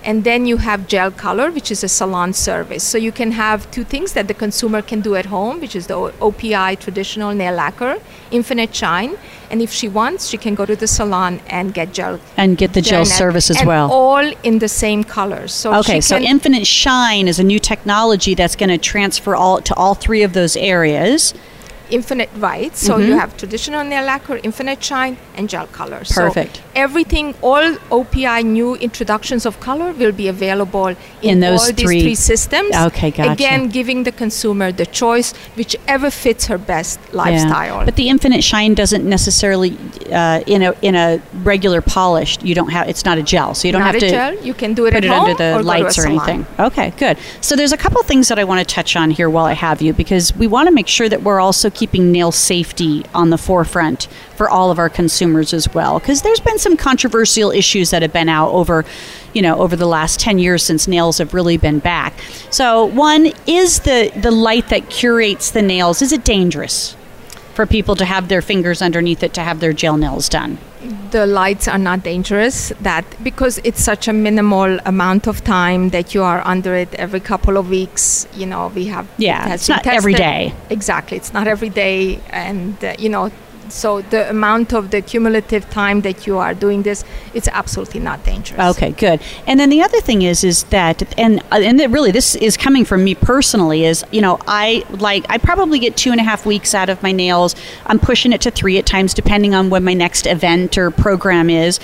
And 0.06 0.22
then 0.22 0.46
you 0.46 0.58
have 0.58 0.86
gel 0.86 1.10
color, 1.10 1.50
which 1.50 1.70
is 1.72 1.82
a 1.82 1.88
salon 1.88 2.32
service. 2.32 2.84
So 2.84 2.96
you 2.96 3.10
can 3.10 3.32
have 3.32 3.68
two 3.72 3.82
things 3.82 4.12
that 4.12 4.28
the 4.28 4.34
consumer 4.34 4.80
can 4.80 5.00
do 5.00 5.16
at 5.16 5.26
home, 5.26 5.60
which 5.60 5.74
is 5.74 5.88
the 5.88 5.96
OPI 6.20 6.78
traditional 6.78 7.34
nail 7.34 7.54
lacquer, 7.54 7.98
Infinite 8.30 8.72
Shine. 8.72 9.16
And 9.50 9.60
if 9.60 9.72
she 9.72 9.88
wants, 9.88 10.28
she 10.28 10.38
can 10.38 10.54
go 10.54 10.64
to 10.64 10.76
the 10.76 10.86
salon 10.86 11.40
and 11.48 11.74
get 11.74 11.92
gel. 11.92 12.20
and 12.36 12.56
get 12.56 12.72
the 12.72 12.82
gel 12.82 13.04
nail- 13.04 13.18
service 13.22 13.50
as 13.50 13.58
and 13.58 13.66
well 13.66 13.90
All 13.90 14.32
in 14.44 14.60
the 14.60 14.68
same 14.68 15.02
colors. 15.02 15.52
So 15.52 15.74
Okay, 15.80 16.00
so 16.00 16.16
Infinite 16.18 16.66
Shine 16.66 17.26
is 17.26 17.38
a 17.40 17.44
new 17.44 17.58
technology 17.58 18.34
that's 18.34 18.56
going 18.56 18.70
to 18.70 18.78
transfer 18.78 19.34
all 19.34 19.60
to 19.62 19.74
all 19.74 19.94
three 19.94 20.22
of 20.22 20.32
those 20.34 20.56
areas. 20.56 21.34
Infinite 21.90 22.28
white. 22.30 22.76
So 22.76 22.98
you 22.98 23.16
have 23.16 23.36
traditional 23.36 23.84
nail 23.84 24.04
lacquer, 24.04 24.40
infinite 24.42 24.82
shine, 24.82 25.16
and 25.36 25.48
gel 25.48 25.66
color. 25.68 26.04
So 26.04 26.22
Perfect. 26.22 26.62
everything, 26.74 27.34
all 27.42 27.76
OPI 27.90 28.42
new 28.44 28.74
introductions 28.76 29.46
of 29.46 29.60
color 29.60 29.92
will 29.92 30.12
be 30.12 30.28
available 30.28 30.88
in, 30.88 30.96
In 31.22 31.40
those 31.40 31.60
all 31.60 31.72
three- 31.72 31.86
these 31.96 32.02
three 32.02 32.14
systems. 32.14 32.74
Okay, 32.74 33.10
gotcha. 33.10 33.32
Again, 33.32 33.68
giving 33.68 34.04
the 34.04 34.12
consumer 34.12 34.72
the 34.72 34.86
choice, 34.86 35.32
whichever 35.56 36.10
fits 36.10 36.46
her 36.46 36.58
best 36.58 36.98
lifestyle. 37.12 37.84
But 37.84 37.96
the 37.96 38.08
Infinite 38.08 38.42
Shine 38.44 38.74
doesn't 38.74 39.04
necessarily 39.08 39.76
uh, 40.12 40.40
in 40.46 40.62
a 40.62 40.74
in 40.82 40.94
a 40.94 41.20
regular 41.42 41.80
polished. 41.80 42.42
You 42.42 42.54
don't 42.54 42.70
have. 42.70 42.88
It's 42.88 43.04
not 43.04 43.18
a 43.18 43.22
gel, 43.22 43.54
so 43.54 43.68
you 43.68 43.72
don't 43.72 43.80
Not 43.82 43.94
have 43.94 44.02
a 44.02 44.06
to 44.06 44.10
gel. 44.10 44.34
You 44.44 44.54
can 44.54 44.74
do 44.74 44.86
it 44.86 44.92
put 44.92 45.04
at 45.04 45.04
it 45.04 45.10
under 45.10 45.34
the 45.34 45.50
or 45.54 45.58
go 45.58 45.62
to 45.62 45.64
a 45.64 45.72
lights 45.74 45.98
or 45.98 46.06
anything. 46.06 46.46
Okay, 46.58 46.92
good. 46.96 47.16
So 47.40 47.56
there's 47.56 47.72
a 47.72 47.76
couple 47.76 48.02
things 48.02 48.28
that 48.28 48.38
I 48.38 48.44
want 48.44 48.66
to 48.66 48.74
touch 48.74 48.96
on 48.96 49.10
here 49.10 49.28
while 49.30 49.44
I 49.46 49.52
have 49.54 49.82
you 49.82 49.92
because 49.92 50.34
we 50.36 50.46
want 50.46 50.68
to 50.68 50.74
make 50.74 50.88
sure 50.88 51.08
that 51.08 51.22
we're 51.22 51.40
also 51.40 51.70
keeping 51.76 52.10
nail 52.10 52.32
safety 52.32 53.04
on 53.14 53.30
the 53.30 53.38
forefront 53.38 54.08
for 54.34 54.48
all 54.48 54.70
of 54.70 54.78
our 54.78 54.88
consumers 54.88 55.52
as 55.52 55.72
well. 55.72 55.98
Because 55.98 56.22
there's 56.22 56.40
been 56.40 56.58
some 56.58 56.76
controversial 56.76 57.50
issues 57.50 57.90
that 57.90 58.02
have 58.02 58.12
been 58.12 58.28
out 58.28 58.50
over 58.50 58.84
you 59.32 59.42
know 59.42 59.58
over 59.58 59.76
the 59.76 59.86
last 59.86 60.18
10 60.18 60.38
years 60.38 60.62
since 60.62 60.88
nails 60.88 61.18
have 61.18 61.34
really 61.34 61.56
been 61.56 61.78
back. 61.78 62.14
So 62.50 62.86
one 62.86 63.32
is 63.46 63.80
the 63.80 64.10
the 64.16 64.30
light 64.30 64.68
that 64.70 64.90
curates 64.90 65.50
the 65.50 65.62
nails 65.62 66.02
is 66.02 66.12
it 66.12 66.24
dangerous 66.24 66.96
for 67.54 67.66
people 67.66 67.96
to 67.96 68.04
have 68.04 68.28
their 68.28 68.42
fingers 68.42 68.82
underneath 68.82 69.22
it 69.22 69.32
to 69.34 69.40
have 69.40 69.60
their 69.60 69.72
gel 69.72 69.96
nails 69.96 70.28
done 70.28 70.58
the 71.10 71.26
lights 71.26 71.68
are 71.68 71.78
not 71.78 72.02
dangerous 72.02 72.72
that 72.80 73.04
because 73.22 73.58
it's 73.64 73.82
such 73.82 74.08
a 74.08 74.12
minimal 74.12 74.78
amount 74.84 75.26
of 75.26 75.42
time 75.44 75.90
that 75.90 76.14
you 76.14 76.22
are 76.22 76.40
under 76.46 76.74
it 76.74 76.94
every 76.94 77.20
couple 77.20 77.56
of 77.56 77.68
weeks 77.68 78.26
you 78.34 78.46
know 78.46 78.68
we 78.74 78.86
have 78.86 79.06
Yeah, 79.18 79.44
it 79.46 79.48
has 79.48 79.68
not 79.68 79.86
every 79.86 80.12
tested. 80.14 80.26
day. 80.26 80.54
exactly 80.70 81.16
it's 81.16 81.32
not 81.32 81.46
every 81.46 81.68
day 81.70 82.20
and 82.30 82.82
uh, 82.84 82.94
you 82.98 83.08
know 83.08 83.30
so 83.68 84.02
the 84.02 84.28
amount 84.30 84.72
of 84.72 84.90
the 84.90 85.00
cumulative 85.00 85.68
time 85.70 86.02
that 86.02 86.26
you 86.26 86.38
are 86.38 86.54
doing 86.54 86.82
this 86.82 87.04
it's 87.34 87.48
absolutely 87.48 88.00
not 88.00 88.24
dangerous 88.24 88.76
Okay, 88.76 88.92
good. 88.92 89.20
And 89.46 89.60
then 89.60 89.70
the 89.70 89.82
other 89.82 90.00
thing 90.00 90.22
is, 90.22 90.42
is 90.42 90.64
that, 90.64 91.02
and 91.18 91.40
uh, 91.52 91.60
and 91.62 91.78
that 91.78 91.90
really, 91.90 92.10
this 92.10 92.34
is 92.34 92.56
coming 92.56 92.84
from 92.84 93.04
me 93.04 93.14
personally. 93.14 93.84
Is 93.84 94.04
you 94.10 94.20
know, 94.20 94.38
I 94.46 94.84
like 94.90 95.24
I 95.28 95.38
probably 95.38 95.78
get 95.78 95.96
two 95.96 96.10
and 96.10 96.20
a 96.20 96.24
half 96.24 96.46
weeks 96.46 96.74
out 96.74 96.88
of 96.88 97.02
my 97.02 97.12
nails. 97.12 97.54
I'm 97.86 97.98
pushing 97.98 98.32
it 98.32 98.40
to 98.42 98.50
three 98.50 98.78
at 98.78 98.86
times, 98.86 99.14
depending 99.14 99.54
on 99.54 99.70
when 99.70 99.84
my 99.84 99.94
next 99.94 100.26
event 100.26 100.76
or 100.76 100.90
program 100.90 101.48
is. 101.48 101.80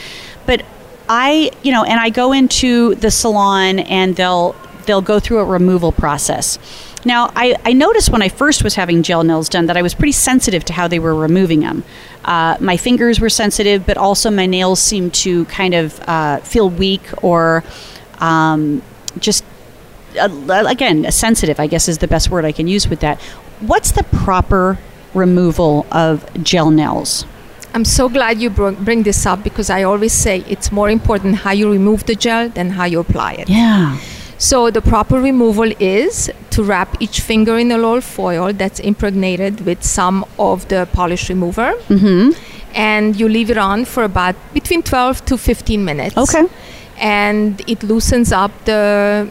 But 0.46 0.64
I, 1.08 1.50
you 1.62 1.72
know, 1.72 1.84
and 1.84 2.00
I 2.00 2.10
go 2.10 2.32
into 2.32 2.94
the 2.96 3.10
salon 3.10 3.78
and 3.80 4.16
they'll 4.16 4.56
they'll 4.86 5.02
go 5.02 5.20
through 5.20 5.38
a 5.38 5.44
removal 5.44 5.92
process. 5.92 6.58
Now, 7.04 7.30
I, 7.34 7.56
I 7.64 7.72
noticed 7.72 8.10
when 8.10 8.22
I 8.22 8.28
first 8.28 8.62
was 8.62 8.74
having 8.74 9.02
gel 9.02 9.24
nails 9.24 9.48
done 9.48 9.66
that 9.66 9.76
I 9.76 9.82
was 9.82 9.94
pretty 9.94 10.12
sensitive 10.12 10.64
to 10.66 10.72
how 10.72 10.86
they 10.88 10.98
were 10.98 11.14
removing 11.14 11.60
them. 11.60 11.82
Uh, 12.24 12.56
my 12.60 12.76
fingers 12.76 13.18
were 13.20 13.30
sensitive, 13.30 13.84
but 13.84 13.96
also 13.96 14.30
my 14.30 14.46
nails 14.46 14.80
seemed 14.80 15.12
to 15.14 15.44
kind 15.46 15.74
of 15.74 16.00
uh, 16.08 16.38
feel 16.38 16.70
weak 16.70 17.02
or 17.22 17.64
um, 18.18 18.82
just, 19.18 19.44
uh, 20.20 20.64
again, 20.68 21.10
sensitive, 21.10 21.58
I 21.58 21.66
guess 21.66 21.88
is 21.88 21.98
the 21.98 22.08
best 22.08 22.30
word 22.30 22.44
I 22.44 22.52
can 22.52 22.68
use 22.68 22.88
with 22.88 23.00
that. 23.00 23.20
What's 23.60 23.92
the 23.92 24.04
proper 24.04 24.78
removal 25.14 25.86
of 25.90 26.24
gel 26.42 26.70
nails? 26.70 27.26
i'm 27.74 27.86
so 27.86 28.06
glad 28.06 28.38
you 28.38 28.50
bring 28.50 29.02
this 29.02 29.24
up 29.24 29.42
because 29.42 29.70
i 29.70 29.82
always 29.82 30.12
say 30.12 30.44
it's 30.46 30.70
more 30.70 30.90
important 30.90 31.36
how 31.36 31.50
you 31.52 31.70
remove 31.72 32.04
the 32.04 32.14
gel 32.14 32.50
than 32.50 32.68
how 32.68 32.84
you 32.84 33.00
apply 33.00 33.32
it 33.32 33.48
Yeah. 33.48 33.96
So 34.42 34.72
the 34.72 34.82
proper 34.82 35.20
removal 35.20 35.70
is 35.78 36.28
to 36.50 36.64
wrap 36.64 37.00
each 37.00 37.20
finger 37.20 37.58
in 37.58 37.70
a 37.70 37.76
little 37.76 38.00
foil 38.00 38.52
that's 38.52 38.80
impregnated 38.80 39.64
with 39.64 39.84
some 39.84 40.24
of 40.36 40.66
the 40.66 40.88
polish 40.92 41.28
remover. 41.28 41.74
Mm-hmm. 41.88 42.30
And 42.74 43.14
you 43.20 43.28
leave 43.28 43.50
it 43.52 43.56
on 43.58 43.84
for 43.84 44.02
about 44.02 44.34
between 44.52 44.82
12 44.82 45.24
to 45.26 45.38
15 45.38 45.84
minutes. 45.84 46.16
Okay. 46.16 46.46
And 46.98 47.62
it 47.68 47.84
loosens 47.84 48.32
up 48.32 48.50
the 48.64 49.30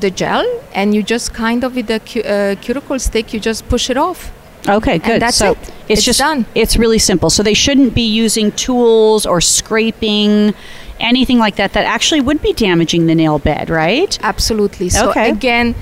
the 0.00 0.10
gel, 0.10 0.44
and 0.74 0.94
you 0.94 1.02
just 1.02 1.32
kind 1.32 1.64
of 1.64 1.74
with 1.74 1.86
the 1.86 2.00
cu- 2.00 2.20
uh, 2.20 2.54
cuticle 2.60 2.98
stick, 2.98 3.32
you 3.32 3.40
just 3.40 3.66
push 3.68 3.88
it 3.88 3.96
off. 3.96 4.30
Okay, 4.68 4.98
good. 4.98 5.20
that's 5.20 5.38
so 5.38 5.52
it. 5.52 5.58
it's, 5.58 5.70
It's 5.88 6.04
just 6.04 6.18
done. 6.20 6.44
It's 6.54 6.76
really 6.76 6.98
simple. 7.00 7.30
So 7.30 7.42
they 7.42 7.54
shouldn't 7.54 7.94
be 7.94 8.06
using 8.24 8.52
tools 8.52 9.26
or 9.26 9.40
scraping, 9.40 10.54
anything 11.02 11.38
like 11.38 11.56
that. 11.56 11.72
That 11.74 11.84
actually 11.84 12.20
would 12.20 12.40
be 12.42 12.52
damaging 12.52 13.06
the 13.06 13.14
nail 13.14 13.38
bed, 13.38 13.68
right? 13.68 14.18
Absolutely. 14.22 14.88
So 14.88 15.10
Okay. 15.10 15.30
again, 15.30 15.74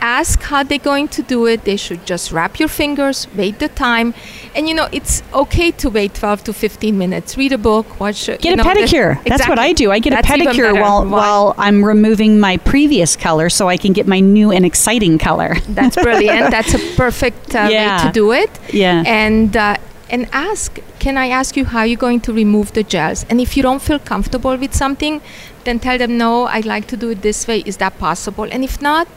ask 0.00 0.42
how 0.42 0.62
they're 0.62 0.78
going 0.78 1.08
to 1.08 1.22
do 1.22 1.46
it. 1.46 1.64
They 1.64 1.76
should 1.76 2.04
just 2.04 2.30
wrap 2.30 2.58
your 2.60 2.68
fingers, 2.68 3.26
wait 3.34 3.58
the 3.58 3.68
time, 3.68 4.12
and 4.54 4.68
you 4.68 4.74
know 4.74 4.88
it's 4.92 5.22
okay 5.32 5.70
to 5.72 5.88
wait 5.90 6.14
12 6.14 6.44
to 6.44 6.52
15 6.52 6.96
minutes. 6.98 7.36
Read 7.38 7.52
a 7.52 7.58
book, 7.58 7.98
watch. 7.98 8.26
Get 8.26 8.44
a 8.44 8.56
know, 8.56 8.64
pedicure. 8.64 9.22
That's 9.24 9.48
what 9.48 9.58
I 9.58 9.72
do. 9.72 9.90
I 9.90 9.98
get 9.98 10.10
That's 10.10 10.28
a 10.28 10.32
pedicure 10.32 10.74
while 10.80 11.02
Why? 11.04 11.10
while 11.18 11.54
I'm 11.56 11.82
removing 11.84 12.38
my 12.38 12.58
previous 12.58 13.16
color, 13.16 13.48
so 13.48 13.68
I 13.68 13.76
can 13.78 13.92
get 13.94 14.06
my 14.06 14.20
new 14.20 14.52
and 14.52 14.64
exciting 14.66 15.16
color. 15.18 15.56
That's 15.68 15.96
brilliant. 15.96 16.50
That's 16.56 16.74
a 16.74 16.78
perfect 16.96 17.54
uh, 17.54 17.68
Yeah. 17.70 17.96
way 18.02 18.06
to 18.06 18.12
do 18.12 18.32
it. 18.32 18.50
Yeah. 18.72 19.02
And 19.06 19.56
uh, 19.56 19.76
and 20.08 20.28
ask, 20.32 20.78
can 20.98 21.16
I 21.16 21.28
ask 21.28 21.56
you 21.56 21.64
how 21.64 21.82
you're 21.82 21.96
going 21.98 22.20
to 22.20 22.32
remove 22.32 22.72
the 22.72 22.82
gels? 22.82 23.24
And 23.28 23.40
if 23.40 23.56
you 23.56 23.62
don't 23.62 23.82
feel 23.82 23.98
comfortable 23.98 24.56
with 24.56 24.74
something, 24.74 25.20
then 25.64 25.80
tell 25.80 25.98
them 25.98 26.16
no. 26.16 26.46
I'd 26.46 26.64
like 26.64 26.86
to 26.88 26.96
do 26.96 27.10
it 27.10 27.22
this 27.22 27.46
way. 27.46 27.60
Is 27.60 27.78
that 27.78 27.98
possible? 27.98 28.44
And 28.44 28.62
if 28.62 28.80
not, 28.80 29.08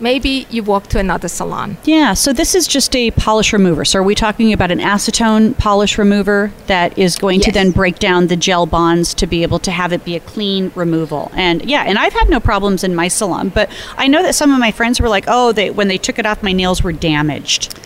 maybe 0.00 0.46
you 0.50 0.62
walk 0.62 0.86
to 0.88 0.98
another 0.98 1.28
salon. 1.28 1.76
Yeah, 1.84 2.14
so 2.14 2.32
this 2.32 2.54
is 2.54 2.66
just 2.66 2.94
a 2.94 3.10
polish 3.12 3.52
remover. 3.52 3.84
So 3.84 4.00
are 4.00 4.02
we 4.02 4.14
talking 4.14 4.52
about 4.52 4.70
an 4.70 4.78
acetone 4.78 5.56
polish 5.58 5.98
remover 5.98 6.52
that 6.66 6.96
is 6.96 7.16
going 7.16 7.40
to 7.40 7.52
then 7.52 7.70
break 7.70 7.98
down 7.98 8.28
the 8.28 8.36
gel 8.36 8.66
bonds 8.66 9.14
to 9.14 9.26
be 9.26 9.42
able 9.42 9.58
to 9.60 9.70
have 9.70 9.92
it 9.92 10.04
be 10.04 10.16
a 10.16 10.20
clean 10.20 10.72
removal? 10.74 11.30
And 11.34 11.64
yeah, 11.64 11.84
and 11.86 11.98
I've 11.98 12.12
had 12.12 12.28
no 12.28 12.40
problems 12.40 12.84
in 12.84 12.94
my 12.94 13.08
salon, 13.08 13.50
but 13.50 13.70
I 13.96 14.08
know 14.08 14.22
that 14.22 14.34
some 14.34 14.52
of 14.52 14.58
my 14.58 14.70
friends 14.70 15.00
were 15.00 15.08
like, 15.08 15.24
"Oh, 15.26 15.52
they 15.52 15.70
when 15.70 15.88
they 15.88 15.98
took 15.98 16.18
it 16.18 16.26
off 16.26 16.42
my 16.42 16.52
nails 16.52 16.82
were 16.82 16.92
damaged." 16.92 17.78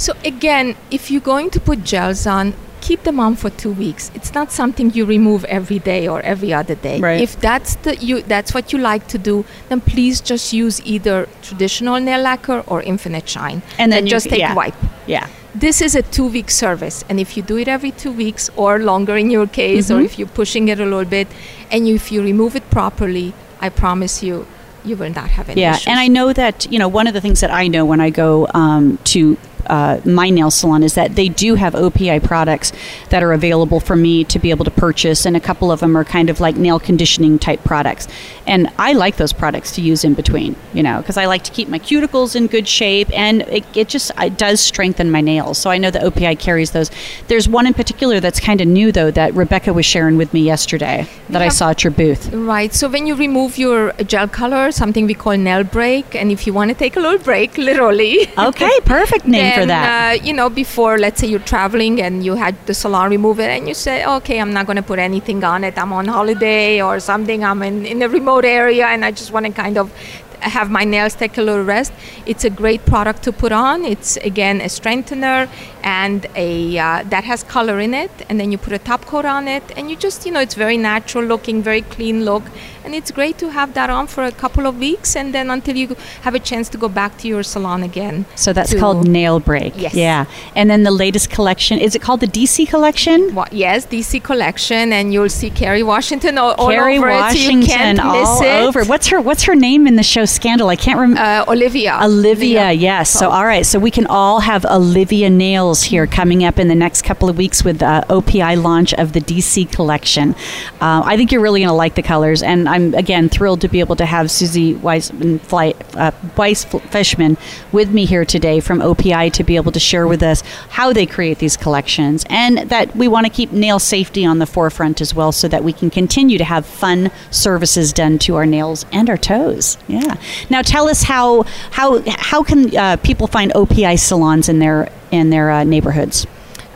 So 0.00 0.14
again, 0.24 0.76
if 0.90 1.10
you're 1.10 1.20
going 1.34 1.50
to 1.50 1.60
put 1.60 1.84
gels 1.84 2.26
on, 2.26 2.54
keep 2.80 3.02
them 3.02 3.20
on 3.20 3.36
for 3.36 3.50
two 3.50 3.72
weeks. 3.72 4.10
It's 4.14 4.32
not 4.32 4.50
something 4.50 4.90
you 4.94 5.04
remove 5.04 5.44
every 5.44 5.78
day 5.78 6.08
or 6.08 6.22
every 6.22 6.54
other 6.54 6.74
day. 6.74 6.98
Right. 7.00 7.20
If 7.20 7.38
that's 7.38 7.74
the 7.84 7.96
you 7.96 8.22
that's 8.22 8.54
what 8.54 8.72
you 8.72 8.78
like 8.78 9.08
to 9.08 9.18
do, 9.18 9.44
then 9.68 9.82
please 9.82 10.22
just 10.22 10.54
use 10.54 10.80
either 10.94 11.28
traditional 11.42 12.00
nail 12.00 12.22
lacquer 12.22 12.64
or 12.66 12.80
infinite 12.92 13.28
shine. 13.28 13.60
And 13.78 13.92
then 13.92 14.06
you- 14.06 14.10
just 14.16 14.30
take 14.30 14.38
yeah. 14.38 14.54
wipe. 14.54 14.80
Yeah. 15.06 15.26
This 15.54 15.82
is 15.82 15.94
a 15.94 16.02
two 16.16 16.28
week 16.36 16.50
service, 16.50 17.04
and 17.10 17.20
if 17.20 17.36
you 17.36 17.42
do 17.42 17.58
it 17.58 17.68
every 17.76 17.90
two 17.90 18.12
weeks 18.12 18.48
or 18.56 18.78
longer 18.78 19.16
in 19.16 19.30
your 19.36 19.48
case, 19.48 19.90
or 19.90 20.00
if 20.00 20.18
you're 20.18 20.34
pushing 20.40 20.68
it 20.68 20.78
a 20.80 20.84
little 20.84 21.10
bit, 21.18 21.26
and 21.72 21.88
you, 21.88 21.96
if 21.96 22.10
you 22.12 22.22
remove 22.22 22.54
it 22.54 22.70
properly, 22.70 23.34
I 23.60 23.68
promise 23.68 24.22
you, 24.22 24.46
you 24.84 24.96
will 24.96 25.10
not 25.10 25.28
have 25.30 25.48
any 25.48 25.60
Yeah, 25.60 25.72
issues. 25.74 25.88
and 25.88 25.98
I 25.98 26.06
know 26.06 26.32
that 26.32 26.70
you 26.72 26.78
know 26.78 26.86
one 26.88 27.06
of 27.08 27.14
the 27.14 27.20
things 27.20 27.40
that 27.40 27.50
I 27.50 27.66
know 27.66 27.84
when 27.84 28.00
I 28.00 28.10
go 28.10 28.46
um, 28.54 28.98
to 29.12 29.36
uh, 29.70 30.00
my 30.04 30.30
nail 30.30 30.50
salon 30.50 30.82
is 30.82 30.94
that 30.94 31.14
they 31.14 31.28
do 31.28 31.54
have 31.54 31.74
OPI 31.74 32.22
products 32.22 32.72
that 33.10 33.22
are 33.22 33.32
available 33.32 33.78
for 33.78 33.94
me 33.94 34.24
to 34.24 34.38
be 34.40 34.50
able 34.50 34.64
to 34.64 34.70
purchase, 34.70 35.24
and 35.24 35.36
a 35.36 35.40
couple 35.40 35.70
of 35.70 35.78
them 35.78 35.96
are 35.96 36.04
kind 36.04 36.28
of 36.28 36.40
like 36.40 36.56
nail 36.56 36.80
conditioning 36.80 37.38
type 37.38 37.62
products, 37.62 38.08
and 38.48 38.68
I 38.78 38.92
like 38.94 39.16
those 39.16 39.32
products 39.32 39.72
to 39.76 39.80
use 39.80 40.04
in 40.04 40.14
between, 40.14 40.56
you 40.74 40.82
know, 40.82 40.98
because 41.00 41.16
I 41.16 41.26
like 41.26 41.44
to 41.44 41.52
keep 41.52 41.68
my 41.68 41.78
cuticles 41.78 42.34
in 42.34 42.48
good 42.48 42.66
shape, 42.66 43.08
and 43.16 43.42
it, 43.42 43.64
it 43.76 43.88
just 43.88 44.10
it 44.18 44.36
does 44.36 44.60
strengthen 44.60 45.08
my 45.08 45.20
nails. 45.20 45.56
So 45.58 45.70
I 45.70 45.78
know 45.78 45.92
that 45.92 46.02
OPI 46.02 46.36
carries 46.38 46.72
those. 46.72 46.90
There's 47.28 47.48
one 47.48 47.66
in 47.66 47.74
particular 47.74 48.18
that's 48.18 48.40
kind 48.40 48.60
of 48.60 48.66
new 48.66 48.90
though 48.90 49.12
that 49.12 49.34
Rebecca 49.34 49.72
was 49.72 49.86
sharing 49.86 50.16
with 50.16 50.34
me 50.34 50.40
yesterday 50.40 51.06
that 51.28 51.42
I 51.42 51.48
saw 51.48 51.70
at 51.70 51.84
your 51.84 51.92
booth. 51.92 52.32
Right. 52.32 52.74
So 52.74 52.88
when 52.88 53.06
you 53.06 53.14
remove 53.14 53.56
your 53.56 53.92
gel 54.04 54.26
color, 54.26 54.72
something 54.72 55.06
we 55.06 55.14
call 55.14 55.36
nail 55.36 55.62
break, 55.62 56.16
and 56.16 56.32
if 56.32 56.44
you 56.46 56.52
want 56.52 56.70
to 56.70 56.74
take 56.74 56.96
a 56.96 57.00
little 57.00 57.18
break, 57.18 57.56
literally. 57.56 58.28
Okay, 58.36 58.80
perfect 58.84 59.26
name 59.36 59.59
for 59.60 59.66
that. 59.66 60.20
Uh, 60.20 60.22
you 60.24 60.32
know, 60.32 60.48
before 60.48 60.98
let's 60.98 61.20
say 61.20 61.26
you're 61.26 61.40
traveling 61.40 62.00
and 62.00 62.24
you 62.24 62.34
had 62.34 62.54
the 62.66 62.74
salon 62.74 63.10
remove 63.10 63.40
it, 63.40 63.50
and 63.50 63.68
you 63.68 63.74
say, 63.74 64.04
okay, 64.04 64.40
I'm 64.40 64.52
not 64.52 64.66
going 64.66 64.76
to 64.76 64.82
put 64.82 64.98
anything 64.98 65.44
on 65.44 65.64
it. 65.64 65.78
I'm 65.78 65.92
on 65.92 66.06
holiday 66.06 66.80
or 66.82 67.00
something. 67.00 67.44
I'm 67.44 67.62
in 67.62 67.86
in 67.86 68.02
a 68.02 68.08
remote 68.08 68.44
area, 68.44 68.86
and 68.86 69.04
I 69.04 69.10
just 69.10 69.32
want 69.32 69.46
to 69.46 69.52
kind 69.52 69.78
of 69.78 69.92
have 70.40 70.70
my 70.70 70.84
nails 70.84 71.14
take 71.14 71.38
a 71.38 71.42
little 71.42 71.64
rest. 71.64 71.92
It's 72.26 72.44
a 72.44 72.50
great 72.50 72.84
product 72.86 73.22
to 73.24 73.32
put 73.32 73.52
on. 73.52 73.84
It's 73.84 74.16
again 74.18 74.60
a 74.60 74.68
strengthener 74.68 75.48
and 75.82 76.26
a 76.34 76.78
uh, 76.78 77.02
that 77.04 77.24
has 77.24 77.42
color 77.42 77.80
in 77.80 77.94
it, 77.94 78.10
and 78.28 78.38
then 78.38 78.52
you 78.52 78.58
put 78.58 78.72
a 78.72 78.78
top 78.78 79.06
coat 79.06 79.24
on 79.24 79.48
it, 79.48 79.62
and 79.76 79.90
you 79.90 79.96
just 79.96 80.26
you 80.26 80.32
know 80.32 80.40
it's 80.40 80.54
very 80.54 80.76
natural 80.76 81.24
looking, 81.24 81.62
very 81.62 81.82
clean 81.82 82.24
look, 82.24 82.42
and 82.84 82.94
it's 82.94 83.10
great 83.10 83.38
to 83.38 83.50
have 83.50 83.74
that 83.74 83.90
on 83.90 84.06
for 84.06 84.24
a 84.24 84.32
couple 84.32 84.66
of 84.66 84.78
weeks, 84.78 85.16
and 85.16 85.34
then 85.34 85.50
until 85.50 85.76
you 85.76 85.96
have 86.22 86.34
a 86.34 86.38
chance 86.38 86.68
to 86.70 86.78
go 86.78 86.88
back 86.88 87.16
to 87.18 87.28
your 87.28 87.42
salon 87.42 87.82
again. 87.82 88.26
So 88.36 88.52
that's 88.52 88.74
called 88.74 89.06
Nail 89.08 89.40
Break. 89.40 89.74
Yes. 89.76 89.94
Yeah. 89.94 90.26
And 90.54 90.70
then 90.70 90.82
the 90.82 90.90
latest 90.90 91.30
collection, 91.30 91.78
is 91.78 91.94
it 91.94 92.02
called 92.02 92.20
the 92.20 92.26
DC 92.26 92.68
collection? 92.68 93.34
Wa- 93.34 93.48
yes, 93.50 93.86
DC 93.86 94.22
collection, 94.22 94.92
and 94.92 95.12
you'll 95.12 95.28
see 95.28 95.50
Kerry 95.50 95.82
Washington 95.82 96.38
all, 96.38 96.52
all 96.52 96.70
Kerry 96.70 96.98
over 96.98 97.08
it, 97.08 97.12
so 97.12 97.38
you 97.38 97.48
Washington 97.48 97.68
can't 97.68 98.00
all 98.00 98.20
miss 98.20 98.40
it. 98.42 98.62
over. 98.62 98.84
What's 98.84 99.08
her 99.08 99.20
what's 99.20 99.44
her 99.44 99.54
name 99.54 99.86
in 99.86 99.96
the 99.96 100.02
show 100.02 100.24
Scandal? 100.30 100.68
I 100.68 100.76
can't 100.76 100.98
remember. 100.98 101.20
Uh, 101.20 101.44
Olivia. 101.48 101.98
Olivia, 102.02 102.72
yes. 102.72 103.10
So, 103.10 103.30
all 103.30 103.44
right. 103.44 103.66
So, 103.66 103.78
we 103.78 103.90
can 103.90 104.06
all 104.06 104.40
have 104.40 104.64
Olivia 104.64 105.28
nails 105.28 105.82
here 105.82 106.06
coming 106.06 106.44
up 106.44 106.58
in 106.58 106.68
the 106.68 106.74
next 106.74 107.02
couple 107.02 107.28
of 107.28 107.36
weeks 107.36 107.64
with 107.64 107.78
the 107.80 108.04
OPI 108.08 108.62
launch 108.62 108.94
of 108.94 109.12
the 109.12 109.20
DC 109.20 109.70
collection. 109.72 110.34
Uh, 110.80 111.02
I 111.04 111.16
think 111.16 111.32
you're 111.32 111.40
really 111.40 111.60
going 111.60 111.68
to 111.68 111.74
like 111.74 111.94
the 111.94 112.02
colors, 112.02 112.42
and 112.42 112.68
I'm 112.68 112.94
again 112.94 113.28
thrilled 113.28 113.60
to 113.62 113.68
be 113.68 113.80
able 113.80 113.96
to 113.96 114.06
have 114.06 114.26
Suzi 114.26 114.78
Weisman, 114.78 115.40
Fly, 115.40 115.74
uh, 115.94 116.12
Weiss-Fischmann 116.36 117.36
with 117.72 117.90
me 117.90 118.04
here 118.04 118.24
today 118.24 118.60
from 118.60 118.80
OPI 118.80 119.32
to 119.32 119.44
be 119.44 119.56
able 119.56 119.72
to 119.72 119.80
share 119.80 120.06
with 120.06 120.22
us 120.22 120.42
how 120.70 120.92
they 120.92 121.06
create 121.06 121.38
these 121.38 121.56
collections, 121.56 122.24
and 122.30 122.58
that 122.70 122.94
we 122.94 123.08
want 123.08 123.26
to 123.26 123.32
keep 123.32 123.52
nail 123.52 123.78
safety 123.78 124.24
on 124.24 124.38
the 124.38 124.46
forefront 124.46 125.00
as 125.00 125.14
well, 125.14 125.32
so 125.32 125.48
that 125.48 125.64
we 125.64 125.72
can 125.72 125.90
continue 125.90 126.38
to 126.38 126.44
have 126.44 126.64
fun 126.66 127.10
services 127.30 127.92
done 127.92 128.18
to 128.18 128.36
our 128.36 128.46
nails 128.46 128.86
and 128.92 129.08
our 129.10 129.16
toes. 129.18 129.76
Yeah. 129.88 130.16
Now, 130.48 130.62
tell 130.62 130.88
us 130.88 131.02
how 131.04 131.44
how 131.70 132.02
how 132.06 132.42
can 132.42 132.76
uh, 132.76 132.96
people 132.96 133.26
find 133.26 133.52
OPI 133.52 133.98
salons 133.98 134.48
in 134.48 134.58
their 134.58 134.88
in 135.10 135.30
their 135.30 135.50
uh, 135.50 135.64
neighborhoods? 135.64 136.26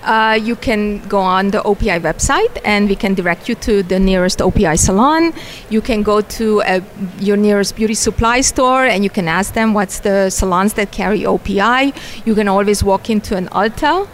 Uh, 0.05 0.39
you 0.43 0.55
can 0.55 0.99
go 1.09 1.19
on 1.19 1.51
the 1.51 1.63
OPI 1.63 1.99
website 2.01 2.61
and 2.63 2.91
we 2.91 2.95
can 2.95 3.15
direct 3.15 3.49
you 3.49 3.55
to 3.55 3.83
the 3.83 3.99
nearest 3.99 4.41
OPI 4.41 4.79
salon. 4.79 5.33
You 5.71 5.81
can 5.81 6.03
go 6.03 6.21
to 6.21 6.61
uh 6.63 6.81
your 7.19 7.39
nearest 7.39 7.75
beauty 7.75 7.95
supply 7.95 8.43
store 8.43 8.85
and 8.85 9.03
you 9.03 9.09
can 9.09 9.29
ask 9.29 9.55
them 9.55 9.73
what's 9.73 10.01
the 10.01 10.29
salons 10.29 10.75
that 10.75 10.91
carry 10.91 11.21
OPI. 11.21 11.95
You 12.27 12.35
can 12.35 12.49
always 12.49 12.85
walk 12.85 13.09
into 13.09 13.35
an 13.35 13.49
Ulta. 13.49 14.07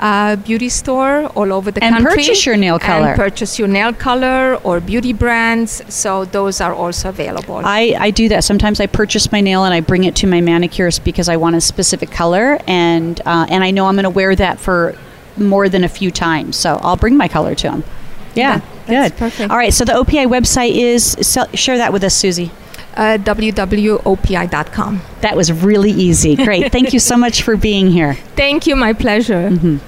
Uh, 0.00 0.36
beauty 0.36 0.68
store 0.68 1.26
all 1.34 1.52
over 1.52 1.72
the 1.72 1.82
And 1.82 1.92
country 1.96 2.10
purchase 2.22 2.46
your 2.46 2.56
nail 2.56 2.78
color. 2.78 3.08
and 3.08 3.16
purchase 3.16 3.58
your 3.58 3.66
nail 3.66 3.92
color 3.92 4.54
or 4.62 4.78
beauty 4.78 5.12
brands 5.12 5.82
so 5.92 6.24
those 6.24 6.60
are 6.60 6.72
also 6.72 7.08
available 7.08 7.56
I, 7.64 7.96
I 7.98 8.10
do 8.12 8.28
that. 8.28 8.44
Sometimes 8.44 8.78
I 8.80 8.86
purchase 8.86 9.32
my 9.32 9.40
nail 9.40 9.64
and 9.64 9.74
I 9.74 9.80
bring 9.80 10.04
it 10.04 10.14
to 10.16 10.26
my 10.28 10.40
manicurist 10.40 11.02
because 11.02 11.28
I 11.28 11.36
want 11.36 11.56
a 11.56 11.60
specific 11.60 12.10
color, 12.12 12.58
and 12.68 13.20
uh, 13.26 13.46
and 13.50 13.64
I 13.64 13.72
know 13.72 13.86
I'm 13.86 13.94
going 13.96 14.04
to 14.04 14.10
wear 14.10 14.36
that 14.36 14.60
for 14.60 14.94
more 15.36 15.68
than 15.68 15.82
a 15.82 15.88
few 15.88 16.10
times. 16.12 16.56
So 16.56 16.78
I'll 16.82 16.96
bring 16.96 17.16
my 17.16 17.26
color 17.28 17.54
to 17.56 17.70
him. 17.72 17.82
Yeah, 18.36 18.60
that's 18.86 19.10
good. 19.10 19.18
perfect. 19.18 19.50
All 19.50 19.56
right. 19.56 19.74
So 19.74 19.84
the 19.84 19.94
OPI 19.94 20.26
website 20.28 20.74
is 20.76 21.16
so, 21.26 21.44
share 21.54 21.78
that 21.78 21.92
with 21.92 22.04
us, 22.04 22.14
Suzi. 22.22 22.50
uh, 22.96 23.18
www.opi.com 23.18 25.00
That 25.22 25.36
was 25.36 25.50
really 25.52 25.90
easy. 25.90 26.36
Great. 26.36 26.70
Thank 26.76 26.92
you 26.92 27.00
so 27.00 27.16
much 27.16 27.42
for 27.42 27.56
being 27.56 27.90
here. 27.90 28.14
thank 28.36 28.66
you 28.66 28.76
my 28.76 28.92
pleasure 28.92 29.50
Ask 29.52 29.87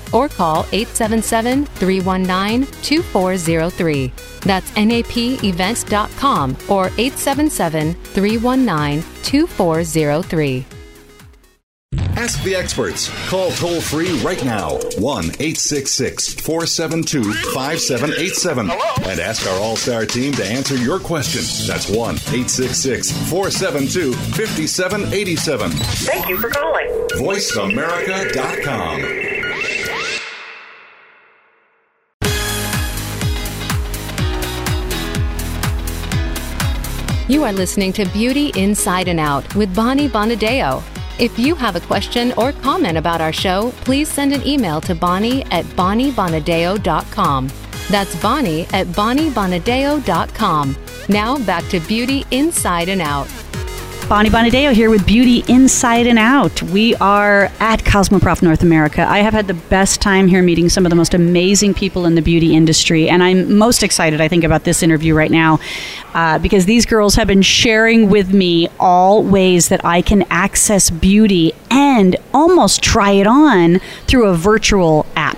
or 0.13 0.29
call 0.29 0.65
877 0.71 1.65
319 1.65 2.65
2403. 2.81 4.13
That's 4.41 4.71
napevents.com 4.71 6.57
or 6.69 6.87
877 6.97 7.93
319 7.93 9.03
2403. 9.23 10.65
Ask 12.21 12.41
the 12.43 12.55
experts. 12.55 13.09
Call 13.29 13.51
toll 13.51 13.81
free 13.81 14.11
right 14.21 14.43
now 14.45 14.77
1 14.99 15.25
866 15.25 16.35
472 16.35 17.33
5787 17.33 18.69
and 18.69 19.19
ask 19.19 19.47
our 19.47 19.59
All 19.59 19.75
Star 19.75 20.05
team 20.05 20.31
to 20.33 20.45
answer 20.45 20.75
your 20.75 20.99
question. 20.99 21.41
That's 21.67 21.89
1 21.89 21.97
866 22.15 23.11
472 23.29 24.13
5787. 24.13 25.71
Thank 25.71 26.29
you 26.29 26.37
for 26.37 26.49
calling. 26.49 26.87
VoiceAmerica.com. 27.17 29.30
You 37.31 37.45
are 37.45 37.53
listening 37.53 37.93
to 37.93 38.03
Beauty 38.07 38.51
Inside 38.57 39.07
and 39.07 39.17
Out 39.17 39.55
with 39.55 39.73
Bonnie 39.73 40.09
Bonadeo. 40.09 40.83
If 41.17 41.39
you 41.39 41.55
have 41.55 41.77
a 41.77 41.79
question 41.79 42.33
or 42.35 42.51
comment 42.51 42.97
about 42.97 43.21
our 43.21 43.31
show, 43.31 43.71
please 43.85 44.09
send 44.09 44.33
an 44.33 44.45
email 44.45 44.81
to 44.81 44.93
Bonnie 44.93 45.43
at 45.45 45.63
BonnieBonadeo.com. 45.63 47.49
That's 47.89 48.21
Bonnie 48.21 48.63
at 48.73 48.87
BonnieBonadeo.com. 48.87 50.75
Now 51.07 51.37
back 51.45 51.65
to 51.69 51.79
Beauty 51.79 52.25
Inside 52.31 52.89
and 52.89 53.01
Out. 53.01 53.29
Bonnie 54.11 54.29
Bonadeo 54.29 54.73
here 54.73 54.89
with 54.89 55.07
Beauty 55.07 55.41
Inside 55.47 56.05
and 56.05 56.19
Out. 56.19 56.61
We 56.63 56.95
are 56.95 57.45
at 57.61 57.79
Cosmoprof 57.85 58.41
North 58.41 58.61
America. 58.61 59.05
I 59.07 59.19
have 59.19 59.31
had 59.31 59.47
the 59.47 59.53
best 59.53 60.01
time 60.01 60.27
here 60.27 60.43
meeting 60.43 60.67
some 60.67 60.85
of 60.85 60.89
the 60.89 60.97
most 60.97 61.13
amazing 61.13 61.73
people 61.73 62.05
in 62.05 62.15
the 62.15 62.21
beauty 62.21 62.53
industry, 62.53 63.07
and 63.07 63.23
I'm 63.23 63.57
most 63.57 63.83
excited, 63.83 64.19
I 64.19 64.27
think, 64.27 64.43
about 64.43 64.65
this 64.65 64.83
interview 64.83 65.15
right 65.15 65.31
now 65.31 65.61
uh, 66.13 66.39
because 66.39 66.65
these 66.65 66.85
girls 66.85 67.15
have 67.15 67.27
been 67.27 67.41
sharing 67.41 68.09
with 68.09 68.33
me 68.33 68.67
all 68.81 69.23
ways 69.23 69.69
that 69.69 69.85
I 69.85 70.01
can 70.01 70.23
access 70.29 70.89
beauty 70.89 71.53
and 71.69 72.17
almost 72.33 72.83
try 72.83 73.11
it 73.11 73.27
on 73.27 73.79
through 74.07 74.27
a 74.27 74.35
virtual 74.35 75.05
app. 75.15 75.37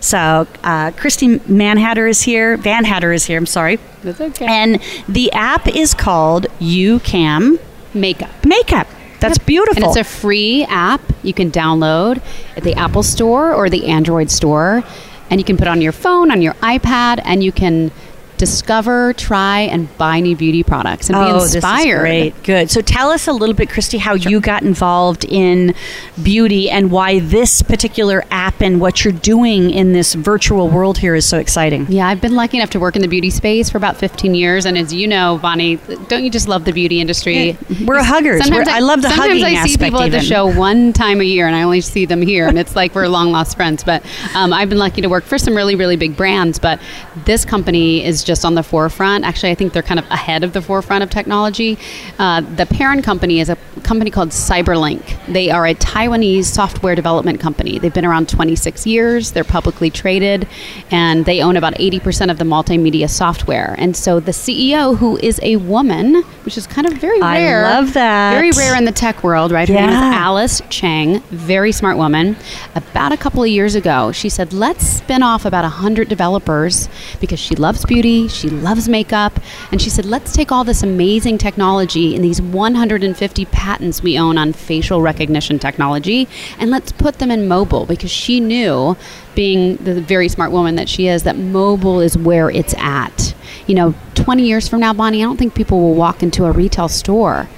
So, 0.00 0.46
uh, 0.62 0.90
Kristi 0.90 1.40
Manhatter 1.48 2.06
is 2.06 2.20
here. 2.20 2.58
Vannatter 2.58 3.14
is 3.14 3.24
here. 3.24 3.38
I'm 3.38 3.46
sorry. 3.46 3.78
That's 4.02 4.20
okay. 4.20 4.44
And 4.46 4.78
the 5.08 5.32
app 5.32 5.66
is 5.68 5.94
called 5.94 6.48
YouCam 6.58 7.58
Makeup. 7.94 8.30
Makeup. 8.44 8.86
That's 9.20 9.38
beautiful. 9.38 9.82
And 9.82 9.84
it's 9.84 9.96
a 9.96 10.04
free 10.04 10.64
app 10.64 11.00
you 11.22 11.34
can 11.34 11.50
download 11.50 12.22
at 12.56 12.64
the 12.64 12.74
Apple 12.74 13.02
Store 13.02 13.54
or 13.54 13.68
the 13.68 13.86
Android 13.86 14.30
Store. 14.30 14.82
And 15.28 15.40
you 15.40 15.44
can 15.44 15.56
put 15.56 15.66
it 15.66 15.70
on 15.70 15.80
your 15.80 15.92
phone, 15.92 16.30
on 16.30 16.42
your 16.42 16.54
iPad, 16.54 17.20
and 17.24 17.44
you 17.44 17.52
can 17.52 17.92
discover, 18.40 19.12
try, 19.12 19.60
and 19.60 19.94
buy 19.98 20.18
new 20.18 20.34
beauty 20.34 20.62
products 20.62 21.10
and 21.10 21.16
oh, 21.16 21.38
be 21.38 21.42
inspired. 21.42 22.00
Great. 22.00 22.42
Good. 22.42 22.70
So 22.70 22.80
tell 22.80 23.10
us 23.10 23.28
a 23.28 23.32
little 23.32 23.54
bit, 23.54 23.68
Kristi, 23.68 23.98
how 23.98 24.14
you 24.14 24.40
got 24.40 24.62
involved 24.62 25.26
in 25.26 25.74
beauty 26.22 26.70
and 26.70 26.90
why 26.90 27.20
this 27.20 27.60
particular 27.60 28.24
app 28.30 28.62
and 28.62 28.80
what 28.80 29.04
you're 29.04 29.12
doing 29.12 29.70
in 29.70 29.92
this 29.92 30.14
virtual 30.14 30.70
world 30.70 30.96
here 30.96 31.14
is 31.14 31.26
so 31.26 31.38
exciting. 31.38 31.86
Yeah, 31.90 32.08
I've 32.08 32.22
been 32.22 32.34
lucky 32.34 32.56
enough 32.56 32.70
to 32.70 32.80
work 32.80 32.96
in 32.96 33.02
the 33.02 33.08
beauty 33.08 33.28
space 33.28 33.68
for 33.68 33.76
about 33.76 33.98
15 33.98 34.34
years. 34.34 34.64
And 34.64 34.78
as 34.78 34.90
you 34.90 35.06
know, 35.06 35.38
Bonnie, 35.42 35.76
don't 36.08 36.24
you 36.24 36.30
just 36.30 36.48
love 36.48 36.64
the 36.64 36.72
beauty 36.72 36.98
industry? 36.98 37.50
Yeah, 37.50 37.84
we're 37.84 38.02
huggers. 38.02 38.50
We're, 38.50 38.62
I, 38.62 38.76
I, 38.76 38.80
love 38.80 39.02
the 39.02 39.10
sometimes 39.10 39.42
hugging 39.42 39.58
I 39.58 39.66
see 39.66 39.76
people 39.76 40.00
even. 40.00 40.14
at 40.14 40.20
the 40.20 40.26
show 40.26 40.46
one 40.46 40.94
time 40.94 41.20
a 41.20 41.24
year 41.24 41.46
and 41.46 41.54
I 41.54 41.62
only 41.62 41.82
see 41.82 42.06
them 42.06 42.22
here. 42.22 42.48
and 42.48 42.58
it's 42.58 42.74
like 42.74 42.94
we're 42.94 43.06
long 43.06 43.32
lost 43.32 43.54
friends. 43.54 43.84
But 43.84 44.02
um, 44.34 44.54
I've 44.54 44.70
been 44.70 44.78
lucky 44.78 45.02
to 45.02 45.10
work 45.10 45.24
for 45.24 45.36
some 45.36 45.54
really, 45.54 45.74
really 45.74 45.96
big 45.96 46.16
brands. 46.16 46.58
But 46.58 46.80
this 47.26 47.44
company 47.44 48.02
is 48.02 48.24
just 48.24 48.29
on 48.44 48.54
the 48.54 48.62
forefront. 48.62 49.24
Actually, 49.24 49.50
I 49.50 49.54
think 49.54 49.72
they're 49.72 49.82
kind 49.82 49.98
of 49.98 50.06
ahead 50.10 50.44
of 50.44 50.52
the 50.52 50.62
forefront 50.62 51.02
of 51.02 51.10
technology. 51.10 51.78
Uh, 52.18 52.40
the 52.40 52.66
parent 52.66 53.04
company 53.04 53.40
is 53.40 53.48
a 53.48 53.56
company 53.82 54.10
called 54.10 54.30
Cyberlink. 54.30 55.02
They 55.26 55.50
are 55.50 55.66
a 55.66 55.74
Taiwanese 55.74 56.44
software 56.44 56.94
development 56.94 57.40
company. 57.40 57.78
They've 57.78 57.92
been 57.92 58.04
around 58.04 58.28
26 58.28 58.86
years. 58.86 59.32
They're 59.32 59.44
publicly 59.44 59.90
traded, 59.90 60.46
and 60.90 61.24
they 61.24 61.42
own 61.42 61.56
about 61.56 61.74
80% 61.74 62.30
of 62.30 62.38
the 62.38 62.44
multimedia 62.44 63.08
software. 63.08 63.74
And 63.78 63.96
so 63.96 64.20
the 64.20 64.32
CEO, 64.32 64.96
who 64.96 65.16
is 65.18 65.40
a 65.42 65.56
woman, 65.56 66.22
which 66.50 66.58
is 66.58 66.66
kind 66.66 66.84
of 66.84 66.94
very 66.94 67.20
rare. 67.20 67.64
I 67.64 67.76
love 67.76 67.92
that. 67.92 68.34
Very 68.34 68.50
rare 68.50 68.76
in 68.76 68.84
the 68.84 68.90
tech 68.90 69.22
world, 69.22 69.52
right? 69.52 69.68
Her 69.68 69.74
yeah. 69.74 69.86
name 69.86 69.90
is 69.94 70.16
Alice 70.16 70.60
Chang. 70.68 71.20
Very 71.30 71.70
smart 71.70 71.96
woman. 71.96 72.34
About 72.74 73.12
a 73.12 73.16
couple 73.16 73.44
of 73.44 73.48
years 73.48 73.76
ago, 73.76 74.10
she 74.10 74.28
said, 74.28 74.52
"Let's 74.52 74.84
spin 74.84 75.22
off 75.22 75.44
about 75.44 75.62
100 75.62 76.08
developers 76.08 76.88
because 77.20 77.38
she 77.38 77.54
loves 77.54 77.84
beauty. 77.84 78.26
She 78.26 78.50
loves 78.50 78.88
makeup. 78.88 79.38
And 79.70 79.80
she 79.80 79.90
said, 79.90 80.04
let's 80.04 80.32
take 80.32 80.52
all 80.52 80.64
this 80.64 80.82
amazing 80.82 81.38
technology 81.38 82.14
and 82.14 82.24
these 82.24 82.40
150 82.40 83.44
patents 83.46 84.02
we 84.02 84.18
own 84.18 84.38
on 84.38 84.52
facial 84.52 85.00
recognition 85.02 85.58
technology 85.58 86.28
and 86.58 86.70
let's 86.70 86.92
put 86.92 87.18
them 87.18 87.30
in 87.30 87.48
mobile 87.48 87.86
because 87.86 88.10
she 88.10 88.40
knew, 88.40 88.96
being 89.40 89.76
the 89.76 90.02
very 90.02 90.28
smart 90.28 90.52
woman 90.52 90.76
that 90.76 90.86
she 90.86 91.08
is, 91.08 91.22
that 91.22 91.34
mobile 91.34 91.98
is 91.98 92.14
where 92.14 92.50
it's 92.50 92.74
at. 92.76 93.34
You 93.66 93.74
know, 93.74 93.94
20 94.14 94.46
years 94.46 94.68
from 94.68 94.80
now, 94.80 94.92
Bonnie, 94.92 95.22
I 95.22 95.24
don't 95.24 95.38
think 95.38 95.54
people 95.54 95.80
will 95.80 95.94
walk 95.94 96.22
into 96.22 96.44
a 96.44 96.52
retail 96.52 96.88
store 96.88 97.48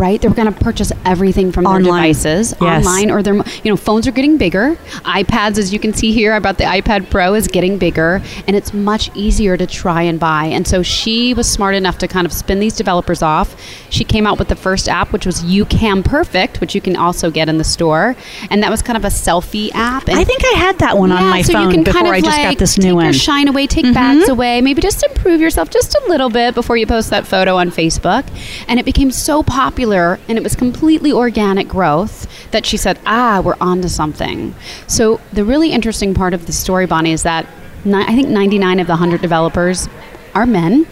right? 0.00 0.20
They're 0.20 0.30
going 0.32 0.52
to 0.52 0.58
purchase 0.60 0.90
everything 1.04 1.52
from 1.52 1.66
online. 1.66 1.82
their 1.84 1.92
devices 1.92 2.54
yes. 2.60 2.86
online 2.86 3.10
or 3.10 3.22
their, 3.22 3.34
you 3.34 3.70
know, 3.70 3.76
phones 3.76 4.08
are 4.08 4.12
getting 4.12 4.36
bigger. 4.38 4.76
iPads, 5.04 5.58
as 5.58 5.72
you 5.72 5.78
can 5.78 5.92
see 5.92 6.12
here, 6.12 6.32
I 6.32 6.38
brought 6.38 6.58
the 6.58 6.64
iPad 6.64 7.10
Pro 7.10 7.34
is 7.34 7.46
getting 7.46 7.78
bigger, 7.78 8.22
and 8.46 8.56
it's 8.56 8.72
much 8.72 9.10
easier 9.14 9.56
to 9.56 9.66
try 9.66 10.02
and 10.02 10.18
buy. 10.18 10.46
And 10.46 10.66
so 10.66 10.82
she 10.82 11.34
was 11.34 11.48
smart 11.48 11.74
enough 11.74 11.98
to 11.98 12.08
kind 12.08 12.26
of 12.26 12.32
spin 12.32 12.58
these 12.60 12.74
developers 12.76 13.22
off. 13.22 13.54
She 13.90 14.04
came 14.04 14.26
out 14.26 14.38
with 14.38 14.48
the 14.48 14.56
first 14.56 14.88
app, 14.88 15.12
which 15.12 15.26
was 15.26 15.42
YouCam 15.42 16.04
Perfect, 16.04 16.60
which 16.60 16.74
you 16.74 16.80
can 16.80 16.96
also 16.96 17.30
get 17.30 17.48
in 17.48 17.58
the 17.58 17.64
store, 17.64 18.16
and 18.50 18.62
that 18.62 18.70
was 18.70 18.80
kind 18.82 18.96
of 18.96 19.04
a 19.04 19.08
selfie 19.08 19.70
app. 19.74 20.08
And 20.08 20.18
I 20.18 20.24
think 20.24 20.42
I 20.44 20.58
had 20.58 20.78
that 20.78 20.96
one 20.96 21.10
yeah, 21.10 21.16
on 21.16 21.24
my 21.30 21.42
so 21.42 21.52
phone 21.52 21.64
you 21.64 21.74
can 21.74 21.84
before 21.84 22.00
kind 22.02 22.06
of 22.08 22.14
I 22.14 22.20
just 22.20 22.38
like 22.38 22.48
got 22.50 22.58
this 22.58 22.74
take 22.76 22.84
new 22.84 22.88
your 22.90 22.96
one. 22.96 23.12
shine 23.12 23.48
away, 23.48 23.66
take 23.66 23.84
Mhm. 23.84 23.94
bags 23.94 24.28
away, 24.28 24.60
maybe 24.62 24.80
just 24.80 25.02
improve 25.04 25.40
yourself 25.40 25.68
just 25.70 25.94
a 25.94 26.02
little 26.08 26.30
bit 26.30 26.54
before 26.54 26.76
you 26.76 26.86
post 26.86 27.10
that 27.10 27.26
photo 27.26 27.56
on 27.56 27.70
Facebook. 27.70 28.24
And 28.68 28.78
it 28.78 28.84
became 28.84 29.10
so 29.10 29.42
popular, 29.42 29.89
and 29.92 30.38
it 30.38 30.42
was 30.42 30.54
completely 30.54 31.12
organic 31.12 31.68
growth 31.68 32.26
that 32.50 32.64
she 32.66 32.76
said, 32.76 32.98
ah, 33.06 33.42
we're 33.44 33.56
onto 33.60 33.88
something. 33.88 34.54
So 34.86 35.20
the 35.32 35.44
really 35.44 35.72
interesting 35.72 36.14
part 36.14 36.34
of 36.34 36.46
the 36.46 36.52
story, 36.52 36.86
Bonnie, 36.86 37.12
is 37.12 37.22
that 37.24 37.46
ni- 37.84 38.02
I 38.02 38.14
think 38.14 38.28
99 38.28 38.80
of 38.80 38.86
the 38.86 38.92
100 38.92 39.20
developers 39.20 39.88
are 40.34 40.46
men. 40.46 40.86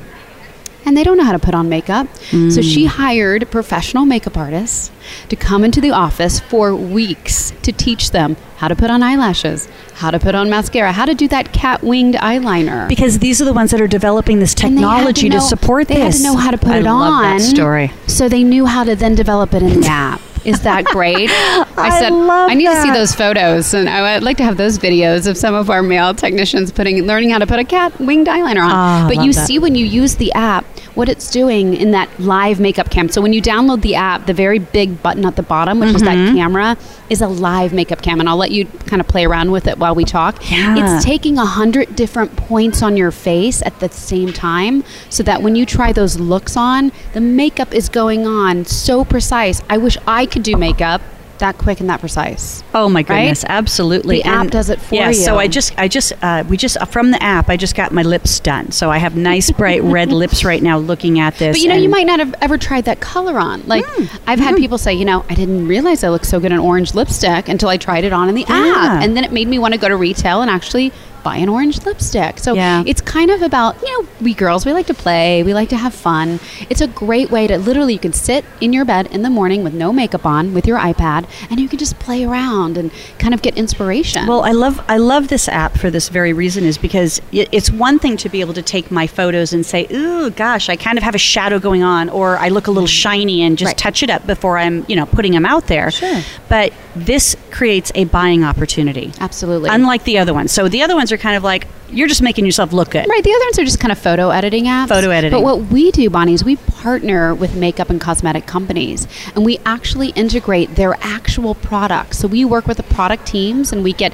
And 0.89 0.97
they 0.97 1.05
don't 1.05 1.19
know 1.19 1.25
how 1.25 1.33
to 1.33 1.39
put 1.39 1.55
on 1.55 1.69
makeup. 1.69 2.07
So 2.31 2.63
she 2.63 2.87
mm. 2.87 2.89
hired 2.89 3.51
professional 3.51 4.07
makeup 4.07 4.39
artists 4.39 4.91
to 5.29 5.37
come 5.37 5.63
into 5.63 5.83
the 5.83 5.91
office 5.91 6.41
for 6.41 6.75
weeks 6.75 7.53
to 7.61 7.73
teach 7.73 8.11
them 8.11 8.39
how 8.57 8.69
to 8.69 8.75
put 8.75 8.89
on 8.91 9.03
eyelashes, 9.03 9.69
how 9.97 10.11
to 10.11 10.19
put 10.19 10.35
on 10.35 10.49
mascara, 10.49 10.93
how 10.93 11.05
to 11.05 11.15
do 11.15 11.29
that 11.29 11.53
cat 11.53 11.83
winged 11.83 12.15
eyeliner. 12.15 12.89
because 12.89 13.19
these 13.19 13.43
are 13.43 13.45
the 13.45 13.53
ones 13.53 13.71
that 13.71 13.83
are 13.83 13.87
developing 13.87 14.39
this 14.39 14.55
they 14.55 14.63
technology 14.63 15.29
to, 15.29 15.37
know- 15.37 15.43
support 15.43 15.89
they 15.89 15.97
this. 15.97 16.05
had 16.05 16.13
to 16.15 16.23
know 16.23 16.37
how 16.39 16.51
to 16.51 16.57
put 16.57 16.71
I 16.71 16.79
it 16.79 16.85
love 16.85 17.13
on. 17.13 17.37
that 17.37 17.43
story. 17.43 17.93
So 18.07 18.31
they 18.31 18.43
knew 18.43 18.65
how 18.65 18.85
to 18.85 18.97
then 18.97 19.15
develop 19.15 19.53
it 19.53 19.63
in 19.63 19.83
the 19.83 19.89
app. 19.89 20.23
Is 20.47 20.63
that 20.63 20.85
great? 20.97 21.29
I 21.31 21.99
said 22.01 22.13
love 22.13 22.51
I 22.51 22.55
need 22.55 22.67
to 22.67 22.81
see 22.81 22.91
those 22.91 23.15
photos, 23.15 23.75
and 23.75 23.89
I 23.89 24.15
would 24.15 24.23
like 24.23 24.39
to 24.39 24.45
have 24.45 24.57
those 24.57 24.79
videos 24.79 25.27
of 25.27 25.37
some 25.37 25.55
of 25.55 25.69
our 25.69 25.83
male 25.83 26.15
technicians 26.15 26.73
putting 26.73 27.03
learning 27.03 27.31
how 27.31 27.39
to 27.39 27.47
put 27.47 27.59
a 27.59 27.65
cat 27.65 27.99
winged 28.01 28.29
eyeliner 28.29 28.63
on. 28.65 28.71
Ah, 28.73 29.07
I 29.07 29.15
but 29.15 29.25
you 29.25 29.33
that. 29.33 29.47
see 29.47 29.59
when 29.59 29.75
you 29.75 29.85
use 29.85 30.17
the 30.17 30.33
app 30.33 30.65
what 30.99 31.09
it's 31.09 31.31
doing 31.31 31.75
in 31.75 31.93
that 31.93 32.09
live 32.19 32.59
makeup 32.59 32.91
cam. 32.91 33.09
So 33.09 33.23
when 33.23 33.33
you 33.33 33.41
download 33.41 33.83
the 33.83 33.95
app, 33.95 34.27
the 34.27 34.35
very 34.35 34.59
big 34.59 35.01
button 35.01 35.25
at 35.25 35.37
the 35.37 35.45
bottom, 35.45 35.79
which 35.79 35.95
is 35.95 36.03
that 36.03 36.19
Mm-hmm. 36.19 36.37
camera, 36.37 36.77
is 37.09 37.21
a 37.23 37.29
live 37.29 37.73
makeup 37.73 38.03
cam, 38.03 38.19
and 38.19 38.29
I'll 38.29 38.37
let 38.37 38.51
you 38.51 38.65
kind 38.91 39.01
of 39.01 39.07
play 39.07 39.25
around 39.25 39.53
with 39.53 39.69
it 39.69 39.79
while 39.79 39.95
we 39.95 40.05
talk. 40.05 40.51
Yeah. 40.51 40.97
It's 40.97 41.05
taking 41.05 41.39
a 41.39 41.45
hundred 41.47 41.95
different 41.95 42.35
points 42.37 42.83
on 42.83 42.97
your 42.97 43.13
face 43.13 43.63
at 43.63 43.79
the 43.79 43.89
same 43.91 44.33
time, 44.33 44.83
so 45.09 45.23
that 45.23 45.41
when 45.41 45.55
you 45.55 45.65
try 45.65 45.93
those 45.93 46.19
looks 46.19 46.57
on, 46.57 46.91
the 47.13 47.21
makeup 47.21 47.73
is 47.73 47.89
going 47.89 48.27
on 48.27 48.65
so 48.65 49.05
precise. 49.05 49.63
I 49.71 49.79
wish 49.79 49.97
I 50.07 50.27
could 50.27 50.43
do 50.43 50.57
makeup 50.57 51.01
that 51.41 51.59
quick 51.59 51.81
and 51.81 51.89
that 51.91 52.01
precise. 52.01 52.63
Oh 52.75 52.89
my 52.89 53.03
goodness, 53.03 53.45
absolutely. 53.49 54.19
The 54.23 54.29
app 54.29 54.49
does 54.49 54.71
it 54.71 54.81
for 54.81 54.95
yeah, 54.95 55.13
So. 55.13 55.39
I 55.39 55.49
just, 55.49 55.79
I 55.79 55.89
just, 55.89 56.13
uh, 56.23 56.45
we 56.49 56.57
just 56.57 56.77
from 56.89 57.11
the 57.11 57.23
app, 57.23 57.49
I 57.49 57.57
just 57.57 57.75
got 57.75 57.93
my 57.93 58.03
lips 58.03 58.41
done. 58.41 58.71
So 58.73 58.91
I 58.91 58.99
have 58.99 59.17
nice 59.17 59.51
bright 59.51 59.83
red 59.99 60.13
lips 60.13 60.45
right 60.45 60.63
now, 60.63 60.79
looking 60.79 61.19
at 61.21 61.35
this. 61.37 61.57
But 61.57 61.61
you 61.63 61.69
know, 61.69 61.75
you 61.77 61.89
might 61.89 62.07
not 62.07 62.19
have 62.19 62.35
ever 62.41 62.59
tried 62.59 62.85
that 62.87 63.01
color 63.01 63.39
on. 63.39 63.67
Like, 63.67 63.85
I've 64.27 64.39
had 64.39 64.57
people 64.57 64.79
say, 64.79 64.95
you 64.95 65.05
know, 65.05 65.25
I 65.29 65.35
didn't 65.35 65.67
realize 65.69 66.05
I 66.05 66.09
looked 66.09 66.27
so 66.27 66.41
good 66.41 66.53
in 66.53 66.59
orange 66.59 66.95
lipstick 66.95 67.49
until 67.49 67.69
I 67.69 67.77
tried 67.77 68.05
it 68.05 68.13
on 68.13 68.29
in 68.29 68.35
the 68.35 68.45
Yeah. 68.49 68.57
app. 68.77 69.03
And 69.03 69.17
then 69.17 69.25
it 69.25 69.33
made 69.33 69.49
me 69.49 69.59
want 69.59 69.75
to 69.75 69.81
go 69.81 69.89
to 69.89 69.97
retail 69.97 70.43
and 70.43 70.51
actually 70.51 70.93
buy 71.23 71.37
an 71.37 71.49
orange 71.49 71.85
lipstick. 71.85 72.39
So 72.39 72.55
Yeah. 72.55 72.83
it's 72.87 73.01
kind 73.01 73.31
of 73.31 73.43
about, 73.43 73.77
you 73.83 74.03
know, 74.03 74.09
we 74.21 74.35
girls, 74.35 74.65
we 74.67 74.73
like 74.73 74.87
to 74.87 74.95
play, 74.95 75.43
we 75.43 75.55
like 75.55 75.69
to 75.71 75.77
have 75.77 75.95
fun. 75.95 76.41
It's 76.71 76.81
a 76.81 76.87
great 76.87 77.31
way 77.31 77.47
to 77.47 77.59
literally, 77.59 77.93
you 77.95 77.99
can 77.99 78.13
sit 78.13 78.45
in 78.61 78.73
your 78.73 78.85
bed 78.85 79.09
in 79.11 79.23
the 79.23 79.31
morning 79.31 79.63
with 79.65 79.75
no 79.75 79.93
makeup 79.93 80.25
on 80.27 80.55
with 80.55 80.67
your 80.67 80.79
iPad 80.79 81.27
and 81.51 81.61
you 81.61 81.69
can 81.69 81.79
just 81.79 81.99
play 81.99 82.25
around 82.25 82.77
and 82.79 82.91
kind 83.19 83.35
of 83.35 83.43
get 83.43 83.57
inspiration. 83.57 84.27
Well, 84.27 84.43
I 84.45 84.53
love 84.53 84.81
I 84.89 84.97
love 84.97 85.29
this 85.29 85.49
app 85.49 85.77
for 85.77 85.91
this 85.91 86.09
very 86.09 86.33
reason 86.33 86.65
is 86.65 86.79
because 86.79 87.21
it's 87.33 87.71
one 87.71 87.99
thing 87.99 88.17
to 88.19 88.29
be 88.29 88.41
able 88.41 88.55
to 88.55 88.63
take 88.63 88.91
my 88.91 89.07
photos 89.07 89.53
and 89.53 89.65
say, 89.67 89.87
"Ooh, 89.93 90.31
gosh, 90.31 90.69
I 90.69 90.77
kind 90.77 90.97
of 90.99 91.05
have 91.05 91.15
a 91.15 91.19
shadow 91.19 91.59
going 91.59 91.83
on," 91.83 92.09
or 92.09 92.39
I 92.39 92.49
look 92.49 92.67
a 92.67 92.71
little 92.71 92.87
mm-hmm. 92.87 93.11
shiny, 93.11 93.43
and 93.43 93.59
just 93.59 93.69
Right. 93.71 93.77
touch 93.77 94.03
it 94.03 94.11
up 94.11 94.27
before 94.27 94.57
I'm, 94.59 94.85
you 94.89 94.97
know, 94.97 95.07
putting 95.07 95.33
them 95.33 95.45
out 95.45 95.67
there. 95.67 95.91
Sure. 95.91 96.21
But 96.49 96.73
this 96.97 97.37
creates 97.51 97.93
a 97.95 98.05
buying 98.05 98.45
opportunity, 98.45 99.13
Absolutely. 99.21 99.69
unlike 99.71 100.05
the 100.05 100.19
other 100.19 100.33
ones. 100.35 100.53
So 100.53 100.69
the 100.69 100.83
other 100.83 100.95
ones 100.97 101.13
are 101.13 101.18
kind 101.19 101.37
of 101.37 101.43
like 101.43 101.67
you're 101.91 102.09
just 102.09 102.23
making 102.23 102.45
yourself 102.45 102.73
look 102.73 102.91
good. 102.91 103.09
Right. 103.09 103.25
The 103.25 103.33
other 103.33 103.45
ones 103.47 103.59
are 103.59 103.65
just 103.65 103.81
kind 103.81 103.93
of 103.93 103.99
photo 103.99 104.31
editing 104.31 104.65
apps. 104.65 104.89
Photo 104.89 105.11
editing. 105.11 105.37
But 105.37 105.43
what 105.43 105.71
we 105.73 105.91
do, 105.91 106.11
Bonnie, 106.11 106.35
is 106.35 106.45
we 106.45 106.57
partner 106.57 107.35
with 107.35 107.57
makeup 107.57 107.91
and 107.91 108.01
cosmetic 108.01 108.47
companies 108.47 109.09
and 109.35 109.45
we 109.45 109.59
actually 109.65 110.11
integrate 110.11 110.75
their 110.75 110.95
actual 111.01 111.55
products. 111.55 112.19
So 112.19 112.29
we 112.29 112.45
work 112.45 112.67
with 112.67 112.77
the 112.77 112.83
product 112.83 113.27
teams 113.27 113.73
and 113.73 113.83
we 113.83 113.93
get 113.93 114.13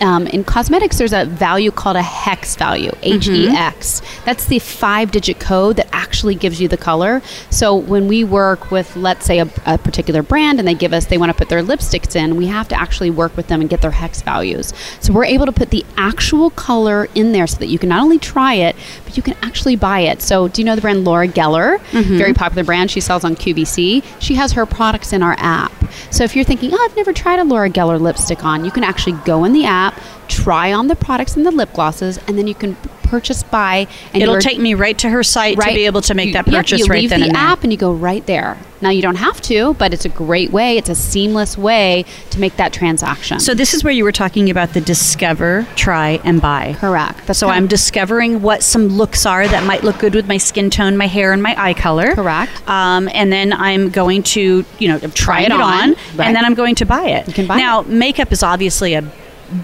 um, 0.00 0.26
in 0.26 0.42
cosmetics, 0.44 0.98
there's 0.98 1.12
a 1.12 1.24
value 1.26 1.70
called 1.70 1.96
a 1.96 2.02
hex 2.02 2.56
value, 2.56 2.90
H 3.02 3.28
E 3.28 3.46
X. 3.48 4.02
That's 4.24 4.46
the 4.46 4.58
five 4.58 5.10
digit 5.12 5.38
code 5.38 5.76
that 5.76 5.88
actually 5.92 6.34
gives 6.34 6.60
you 6.60 6.66
the 6.68 6.76
color. 6.76 7.22
So 7.50 7.76
when 7.76 8.08
we 8.08 8.24
work 8.24 8.70
with, 8.70 8.96
let's 8.96 9.24
say, 9.26 9.38
a, 9.38 9.48
a 9.66 9.78
particular 9.78 10.22
brand 10.22 10.58
and 10.58 10.66
they 10.66 10.74
give 10.74 10.92
us, 10.92 11.06
they 11.06 11.18
want 11.18 11.30
to 11.30 11.38
put 11.38 11.48
their 11.48 11.62
lipsticks 11.62 12.16
in, 12.16 12.36
we 12.36 12.46
have 12.46 12.68
to 12.68 12.80
actually 12.80 13.10
work 13.10 13.36
with 13.36 13.46
them 13.48 13.60
and 13.60 13.70
get 13.70 13.80
their 13.80 13.90
hex 13.92 14.22
values. 14.22 14.72
So 15.00 15.12
we're 15.12 15.24
able 15.24 15.46
to 15.46 15.52
put 15.52 15.70
the 15.70 15.84
actual 15.96 16.50
color 16.50 17.08
in 17.14 17.32
there 17.32 17.46
so 17.46 17.58
that 17.58 17.66
you 17.66 17.78
can 17.78 17.88
not 17.90 18.02
only 18.02 18.18
try 18.18 18.54
it, 18.54 18.74
but 19.04 19.16
you 19.16 19.22
can 19.22 19.34
actually 19.42 19.76
buy 19.76 20.00
it. 20.00 20.22
So 20.22 20.48
do 20.48 20.60
you 20.60 20.64
know 20.66 20.74
the 20.74 20.80
brand 20.82 21.04
Laura 21.04 21.28
Geller? 21.28 21.78
Very 22.18 22.34
popular 22.34 22.64
brand. 22.64 22.90
She 22.90 23.00
sells 23.00 23.24
on 23.24 23.36
QVC. 23.36 24.02
She 24.20 24.34
has 24.34 24.52
her 24.52 24.66
products 24.66 25.12
in 25.12 25.22
our 25.22 25.36
app. 25.38 25.72
So 26.10 26.24
if 26.24 26.34
you're 26.36 26.44
thinking, 26.44 26.70
oh, 26.72 26.86
I've 26.88 26.96
never 26.96 27.12
tried 27.12 27.38
a 27.38 27.44
Laura 27.44 27.70
Geller 27.70 28.00
lipstick 28.00 28.44
on, 28.44 28.64
you 28.64 28.70
can 28.70 28.84
actually 28.84 29.18
go 29.24 29.44
in 29.44 29.52
the 29.52 29.64
app, 29.64 29.98
try 30.28 30.72
on 30.72 30.88
the 30.88 30.96
products 30.96 31.36
and 31.36 31.44
the 31.46 31.50
lip 31.50 31.72
glosses, 31.72 32.18
and 32.26 32.38
then 32.38 32.46
you 32.46 32.54
can 32.54 32.76
purchase 33.02 33.42
by. 33.42 33.86
And 34.12 34.22
It'll 34.22 34.38
take 34.38 34.58
me 34.58 34.74
right 34.74 34.96
to 34.98 35.10
her 35.10 35.22
site 35.22 35.58
to 35.58 35.66
be 35.74 35.86
able 35.86 36.00
to 36.02 36.14
make 36.14 36.28
you- 36.28 36.32
that 36.34 36.46
yep, 36.48 36.62
purchase 36.62 36.80
you 36.80 36.86
right 36.86 37.00
leave 37.00 37.10
then 37.10 37.20
the 37.20 37.26
and 37.26 37.34
there. 37.34 37.42
app 37.42 37.62
and 37.62 37.72
you 37.72 37.78
go 37.78 37.92
right 37.92 38.24
there. 38.26 38.56
Now 38.82 38.90
you 38.90 39.02
don't 39.02 39.16
have 39.16 39.40
to, 39.42 39.74
but 39.74 39.94
it's 39.94 40.04
a 40.04 40.08
great 40.08 40.50
way. 40.50 40.76
It's 40.76 40.88
a 40.88 40.94
seamless 40.94 41.56
way 41.56 42.04
to 42.30 42.40
make 42.40 42.56
that 42.56 42.72
transaction. 42.72 43.40
So 43.40 43.54
this 43.54 43.74
is 43.74 43.84
where 43.84 43.92
you 43.92 44.04
were 44.04 44.12
talking 44.12 44.50
about 44.50 44.74
the 44.74 44.80
discover, 44.80 45.66
try, 45.76 46.20
and 46.24 46.40
buy. 46.40 46.74
correct. 46.78 47.26
That's 47.26 47.38
So 47.38 47.46
kind 47.46 47.58
I'm 47.58 47.66
discovering 47.68 48.42
what 48.42 48.62
some 48.62 48.88
looks 48.88 49.24
are 49.24 49.46
that 49.46 49.64
might 49.64 49.84
look 49.84 49.98
good 49.98 50.14
with 50.14 50.26
my 50.26 50.38
skin 50.38 50.70
tone, 50.70 50.96
my 50.96 51.06
hair, 51.06 51.32
and 51.32 51.42
my 51.42 51.54
eye 51.56 51.74
color. 51.74 52.14
Correct. 52.14 52.68
Um, 52.68 53.08
and 53.12 53.32
then 53.32 53.52
I'm 53.52 53.90
going 53.90 54.22
to, 54.24 54.64
you 54.78 54.88
know, 54.88 54.98
try 54.98 55.42
it 55.42 55.46
it, 55.46 55.52
on, 55.52 55.60
on, 55.60 55.88
right. 56.16 56.26
and 56.26 56.36
then 56.36 56.44
I'm 56.44 56.54
going 56.54 56.74
to 56.76 56.84
buy 56.84 57.08
it. 57.08 57.28
You 57.28 57.34
can 57.34 57.46
buy 57.46 57.58
now, 57.58 57.82
makeup 57.82 58.32
is 58.32 58.42
obviously 58.42 58.94
a 58.94 59.02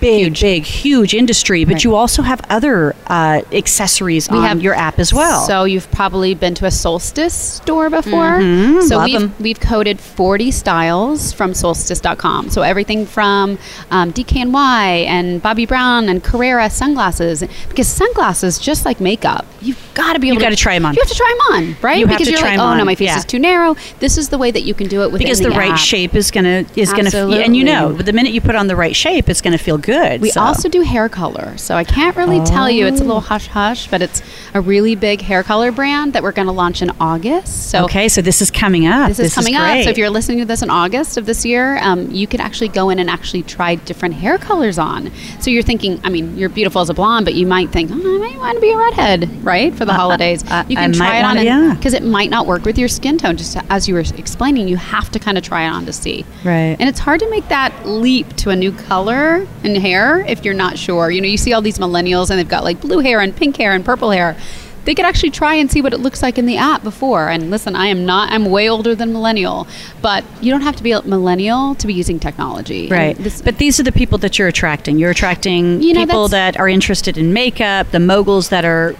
big, 0.00 0.38
big, 0.40 0.64
huge 0.64 1.14
industry, 1.14 1.64
but 1.64 1.74
Right. 1.74 1.84
you 1.84 1.94
also 1.94 2.22
have 2.22 2.40
other 2.50 2.94
uh, 3.06 3.40
accessories 3.52 4.28
We 4.30 4.38
on 4.38 4.44
have- 4.44 4.62
your 4.62 4.74
app 4.74 4.98
as 4.98 5.12
well. 5.14 5.46
So 5.46 5.64
you've 5.64 5.90
probably 5.90 6.34
been 6.34 6.54
to 6.56 6.66
a 6.66 6.70
Solstice 6.70 7.34
store 7.34 7.88
before. 7.90 8.38
Mhm, 8.40 8.82
So 8.82 8.96
love 8.98 9.06
we've 9.06 9.16
'em. 9.16 9.34
we've 9.40 9.60
coded 9.60 10.00
40 10.00 10.50
styles 10.50 11.32
from 11.32 11.54
Solstice.com. 11.54 12.50
So 12.50 12.62
everything 12.62 13.06
from 13.06 13.58
um, 13.90 14.12
DKNY 14.12 15.04
and 15.06 15.42
Bobbi 15.42 15.66
Brown 15.66 16.08
and 16.08 16.22
Carrera 16.22 16.68
sunglasses. 16.70 17.42
Because 17.68 17.86
sunglasses, 17.88 18.58
just 18.58 18.84
like 18.84 19.00
makeup, 19.00 19.46
you've 19.62 19.78
got 19.94 20.12
to 20.14 20.18
be 20.18 20.28
able. 20.28 20.34
You've 20.34 20.40
to 20.42 20.46
gotta 20.46 20.56
try 20.56 20.74
'em 20.74 20.84
on. 20.86 20.94
You 20.94 21.00
have 21.00 21.08
to 21.08 21.14
try 21.16 21.28
them 21.48 21.54
on, 21.56 21.76
right? 21.82 21.98
You 21.98 22.06
have 22.06 22.16
because 22.18 22.26
to 22.28 22.32
you're 22.32 22.40
try 22.40 22.56
like, 22.56 22.60
oh 22.60 22.76
no, 22.76 22.84
my 22.84 22.94
face 22.94 23.06
yeah. 23.06 23.18
is 23.18 23.24
too 23.24 23.38
narrow. 23.38 23.76
This 24.00 24.18
is 24.18 24.28
the 24.28 24.38
way 24.38 24.50
that 24.50 24.62
you 24.62 24.74
can 24.74 24.86
do 24.88 25.02
it 25.02 25.10
within 25.12 25.26
because 25.26 25.40
the, 25.40 25.50
right 25.50 25.72
app. 25.72 25.78
shape 25.78 26.14
is 26.14 26.30
gonna 26.30 26.64
is 26.76 26.90
gonna 26.92 27.08
f- 27.08 27.14
and 27.14 27.56
you 27.56 27.64
know 27.64 27.92
the 27.92 28.12
minute 28.12 28.32
you 28.32 28.40
put 28.40 28.54
on 28.54 28.66
the 28.66 28.76
right 28.76 28.94
shape 28.94 29.28
it's 29.28 29.40
gonna 29.40 29.58
feel 29.58 29.77
good 29.78 30.20
We 30.20 30.30
so. 30.30 30.40
also 30.40 30.68
do 30.68 30.82
hair 30.82 31.08
color. 31.08 31.56
So 31.56 31.74
I 31.76 31.84
can't 31.84 32.16
really 32.16 32.44
tell 32.44 32.70
you. 32.70 32.86
It's 32.86 33.00
a 33.00 33.04
little 33.04 33.20
hush 33.20 33.46
hush, 33.46 33.88
but 33.88 34.02
it's 34.02 34.22
a 34.54 34.60
really 34.60 34.94
big 34.94 35.20
hair 35.22 35.42
color 35.42 35.72
brand 35.72 36.12
that 36.12 36.22
we're 36.22 36.32
going 36.32 36.46
to 36.46 36.52
launch 36.52 36.82
in 36.82 36.90
August. 37.00 37.70
So 37.70 37.84
okay 37.84 38.08
so 38.08 38.20
this 38.22 38.40
is 38.42 38.50
coming 38.50 38.86
up 38.86 39.08
this 39.08 39.18
is 39.18 39.34
coming 39.34 39.54
up. 39.54 39.62
great. 39.62 39.84
So 39.84 39.90
if 39.90 39.98
you're 39.98 40.10
listening 40.10 40.38
to 40.38 40.44
this 40.44 40.62
in 40.62 40.70
August 40.70 41.16
of 41.16 41.26
this 41.26 41.44
year, 41.44 41.78
um, 41.78 42.10
you 42.10 42.26
can 42.26 42.40
actually 42.40 42.68
go 42.68 42.90
in 42.90 42.98
and 42.98 43.08
actually 43.10 43.42
try 43.42 43.74
different 43.76 44.14
hair 44.14 44.38
colors 44.38 44.78
on. 44.78 45.10
So 45.40 45.50
you're 45.50 45.62
thinking, 45.62 46.00
I 46.04 46.08
mean, 46.10 46.36
you're 46.36 46.48
beautiful 46.48 46.80
as 46.80 46.90
a 46.90 46.94
blonde, 46.94 47.24
but 47.24 47.34
you 47.34 47.46
might 47.46 47.70
think, 47.70 47.90
oh, 47.92 47.94
I 47.94 48.18
might 48.18 48.38
want 48.38 48.56
to 48.56 48.60
be 48.60 48.70
a 48.72 48.76
redhead, 48.76 49.44
right, 49.44 49.74
for 49.74 49.84
the 49.84 49.92
uh, 49.92 49.94
uh, 49.94 49.98
holidays. 49.98 50.42
Uh, 50.44 50.48
I- 50.50 50.66
you 50.68 50.76
can 50.76 50.90
might 50.90 50.96
try 50.96 51.18
it 51.18 51.22
on, 51.22 51.36
wanna- 51.36 51.42
yeah. 51.42 51.74
because 51.76 51.94
it 51.94 52.02
might 52.02 52.30
not 52.30 52.46
work 52.46 52.64
with 52.64 52.78
your 52.78 52.88
skin 52.88 53.18
tone. 53.18 53.36
Just 53.36 53.56
as 53.70 53.88
you 53.88 53.94
were 53.94 54.00
explaining, 54.00 54.68
you 54.68 54.76
have 54.76 55.10
to 55.12 55.18
kind 55.18 55.36
of 55.38 55.44
try 55.44 55.64
it 55.66 55.70
on 55.70 55.86
to 55.86 55.92
see. 55.92 56.24
Right. 56.44 56.76
And 56.78 56.88
it's 56.88 56.98
hard 57.00 57.20
to 57.20 57.30
make 57.30 57.48
that 57.48 57.86
leap 57.86 58.34
to 58.36 58.50
a 58.50 58.56
new 58.56 58.72
color 58.72 59.46
in 59.68 59.80
hair 59.80 60.20
if 60.26 60.44
you're 60.44 60.54
not 60.54 60.78
sure. 60.78 61.10
You 61.10 61.20
know, 61.20 61.28
you 61.28 61.36
see 61.36 61.52
all 61.52 61.62
these 61.62 61.78
millennials 61.78 62.30
and 62.30 62.38
they've 62.38 62.48
got 62.48 62.64
like 62.64 62.80
blue 62.80 62.98
hair 63.00 63.20
and 63.20 63.34
pink 63.34 63.56
hair 63.56 63.72
and 63.72 63.84
purple 63.84 64.10
hair. 64.10 64.36
They 64.84 64.94
could 64.94 65.04
actually 65.04 65.30
try 65.32 65.54
and 65.56 65.70
see 65.70 65.82
what 65.82 65.92
it 65.92 65.98
looks 66.00 66.22
like 66.22 66.38
in 66.38 66.46
the 66.46 66.56
app 66.56 66.82
before. 66.82 67.28
And 67.28 67.50
listen, 67.50 67.76
I 67.76 67.88
am 67.88 68.06
not, 68.06 68.32
I'm 68.32 68.46
way 68.46 68.70
older 68.70 68.94
than 68.94 69.12
millennial, 69.12 69.66
but 70.00 70.24
you 70.40 70.50
don't 70.50 70.62
have 70.62 70.76
to 70.76 70.82
be 70.82 70.92
a 70.92 71.02
millennial 71.02 71.74
to 71.74 71.86
be 71.86 71.92
using 71.92 72.18
technology. 72.18 72.88
Right. 72.88 73.14
this- 73.18 73.42
but 73.42 73.58
these 73.58 73.78
are 73.78 73.82
the 73.82 73.92
people 73.92 74.16
that 74.18 74.38
you're 74.38 74.48
attracting. 74.48 74.98
You're 74.98 75.10
attracting 75.10 75.82
You 75.82 75.92
know, 75.92 76.00
people 76.06 76.28
that 76.28 76.58
are 76.58 76.68
interested 76.68 77.18
in 77.18 77.34
makeup, 77.34 77.90
the 77.90 78.00
moguls 78.00 78.48
that 78.48 78.64
are 78.64 78.96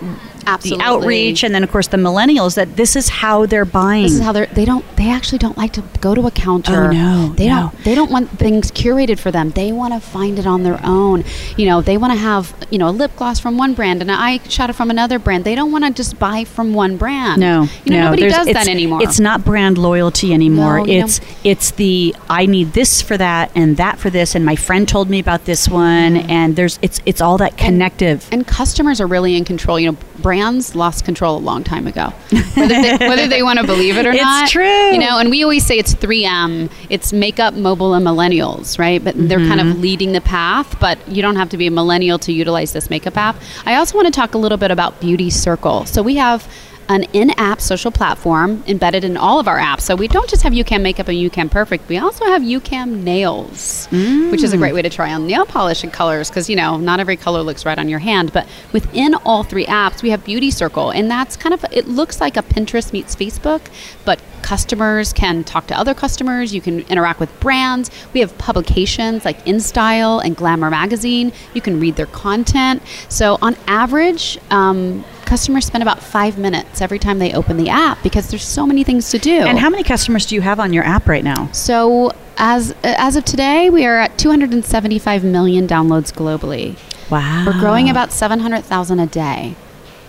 Absolutely. 0.54 0.84
the 0.84 0.90
outreach, 0.90 1.44
and 1.44 1.54
then 1.54 1.62
of 1.62 1.70
course 1.70 1.88
the 1.88 1.96
millennials 1.96 2.54
that 2.56 2.76
this 2.76 2.96
is 2.96 3.08
how 3.08 3.46
they're 3.46 3.64
buying. 3.64 4.04
This 4.04 4.14
is 4.14 4.20
how 4.20 4.32
they're. 4.32 4.46
They 4.46 4.64
don't. 4.64 4.84
They 4.96 5.10
actually 5.10 5.38
don't 5.38 5.56
like 5.56 5.72
to 5.74 5.82
go 6.00 6.14
to 6.14 6.26
a 6.26 6.30
counter. 6.30 6.86
Oh, 6.86 6.90
no, 6.92 7.34
They 7.36 7.48
no. 7.48 7.70
don't. 7.72 7.84
They 7.84 7.94
don't 7.94 8.10
want 8.10 8.30
things 8.38 8.70
curated 8.70 9.18
for 9.18 9.30
them. 9.30 9.50
They 9.50 9.72
want 9.72 9.94
to 9.94 10.00
find 10.00 10.38
it 10.38 10.46
on 10.46 10.62
their 10.62 10.80
own. 10.84 11.24
You 11.56 11.66
know, 11.66 11.80
they 11.82 11.96
want 11.96 12.12
to 12.12 12.18
have 12.18 12.54
you 12.70 12.78
know 12.78 12.88
a 12.88 12.96
lip 13.02 13.12
gloss 13.16 13.38
from 13.40 13.56
one 13.58 13.74
brand 13.74 14.00
and 14.02 14.10
an 14.10 14.16
eyeshadow 14.18 14.74
from 14.74 14.90
another 14.90 15.18
brand. 15.18 15.44
They 15.44 15.54
don't 15.54 15.72
want 15.72 15.84
to 15.84 15.92
just 15.92 16.18
buy 16.18 16.44
from 16.44 16.74
one 16.74 16.96
brand. 16.96 17.40
no, 17.40 17.66
you 17.84 17.92
know 17.92 17.98
no, 17.98 18.04
nobody 18.10 18.28
does 18.28 18.46
that 18.46 18.68
anymore. 18.68 19.02
It's 19.02 19.20
not 19.20 19.44
brand 19.44 19.78
loyalty 19.78 20.32
anymore. 20.34 20.78
No, 20.80 20.84
you 20.86 20.98
know- 21.00 21.04
it's 21.06 21.20
it's 21.44 21.70
the 21.72 22.14
I 22.28 22.46
need 22.46 22.72
this 22.72 23.02
for 23.02 23.16
that 23.16 23.50
and 23.54 23.76
that 23.76 23.98
for 23.98 24.10
this, 24.10 24.34
and 24.34 24.44
my 24.44 24.56
friend 24.56 24.88
told 24.88 25.08
me 25.10 25.18
about 25.18 25.44
this 25.44 25.68
one, 25.68 26.16
and 26.16 26.56
there's 26.56 26.78
it's 26.82 27.00
it's 27.06 27.20
all 27.20 27.38
that 27.38 27.56
connective. 27.56 28.26
and 28.32 28.46
customers 28.46 29.00
are 29.00 29.06
really 29.06 29.36
in 29.36 29.44
control. 29.44 29.78
You 29.78 29.92
know, 29.92 29.98
brands 30.38 30.74
lost 30.74 31.04
control 31.04 31.36
a 31.36 31.40
long 31.40 31.64
time 31.64 31.86
ago. 31.86 32.10
Whether 32.54 32.68
they, 32.82 32.96
whether 33.08 33.28
they 33.28 33.42
want 33.42 33.58
to 33.58 33.66
believe 33.66 33.96
it 33.96 34.06
or 34.06 34.10
It's 34.12 34.22
not, 34.22 34.48
true. 34.48 34.90
You 34.92 34.98
know, 34.98 35.18
and 35.18 35.30
we 35.30 35.42
always 35.42 35.66
say 35.66 35.78
it's 35.78 35.94
3M. 35.94 36.70
It's 36.88 37.12
makeup, 37.12 37.54
mobile, 37.54 37.94
and 37.94 38.06
millennials, 38.06 38.78
right? 38.78 39.02
But 39.02 39.14
they're 39.16 39.38
kind 39.38 39.58
Mm-hmm. 39.58 39.70
of 39.72 39.80
leading 39.80 40.12
the 40.12 40.20
path. 40.20 40.78
But 40.78 40.98
you 41.08 41.20
don't 41.22 41.34
have 41.36 41.48
to 41.50 41.56
be 41.56 41.66
a 41.66 41.70
millennial 41.70 42.18
to 42.20 42.32
utilize 42.32 42.72
this 42.72 42.90
makeup 42.90 43.16
app. 43.16 43.34
I 43.66 43.74
also 43.74 43.96
want 43.96 44.06
to 44.06 44.12
talk 44.12 44.34
a 44.34 44.38
little 44.38 44.58
bit 44.58 44.70
about 44.70 45.00
Beauty 45.00 45.30
Circle. 45.30 45.86
So 45.86 46.00
we 46.02 46.14
have 46.16 46.46
an 46.88 47.04
in-app 47.12 47.60
social 47.60 47.90
platform 47.90 48.64
embedded 48.66 49.04
in 49.04 49.16
all 49.16 49.38
of 49.38 49.46
our 49.46 49.58
apps. 49.58 49.82
So 49.82 49.94
we 49.94 50.08
don't 50.08 50.28
just 50.28 50.42
have 50.42 50.52
YouCam 50.52 50.80
Makeup 50.80 51.08
and 51.08 51.18
YouCam 51.18 51.50
Perfect. 51.50 51.88
We 51.88 51.98
also 51.98 52.24
have 52.26 52.42
YouCam 52.42 53.02
Nails, 53.02 53.86
which 54.30 54.42
is 54.42 54.52
a 54.52 54.56
great 54.56 54.72
way 54.72 54.82
to 54.82 54.88
try 54.88 55.12
on 55.12 55.26
nail 55.26 55.44
polish 55.44 55.84
and 55.84 55.92
colors 55.92 56.28
because 56.30 56.48
you 56.48 56.56
know 56.56 56.76
not 56.78 57.00
every 57.00 57.16
color 57.16 57.42
looks 57.42 57.66
right 57.66 57.78
on 57.78 57.88
your 57.88 57.98
hand. 57.98 58.32
But 58.32 58.48
within 58.72 59.14
all 59.16 59.42
three 59.42 59.66
apps, 59.66 60.02
we 60.02 60.10
have 60.10 60.24
Beauty 60.24 60.50
Circle, 60.50 60.90
and 60.90 61.10
that's 61.10 61.36
kind 61.36 61.52
of 61.54 61.64
it 61.70 61.86
looks 61.86 62.20
like 62.20 62.36
a 62.36 62.42
Pinterest 62.42 62.92
meets 62.92 63.14
Facebook, 63.14 63.60
but 64.04 64.20
customers 64.42 65.12
can 65.12 65.44
talk 65.44 65.66
to 65.66 65.78
other 65.78 65.92
customers. 65.92 66.54
You 66.54 66.62
can 66.62 66.80
interact 66.82 67.20
with 67.20 67.38
brands. 67.40 67.90
We 68.14 68.20
have 68.20 68.36
publications 68.38 69.26
like 69.26 69.44
InStyle 69.44 70.24
and 70.24 70.34
Glamour 70.34 70.70
Magazine. 70.70 71.32
You 71.52 71.60
can 71.60 71.78
read 71.78 71.96
their 71.96 72.06
content. 72.06 72.82
So 73.10 73.36
on 73.42 73.56
average. 73.66 74.38
Um, 74.50 75.04
Customers 75.28 75.66
spend 75.66 75.82
about 75.82 76.02
five 76.02 76.38
minutes 76.38 76.80
every 76.80 76.98
time 76.98 77.18
they 77.18 77.34
open 77.34 77.58
the 77.58 77.68
app 77.68 78.02
because 78.02 78.30
there's 78.30 78.42
so 78.46 78.66
many 78.66 78.82
things 78.82 79.10
to 79.10 79.18
do. 79.18 79.40
And 79.40 79.58
how 79.58 79.68
many 79.68 79.82
customers 79.82 80.24
do 80.24 80.34
you 80.34 80.40
have 80.40 80.58
on 80.58 80.72
your 80.72 80.84
app 80.84 81.06
right 81.06 81.22
now? 81.22 81.50
So 81.52 82.12
as 82.38 82.74
as 82.82 83.14
of 83.14 83.26
today, 83.26 83.68
we 83.68 83.84
are 83.84 83.98
at 83.98 84.16
275 84.16 85.24
million 85.24 85.66
downloads 85.66 86.10
globally. 86.14 86.76
Wow, 87.10 87.44
We're 87.46 87.60
growing 87.60 87.90
about 87.90 88.10
700,000 88.10 88.98
a 89.00 89.06
day. 89.06 89.54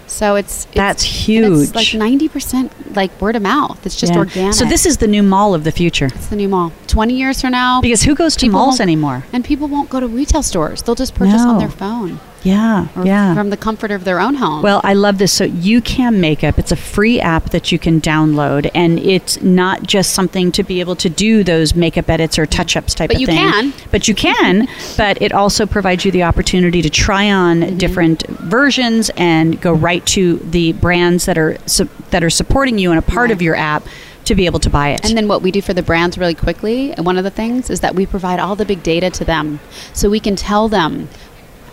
So 0.08 0.36
it's, 0.38 0.66
it's 0.66 0.74
That's 0.76 1.04
and 1.04 1.54
It's 1.54 1.72
huge. 1.72 1.76
like 1.76 1.88
90% 1.88 2.96
like 2.96 3.22
word 3.22 3.36
of 3.36 3.42
mouth. 3.42 3.86
It's 3.86 3.96
just 3.98 4.14
Yeah. 4.14 4.20
organic. 4.20 4.54
So 4.54 4.64
this 4.66 4.86
is 4.86 4.98
the 4.98 5.08
new 5.08 5.22
mall 5.22 5.54
of 5.54 5.66
the 5.66 5.72
future. 5.72 6.06
it's 6.08 6.28
the 6.28 6.36
new 6.38 6.48
mall. 6.48 6.72
20 6.88 7.14
years 7.14 7.42
from 7.42 7.52
now, 7.52 7.82
Because 7.82 8.04
who 8.04 8.16
goes 8.16 8.36
to 8.38 8.50
malls 8.50 8.80
anymore? 8.80 9.26
And 9.34 9.44
people 9.44 9.68
won't 9.68 9.90
go 9.90 10.00
to 10.00 10.08
retail 10.08 10.44
stores. 10.44 10.82
They'll 10.82 10.96
just 10.96 11.14
purchase 11.14 11.42
on 11.42 11.60
their 11.60 11.70
phone 11.70 12.20
Yeah, 12.44 12.88
yeah. 13.04 13.34
from 13.34 13.50
the 13.50 13.58
comfort 13.58 13.92
of 13.92 14.04
their 14.06 14.20
own 14.20 14.36
home. 14.36 14.62
Well, 14.62 14.82
I 14.84 14.94
love 14.94 15.18
this. 15.18 15.34
So 15.34 15.48
YouCam 15.48 16.20
Makeup, 16.20 16.58
it's 16.58 16.72
a 16.72 16.76
free 16.76 17.20
app 17.20 17.50
that 17.52 17.72
you 17.72 17.80
can 17.80 18.00
download, 18.02 18.70
and 18.74 18.98
it's 19.00 19.42
not 19.42 19.84
just 19.84 20.14
something 20.14 20.52
to 20.54 20.64
be 20.64 20.80
able 20.80 20.96
to 20.98 21.10
do 21.10 21.44
those 21.44 21.76
makeup 21.76 22.10
edits 22.10 22.40
or 22.40 22.46
touch-ups 22.46 22.94
type 22.96 23.10
But 23.10 23.16
of 23.18 23.22
you 23.22 23.28
thing. 23.28 23.38
can. 23.38 23.74
But 23.92 24.08
you 24.08 24.16
can. 24.16 24.68
but 24.98 25.22
it 25.22 25.34
also 25.34 25.66
provides 25.66 26.06
you 26.06 26.12
the 26.12 26.24
opportunity 26.24 26.82
to 26.82 26.90
try 26.90 27.32
on 27.32 27.60
Mm-hmm. 27.60 27.78
different 27.78 28.28
versions 28.28 29.10
and 29.18 29.60
go 29.62 29.74
right 29.74 30.06
to 30.08 30.38
the 30.38 30.74
brands 30.74 31.26
that 31.26 31.38
are 31.38 31.58
su- 31.66 31.90
that 32.12 32.24
are 32.24 32.30
supporting 32.30 32.78
you 32.78 32.90
and 32.92 33.00
a 33.00 33.02
part 33.02 33.32
of 33.32 33.42
your 33.42 33.56
app 33.56 33.84
to 34.26 34.36
be 34.36 34.46
able 34.46 34.60
to 34.60 34.70
buy 34.70 34.90
it. 34.90 35.04
And 35.08 35.18
then 35.18 35.28
what 35.28 35.42
we 35.42 35.50
do 35.52 35.62
for 35.62 35.74
the 35.74 35.82
brands 35.82 36.18
really 36.18 36.36
quickly, 36.36 36.92
one 36.98 37.18
of 37.18 37.24
the 37.24 37.32
things 37.32 37.70
is 37.70 37.80
that 37.80 37.96
we 37.96 38.06
provide 38.06 38.40
all 38.40 38.56
the 38.56 38.66
big 38.66 38.84
data 38.84 39.10
to 39.10 39.26
them, 39.26 39.60
so 39.94 40.10
we 40.10 40.20
can 40.20 40.36
tell 40.36 40.68
them 40.68 41.10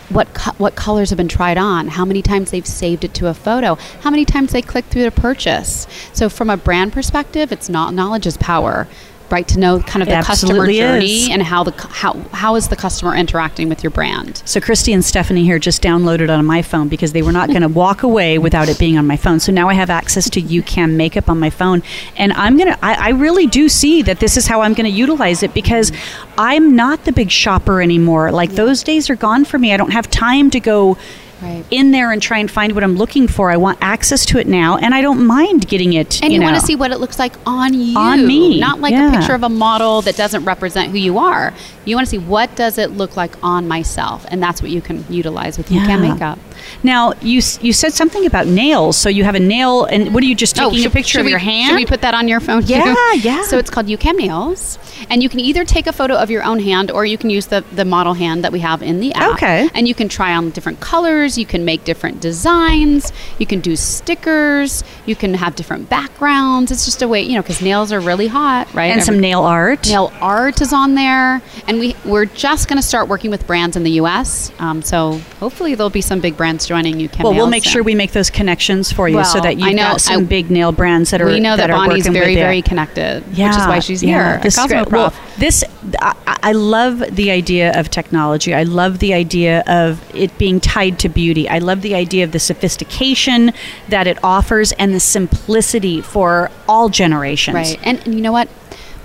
what 0.09 0.33
co- 0.35 0.53
what 0.59 0.75
colors 0.77 1.11
have 1.11 1.17
been 1.17 1.29
tried 1.29 1.59
on, 1.59 1.89
how 1.89 2.05
many 2.05 2.23
times 2.23 2.51
they've 2.51 2.67
saved 2.67 3.05
it 3.05 3.15
to 3.15 3.27
a 3.27 3.35
photo, 3.35 3.75
how 4.01 4.11
many 4.11 4.25
times 4.25 4.53
they 4.53 4.63
clicked 4.63 4.91
through 4.91 5.05
to 5.05 5.11
purchase. 5.11 5.87
So 6.13 6.29
from 6.29 6.51
a 6.51 6.57
brand 6.57 6.93
perspective, 6.93 7.53
it's 7.53 7.69
not 7.69 7.95
knowledge 7.95 8.27
is 8.27 8.37
power. 8.37 8.87
Right 9.31 9.47
to 9.49 9.59
know 9.59 9.81
kind 9.81 10.03
of 10.03 10.09
the 10.09 10.23
customer 10.23 10.67
journey 10.71 11.23
is. 11.25 11.29
and 11.31 11.43
how 11.43 11.65
the 11.65 11.73
how 11.89 12.13
how 12.33 12.55
is 12.55 12.69
the 12.69 12.77
customer 12.77 13.15
interacting 13.15 13.69
with 13.69 13.83
your 13.83 13.91
brand. 13.91 14.43
So 14.45 14.61
Kristi 14.61 14.95
and 14.95 15.05
Stephanie 15.05 15.45
here 15.45 15.59
just 15.59 15.83
downloaded 15.83 16.31
on 16.31 16.45
my 16.45 16.63
phone 16.63 16.89
because 16.89 17.13
they 17.13 17.23
were 17.23 17.33
not 17.33 17.49
going 17.49 17.63
to 17.69 17.69
walk 17.69 18.03
away 18.03 18.39
without 18.39 18.69
it 18.69 18.79
being 18.79 18.97
on 18.97 19.07
my 19.07 19.17
phone. 19.17 19.41
So 19.41 19.51
now 19.51 19.69
I 19.69 19.75
have 19.75 19.91
access 19.91 20.31
to 20.31 20.41
YouCam 20.41 20.93
makeup 20.95 21.29
on 21.29 21.41
my 21.41 21.51
phone, 21.51 21.83
and 22.17 22.33
I'm 22.35 22.57
gonna. 22.57 22.79
I, 22.83 23.09
I 23.09 23.09
really 23.11 23.47
do 23.47 23.69
see 23.69 24.03
that 24.03 24.21
this 24.21 24.37
is 24.37 24.47
how 24.47 24.61
I'm 24.61 24.75
going 24.75 24.91
to 24.91 24.97
utilize 24.97 25.43
it 25.43 25.53
because 25.55 25.93
I'm 26.39 26.77
not 26.77 27.05
the 27.05 27.13
big 27.13 27.31
shopper 27.31 27.83
anymore. 27.83 28.31
Like 28.31 28.53
those 28.53 28.83
days 28.85 29.11
are 29.11 29.17
gone 29.17 29.45
for 29.45 29.59
me. 29.59 29.73
I 29.73 29.77
don't 29.77 29.93
have 29.93 30.11
time 30.11 30.51
to 30.51 30.61
go. 30.61 30.97
Right. 31.43 31.65
In 31.71 31.91
there 31.91 32.13
and 32.13 32.23
try 32.23 32.39
and 32.39 32.51
find 32.51 32.73
what 32.73 32.83
I'm 32.83 32.97
looking 32.97 33.29
for. 33.29 33.51
I 33.51 33.59
want 33.59 33.79
access 33.83 34.25
to 34.27 34.39
it 34.39 34.47
now, 34.47 34.79
and 34.79 34.95
I 34.95 35.03
don't 35.03 35.27
mind 35.27 35.69
getting 35.69 35.93
it. 35.93 36.23
And 36.23 36.33
you, 36.33 36.39
know. 36.39 36.47
want 36.47 36.59
to 36.59 36.65
see 36.65 36.77
what 36.77 36.93
it 36.93 36.99
looks 36.99 37.19
like 37.19 37.35
on 37.45 37.75
you, 37.75 37.99
On 37.99 38.27
me, 38.27 38.59
not 38.59 38.81
like 38.81 38.93
yeah. 38.93 39.11
a 39.13 39.19
picture 39.19 39.35
of 39.35 39.43
a 39.43 39.49
model 39.51 40.01
that 40.03 40.17
doesn't 40.17 40.45
represent 40.45 40.93
who 40.93 40.99
you 40.99 41.19
are. 41.19 41.53
You 41.85 41.95
want 41.95 42.07
to 42.07 42.11
see 42.11 42.19
what 42.19 42.57
does 42.57 42.79
it 42.79 42.93
look 42.93 43.17
like 43.17 43.35
on 43.43 43.69
myself, 43.69 44.25
and 44.31 44.43
that's 44.43 44.63
what 44.63 44.71
you 44.71 44.81
can 44.81 45.05
utilize 45.11 45.59
with 45.59 45.71
Yeah. 45.71 45.87
YouCam 45.87 46.13
makeup. 46.13 46.39
Now 46.83 47.13
you 47.21 47.41
you 47.61 47.73
said 47.73 47.93
something 47.93 48.27
about 48.27 48.47
nails. 48.47 48.97
So 48.97 49.09
you 49.09 49.25
have 49.25 49.35
a 49.35 49.41
nail, 49.41 49.85
and 49.85 50.13
what 50.15 50.23
are 50.23 50.27
you 50.27 50.35
just 50.35 50.57
taking 50.57 50.73
a 50.73 50.75
Oh, 50.75 50.83
should- 50.85 50.93
picture 50.93 51.21
of 51.21 51.25
we, 51.25 51.31
your 51.31 51.39
hand? 51.39 51.69
Should 51.71 51.77
we 51.77 51.87
put 51.87 52.01
that 52.03 52.15
on 52.15 52.29
your 52.29 52.41
phone? 52.41 52.63
Yeah, 52.67 52.95
too? 52.95 53.19
yeah. 53.21 53.43
So 53.43 53.59
it's 53.59 53.71
called 53.71 53.87
YouCam 53.87 54.17
Nails, 54.17 54.79
and 55.11 55.23
you 55.23 55.29
can 55.29 55.41
either 55.41 55.65
take 55.65 55.87
a 55.87 55.93
photo 55.93 56.15
of 56.15 56.31
your 56.31 56.43
own 56.45 56.59
hand, 56.61 56.91
or 56.91 57.05
you 57.05 57.19
can 57.19 57.31
use 57.31 57.47
the 57.47 57.65
the 57.73 57.85
model 57.85 58.15
hand 58.15 58.45
that 58.45 58.53
we 58.53 58.61
have 58.61 58.83
in 58.83 59.01
the 59.01 59.13
app. 59.15 59.33
Okay. 59.35 59.69
And 59.75 59.87
you 59.89 59.95
can 59.95 60.09
try 60.09 60.35
on 60.35 60.51
different 60.51 60.81
colors. 60.81 61.37
You 61.39 61.47
can 61.47 61.65
make 61.65 61.85
different 61.85 62.21
designs. 62.21 63.13
You 63.39 63.47
can 63.47 63.61
do 63.61 63.77
stickers. 63.77 64.83
You 65.05 65.17
can 65.17 65.35
have 65.35 65.57
different 65.57 65.89
backgrounds. 65.89 66.71
It's 66.71 66.85
just 66.85 67.03
a 67.03 67.09
way, 67.09 67.23
you 67.23 67.35
know, 67.35 67.43
because 67.43 67.61
nails 67.61 67.93
are 67.93 68.01
really 68.01 68.27
hot, 68.29 68.73
right? 68.75 68.93
and 68.93 69.03
some 69.03 69.19
nail 69.21 69.43
art. 69.43 69.87
Nail 69.89 70.13
art 70.21 70.61
is 70.61 70.73
on 70.73 70.95
there, 70.95 71.43
and 71.67 71.79
we 71.79 71.95
we're 72.05 72.25
just 72.27 72.69
going 72.69 72.77
to 72.81 72.87
start 72.87 73.09
working 73.09 73.31
with 73.31 73.47
brands 73.47 73.77
in 73.77 73.83
the 73.83 73.91
U.S. 74.03 74.53
Um, 74.59 74.83
so 74.83 75.19
hopefully 75.41 75.75
there'll 75.75 75.91
be 75.91 76.01
some 76.01 76.21
big 76.21 76.37
brands 76.37 76.56
joining 76.65 76.95
YouCam. 76.97 77.25
Well, 77.25 77.35
we'll 77.35 77.49
make 77.49 77.65
sure 77.65 77.83
we 77.83 77.95
make 77.95 78.13
those 78.13 78.31
connections 78.31 78.91
for 78.93 79.09
you, 79.09 79.23
so 79.25 79.41
that 79.41 79.59
you've 79.59 79.75
know- 79.75 79.83
got 79.83 80.01
some 80.01 80.23
I- 80.23 80.25
big 80.27 80.51
nail 80.51 80.73
brands 80.73 81.11
that 81.11 81.21
are. 81.21 81.27
we 81.27 81.41
know 81.41 81.57
that, 81.57 81.69
are 81.71 81.87
Bonnie's 81.87 82.07
very, 82.07 82.37
very 82.37 82.63
connected, 82.63 83.25
Yeah, 83.33 83.49
which 83.49 83.59
is 83.59 83.67
why 83.67 83.79
she's 83.81 84.03
yeah. 84.03 84.39
here 84.39 84.41
This. 84.43 84.57
Well, 84.91 85.13
this 85.37 85.65
I, 86.01 86.15
I 86.43 86.53
love 86.53 87.01
the 87.11 87.31
idea 87.31 87.79
of 87.79 87.91
technology. 87.91 88.55
I 88.55 88.63
love 88.63 89.01
the 89.01 89.13
idea 89.13 89.63
of 89.67 90.01
it 90.15 90.39
being 90.39 90.61
tied 90.61 90.99
to 91.01 91.09
beauty. 91.09 91.49
I 91.49 91.59
love 91.59 91.83
the 91.83 91.95
idea 91.95 92.25
of 92.25 92.33
the 92.33 92.39
sophistication 92.39 93.53
that 93.89 94.07
it 94.07 94.19
offers 94.25 94.73
and 94.73 94.95
the 94.95 95.01
simplicity 95.01 96.01
for 96.01 96.51
all 96.69 96.89
generations. 96.89 97.55
right, 97.55 97.79
and, 97.83 97.99
and 98.07 98.15
you 98.15 98.21
know 98.21 98.33
what? 98.33 98.49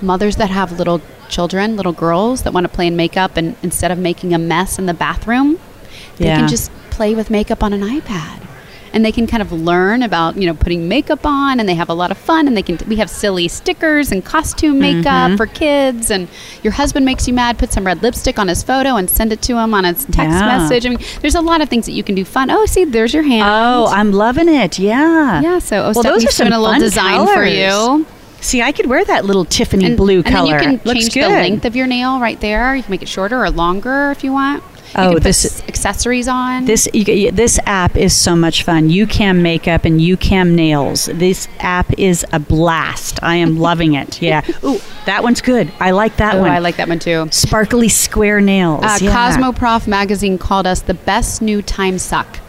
Mothers 0.02 0.36
that 0.38 0.50
have 0.50 0.72
little 0.78 1.02
children, 1.30 1.78
little 1.78 1.94
girls 1.94 2.44
that 2.44 2.54
want 2.54 2.66
to 2.66 2.70
play 2.70 2.88
in 2.88 2.96
makeup, 2.96 3.38
and 3.38 3.56
instead 3.64 3.92
of 3.92 3.98
making 3.98 4.34
a 4.34 4.38
mess 4.40 4.78
in 4.80 4.86
the 4.86 4.94
bathroom, 4.94 5.60
they 6.18 6.26
Yeah. 6.26 6.40
can 6.40 6.48
just 6.50 6.72
play 7.02 7.16
with 7.16 7.32
makeup 7.32 7.64
on 7.64 7.74
an 7.74 7.82
iPad. 7.82 8.38
And 8.94 9.04
they 9.06 9.12
can 9.14 9.26
kind 9.26 9.42
of 9.42 9.52
learn 9.54 10.04
about 10.04 10.36
you 10.36 10.46
know 10.46 10.54
putting 10.54 10.88
makeup 10.88 11.26
on, 11.26 11.60
and 11.60 11.68
they 11.68 11.74
have 11.76 11.90
a 11.90 11.94
lot 11.96 12.12
of 12.12 12.18
fun. 12.18 12.46
And 12.48 12.56
they 12.58 12.62
can 12.62 12.78
we 12.88 12.98
have 12.98 13.10
silly 13.10 13.48
stickers 13.48 14.12
and 14.12 14.24
costume 14.24 14.78
makeup 14.80 15.06
Mm-hmm. 15.30 15.38
for 15.38 15.48
kids. 15.48 16.12
And 16.12 16.28
your 16.62 16.74
husband 16.74 17.04
makes 17.06 17.26
you 17.28 17.34
mad, 17.34 17.58
put 17.58 17.72
some 17.72 17.86
red 17.86 18.04
lipstick 18.04 18.38
on 18.38 18.50
his 18.50 18.62
photo 18.62 18.98
and 18.98 19.10
send 19.10 19.32
it 19.34 19.42
to 19.44 19.58
him 19.58 19.74
on 19.74 19.86
his 19.86 20.06
text 20.06 20.38
Yeah. 20.38 20.46
message. 20.58 20.86
I 20.86 20.90
mean, 20.90 21.00
there's 21.22 21.36
a 21.36 21.42
lot 21.42 21.62
of 21.62 21.70
things 21.70 21.86
that 21.88 21.94
you 21.94 22.04
can 22.04 22.14
do 22.16 22.26
fun. 22.26 22.52
Oh, 22.52 22.66
see, 22.68 22.84
there's 22.84 23.14
your 23.16 23.24
hand. 23.24 23.46
Oh, 23.48 23.88
I'm 23.88 24.12
loving 24.12 24.50
it. 24.50 24.78
Yeah. 24.78 25.42
yeah. 25.42 25.58
So 25.60 25.76
oh, 25.86 25.92
Well, 25.96 26.04
those 26.04 26.26
are 26.26 26.32
some 26.32 26.52
a 26.54 26.60
little 26.60 26.80
design 26.80 27.26
for 27.28 27.46
you. 27.46 28.06
See, 28.42 28.62
I 28.62 28.72
could 28.74 28.88
wear 28.88 29.06
that 29.06 29.24
little 29.24 29.46
Tiffany 29.46 29.86
And, 29.86 29.96
blue 29.98 30.18
and 30.18 30.26
color. 30.26 30.54
you 30.58 30.60
can 30.60 30.82
Looks 30.84 31.00
change 31.00 31.14
good. 31.14 31.24
the 31.26 31.30
length 31.46 31.64
of 31.66 31.76
your 31.76 31.88
nail 31.88 32.20
right 32.20 32.40
there. 32.42 32.76
You 32.76 32.84
can 32.84 32.92
make 32.92 33.02
it 33.04 33.08
shorter 33.08 33.42
or 33.44 33.50
longer 33.52 34.12
if 34.12 34.24
you 34.24 34.32
want. 34.34 34.64
You 34.98 35.04
Oh, 35.04 35.20
this- 35.20 35.64
accessories 35.68 36.28
on. 36.28 36.66
This 36.66 36.88
you, 36.94 37.32
this 37.32 37.60
app 37.66 37.96
is 37.96 38.16
so 38.16 38.36
much 38.36 38.64
fun. 38.64 38.90
YouCam 38.90 39.42
makeup 39.42 39.86
and 39.86 40.00
YouCam 40.00 40.52
nails. 40.52 41.06
This 41.06 41.48
app 41.60 41.98
is 41.98 42.26
a 42.34 42.40
blast. 42.40 43.20
I 43.24 43.36
am 43.38 43.58
loving 43.60 43.94
it. 43.96 44.22
Yeah. 44.32 44.42
Ooh, 44.64 44.80
that 45.08 45.24
one's 45.24 45.42
good. 45.42 45.72
I 45.80 45.92
like 45.92 46.18
that 46.18 46.36
oh, 46.36 46.42
one. 46.42 46.52
I 46.52 46.60
like 46.60 46.76
that 46.78 46.88
one 46.88 47.00
too. 47.00 47.28
sparkly 47.32 47.90
square 47.90 48.40
nails. 48.40 48.84
Uh, 48.84 48.98
yeah. 49.02 49.12
Cosmoprof 49.32 49.88
magazine 49.88 50.38
called 50.38 50.68
us 50.68 50.82
the 50.82 50.94
best 50.94 51.42
new 51.42 51.62
time 51.62 51.98
suck, 51.98 52.40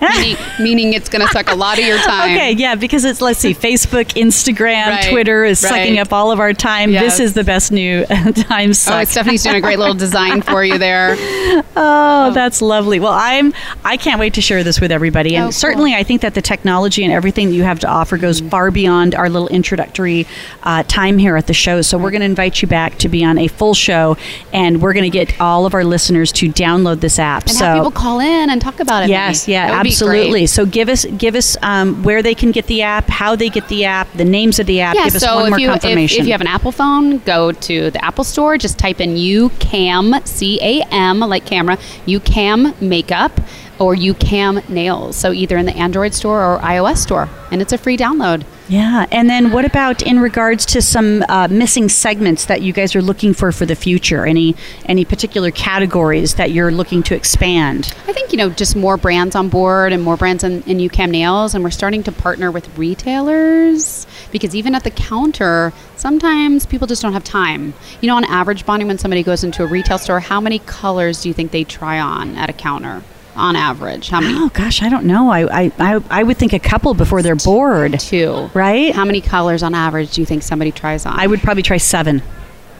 meaning, 0.00 0.36
meaning 0.60 0.92
it's 0.94 1.08
going 1.08 1.26
to 1.26 1.32
suck 1.32 1.50
a 1.50 1.54
lot 1.54 1.78
of 1.78 1.84
your 1.84 1.98
time. 1.98 2.30
Okay, 2.30 2.52
yeah, 2.52 2.74
because 2.74 3.04
it's 3.04 3.20
let's 3.20 3.38
see, 3.40 3.54
Facebook, 3.54 4.06
Instagram, 4.14 4.86
Right, 4.88 5.10
Twitter 5.10 5.44
is 5.44 5.58
sucking 5.58 5.98
up 5.98 6.12
all 6.12 6.30
of 6.32 6.40
our 6.40 6.52
time. 6.52 6.90
Yes. 6.90 7.18
This 7.18 7.20
is 7.28 7.34
the 7.34 7.44
best 7.44 7.72
new 7.72 8.04
time 8.06 8.70
Oh, 8.70 8.72
suck. 8.72 9.06
Stephanie's 9.08 9.42
doing 9.42 9.56
a 9.56 9.60
great 9.60 9.78
little 9.78 9.94
design 9.94 10.42
for 10.42 10.64
you 10.64 10.78
there. 10.78 11.16
Oh, 11.80 12.32
that's 12.32 12.60
lovely. 12.60 12.98
Well, 12.98 13.12
I'm 13.12 13.52
I 13.84 13.96
can't 13.96 14.18
wait 14.18 14.34
to 14.34 14.40
share 14.40 14.64
this 14.64 14.80
with 14.80 14.90
everybody. 14.90 15.34
And 15.36 15.44
Oh, 15.44 15.46
cool. 15.46 15.52
certainly 15.52 15.94
I 15.94 16.02
think 16.02 16.22
that 16.22 16.34
the 16.34 16.42
technology 16.42 17.04
and 17.04 17.12
everything 17.12 17.48
that 17.50 17.54
you 17.54 17.62
have 17.62 17.78
to 17.80 17.88
offer 17.88 18.16
goes 18.16 18.40
far 18.40 18.70
beyond 18.70 19.14
our 19.14 19.28
little 19.28 19.48
introductory 19.48 20.26
uh, 20.64 20.82
time 20.84 21.18
here 21.18 21.36
at 21.36 21.46
the 21.46 21.54
show. 21.54 21.80
So 21.82 21.96
we're 21.96 22.10
going 22.10 22.20
to 22.20 22.26
invite 22.26 22.62
you 22.62 22.68
back 22.68 22.98
to 22.98 23.08
be 23.08 23.24
on 23.24 23.38
a 23.38 23.46
full 23.48 23.74
show 23.74 24.16
and 24.52 24.82
we're 24.82 24.92
going 24.92 25.10
to 25.10 25.16
get 25.16 25.40
all 25.40 25.66
of 25.66 25.74
our 25.74 25.84
listeners 25.84 26.32
to 26.32 26.48
download 26.48 27.00
this 27.00 27.18
app. 27.18 27.42
And 27.42 27.52
so 27.52 27.64
have 27.64 27.76
people 27.76 27.90
call 27.92 28.18
in 28.20 28.50
and 28.50 28.60
talk 28.60 28.80
about 28.80 29.04
it. 29.04 29.08
Yes, 29.10 29.46
maybe. 29.46 29.52
yeah, 29.52 29.68
That 29.68 29.76
would 29.78 29.82
be 29.84 29.87
absolutely. 29.88 30.46
So 30.46 30.66
give 30.66 30.88
us 30.88 31.04
give 31.04 31.34
us 31.34 31.56
um, 31.62 32.02
where 32.02 32.22
they 32.22 32.34
can 32.34 32.50
get 32.50 32.66
the 32.66 32.82
app, 32.82 33.08
how 33.08 33.36
they 33.36 33.48
get 33.48 33.68
the 33.68 33.84
app, 33.84 34.12
the 34.12 34.24
names 34.24 34.58
of 34.58 34.66
the 34.66 34.80
app. 34.80 34.94
Yeah, 34.94 35.04
give 35.04 35.16
us 35.16 35.22
so 35.22 35.36
one 35.36 35.46
if 35.46 35.50
more 35.50 35.58
you 35.60 35.70
if, 35.70 35.80
confirmation. 35.80 36.20
if 36.20 36.26
you 36.26 36.32
have 36.32 36.40
an 36.40 36.46
Apple 36.46 36.72
phone, 36.72 37.18
go 37.18 37.52
to 37.52 37.90
the 37.90 38.04
Apple 38.04 38.24
Store. 38.24 38.58
Just 38.58 38.78
type 38.78 39.00
in 39.00 39.14
YouCam 39.14 40.26
C 40.26 40.58
A 40.62 40.82
M 40.90 41.20
like 41.20 41.46
camera 41.46 41.76
YouCam 42.06 42.80
makeup 42.80 43.40
or 43.78 43.94
YouCam 43.94 44.68
nails. 44.68 45.16
So 45.16 45.32
either 45.32 45.56
in 45.56 45.66
the 45.66 45.76
Android 45.76 46.14
store 46.14 46.42
or 46.42 46.58
iOS 46.58 46.98
store, 46.98 47.28
and 47.50 47.62
it's 47.62 47.72
a 47.72 47.78
free 47.78 47.96
download. 47.96 48.44
Yeah, 48.68 49.06
and 49.10 49.30
then 49.30 49.50
what 49.50 49.64
about 49.64 50.02
in 50.02 50.20
regards 50.20 50.66
to 50.66 50.82
some 50.82 51.24
uh, 51.28 51.48
missing 51.48 51.88
segments 51.88 52.44
that 52.46 52.60
you 52.60 52.74
guys 52.74 52.94
are 52.94 53.00
looking 53.00 53.32
for 53.32 53.50
for 53.50 53.64
the 53.64 53.74
future? 53.74 54.26
Any 54.26 54.56
any 54.84 55.06
particular 55.06 55.50
categories 55.50 56.34
that 56.34 56.50
you're 56.50 56.70
looking 56.70 57.02
to 57.04 57.14
expand? 57.14 57.94
I 58.06 58.12
think 58.12 58.30
you 58.30 58.36
know 58.36 58.50
just 58.50 58.76
more 58.76 58.98
brands 58.98 59.34
on 59.34 59.48
board 59.48 59.92
and 59.92 60.02
more 60.02 60.18
brands 60.18 60.44
in, 60.44 60.62
in 60.64 60.78
YouCam 60.78 61.10
nails, 61.10 61.54
and 61.54 61.64
we're 61.64 61.70
starting 61.70 62.02
to 62.04 62.12
partner 62.12 62.50
with 62.50 62.76
retailers 62.76 64.06
because 64.30 64.54
even 64.54 64.74
at 64.74 64.84
the 64.84 64.90
counter, 64.90 65.72
sometimes 65.96 66.66
people 66.66 66.86
just 66.86 67.00
don't 67.00 67.14
have 67.14 67.24
time. 67.24 67.72
You 68.02 68.08
know, 68.08 68.16
on 68.16 68.24
average, 68.24 68.66
Bonnie, 68.66 68.84
when 68.84 68.98
somebody 68.98 69.22
goes 69.22 69.44
into 69.44 69.62
a 69.62 69.66
retail 69.66 69.96
store, 69.96 70.20
how 70.20 70.40
many 70.42 70.58
colors 70.58 71.22
do 71.22 71.28
you 71.28 71.34
think 71.34 71.52
they 71.52 71.64
try 71.64 71.98
on 71.98 72.36
at 72.36 72.50
a 72.50 72.52
counter? 72.52 73.02
On 73.38 73.54
average, 73.54 74.08
how 74.08 74.20
many? 74.20 74.34
Oh 74.38 74.50
gosh, 74.52 74.82
I 74.82 74.88
don't 74.88 75.04
know. 75.04 75.30
I 75.30 75.62
I, 75.64 75.72
I, 75.78 76.00
I 76.10 76.22
would 76.24 76.36
think 76.36 76.52
a 76.52 76.58
couple 76.58 76.92
before 76.94 77.22
they're 77.22 77.36
bored. 77.36 77.98
Two. 78.00 78.50
Right? 78.52 78.92
How 78.94 79.04
many 79.04 79.20
colors 79.20 79.62
on 79.62 79.74
average 79.74 80.12
do 80.12 80.20
you 80.20 80.26
think 80.26 80.42
somebody 80.42 80.72
tries 80.72 81.06
on? 81.06 81.18
I 81.18 81.26
would 81.26 81.40
probably 81.40 81.62
try 81.62 81.76
seven. 81.76 82.20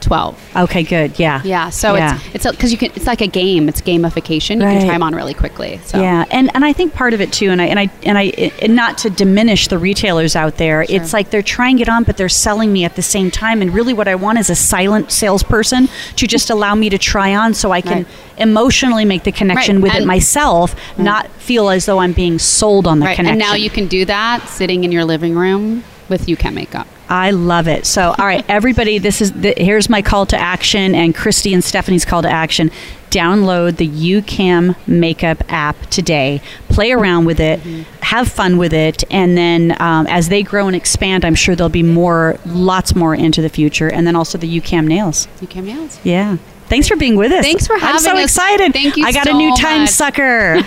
Twelve. 0.01 0.37
Okay, 0.55 0.83
good. 0.83 1.19
Yeah. 1.19 1.41
Yeah, 1.43 1.69
so 1.69 1.95
Yeah. 1.95 2.19
it's 2.33 2.45
it's 2.45 2.55
because 2.55 2.71
you 2.71 2.77
can. 2.77 2.91
It's 2.95 3.05
like 3.07 3.21
a 3.21 3.27
game. 3.27 3.67
It's 3.69 3.81
gamification. 3.81 4.57
You 4.59 4.65
Right. 4.65 4.77
can 4.79 4.85
try 4.87 4.93
them 4.95 5.03
on 5.03 5.13
really 5.15 5.33
quickly. 5.33 5.79
So. 5.85 6.01
Yeah, 6.01 6.25
and 6.31 6.49
and 6.55 6.63
I 6.65 6.73
think 6.73 6.93
part 6.93 7.13
of 7.13 7.21
it 7.21 7.31
too, 7.33 7.49
and 7.51 7.61
I 7.61 7.65
and 7.65 7.79
I 7.79 7.89
and 8.03 8.17
I 8.17 8.51
and 8.61 8.75
not 8.75 8.97
to 8.99 9.09
diminish 9.09 9.67
the 9.67 9.77
retailers 9.77 10.35
out 10.35 10.57
there, 10.57 10.85
it's 10.89 11.13
like 11.13 11.29
they're 11.31 11.41
trying 11.41 11.79
it 11.79 11.89
on, 11.89 12.03
but 12.03 12.17
they're 12.17 12.29
selling 12.29 12.71
me 12.73 12.85
at 12.85 12.95
the 12.95 13.01
same 13.01 13.29
time. 13.31 13.61
And 13.61 13.73
really, 13.73 13.93
what 13.93 14.07
I 14.07 14.15
want 14.15 14.39
is 14.39 14.49
a 14.49 14.55
silent 14.55 15.11
salesperson 15.11 15.89
to 16.15 16.27
just 16.27 16.49
allow 16.55 16.75
me 16.75 16.89
to 16.89 16.97
try 16.97 17.35
on, 17.35 17.53
so 17.53 17.71
I 17.71 17.81
can 17.81 17.97
Right. 17.99 18.07
emotionally 18.37 19.05
make 19.05 19.23
the 19.23 19.31
connection 19.31 19.77
Right, 19.77 19.83
with 19.83 19.93
it 19.93 19.97
and- 19.99 20.05
myself, 20.07 20.75
mm. 20.97 21.03
not 21.03 21.27
feel 21.39 21.69
as 21.69 21.85
though 21.85 21.99
I'm 21.99 22.13
being 22.13 22.39
sold 22.39 22.87
on 22.87 22.99
the 22.99 23.05
Right, 23.07 23.15
connection. 23.15 23.41
and 23.41 23.49
now 23.51 23.55
you 23.55 23.69
can 23.69 23.87
do 23.87 24.05
that 24.05 24.47
sitting 24.49 24.83
in 24.83 24.91
your 24.91 25.03
living 25.05 25.35
room 25.35 25.83
with 26.07 26.27
YouCam 26.27 26.53
makeup. 26.53 26.87
I 27.09 27.31
love 27.31 27.67
it. 27.67 27.85
So, 27.87 28.13
all 28.17 28.25
right, 28.25 28.45
everybody, 28.47 28.99
this 28.99 29.19
is 29.19 29.33
the, 29.33 29.53
here's 29.57 29.89
my 29.89 30.01
call 30.03 30.25
to 30.27 30.37
action, 30.37 30.93
and 30.93 31.15
Kristi 31.15 31.53
and 31.53 31.63
Stephanie's 31.63 32.05
call 32.05 32.21
to 32.21 32.29
action. 32.29 32.69
Download 33.09 33.77
the 33.77 33.87
YouCam 33.87 34.75
Makeup 34.87 35.43
app 35.51 35.75
today. 35.87 36.41
Play 36.69 36.91
around 36.91 37.25
with 37.25 37.39
it, 37.39 37.59
have 38.01 38.27
fun 38.31 38.57
with 38.57 38.71
it, 38.73 39.03
and 39.09 39.35
then 39.35 39.75
um, 39.81 40.05
as 40.07 40.29
they 40.29 40.43
grow 40.43 40.67
and 40.67 40.75
expand, 40.75 41.25
I'm 41.25 41.33
sure 41.33 41.55
there'll 41.55 41.69
be 41.69 41.81
more, 41.81 42.37
lots 42.45 42.95
more 42.95 43.15
into 43.15 43.41
the 43.41 43.49
future. 43.49 43.91
And 43.91 44.05
then 44.05 44.15
also 44.15 44.37
the 44.37 44.59
YouCam 44.59 44.85
nails. 44.85 45.27
YouCam 45.41 45.63
nails. 45.63 45.99
Yeah. 46.03 46.37
Thanks 46.67 46.87
for 46.87 46.95
being 46.95 47.15
with 47.15 47.31
us. 47.31 47.43
Thanks 47.43 47.65
for 47.65 47.79
having 47.79 47.95
us. 47.95 48.05
I'm 48.05 48.15
so 48.15 48.17
us. 48.19 48.25
excited. 48.25 48.73
Thank 48.73 48.95
you 48.95 49.05
I 49.05 49.11
got 49.11 49.25
so 49.25 49.33
a 49.33 49.37
new 49.37 49.55
time 49.55 49.81
much. 49.81 49.89
sucker. 49.89 50.61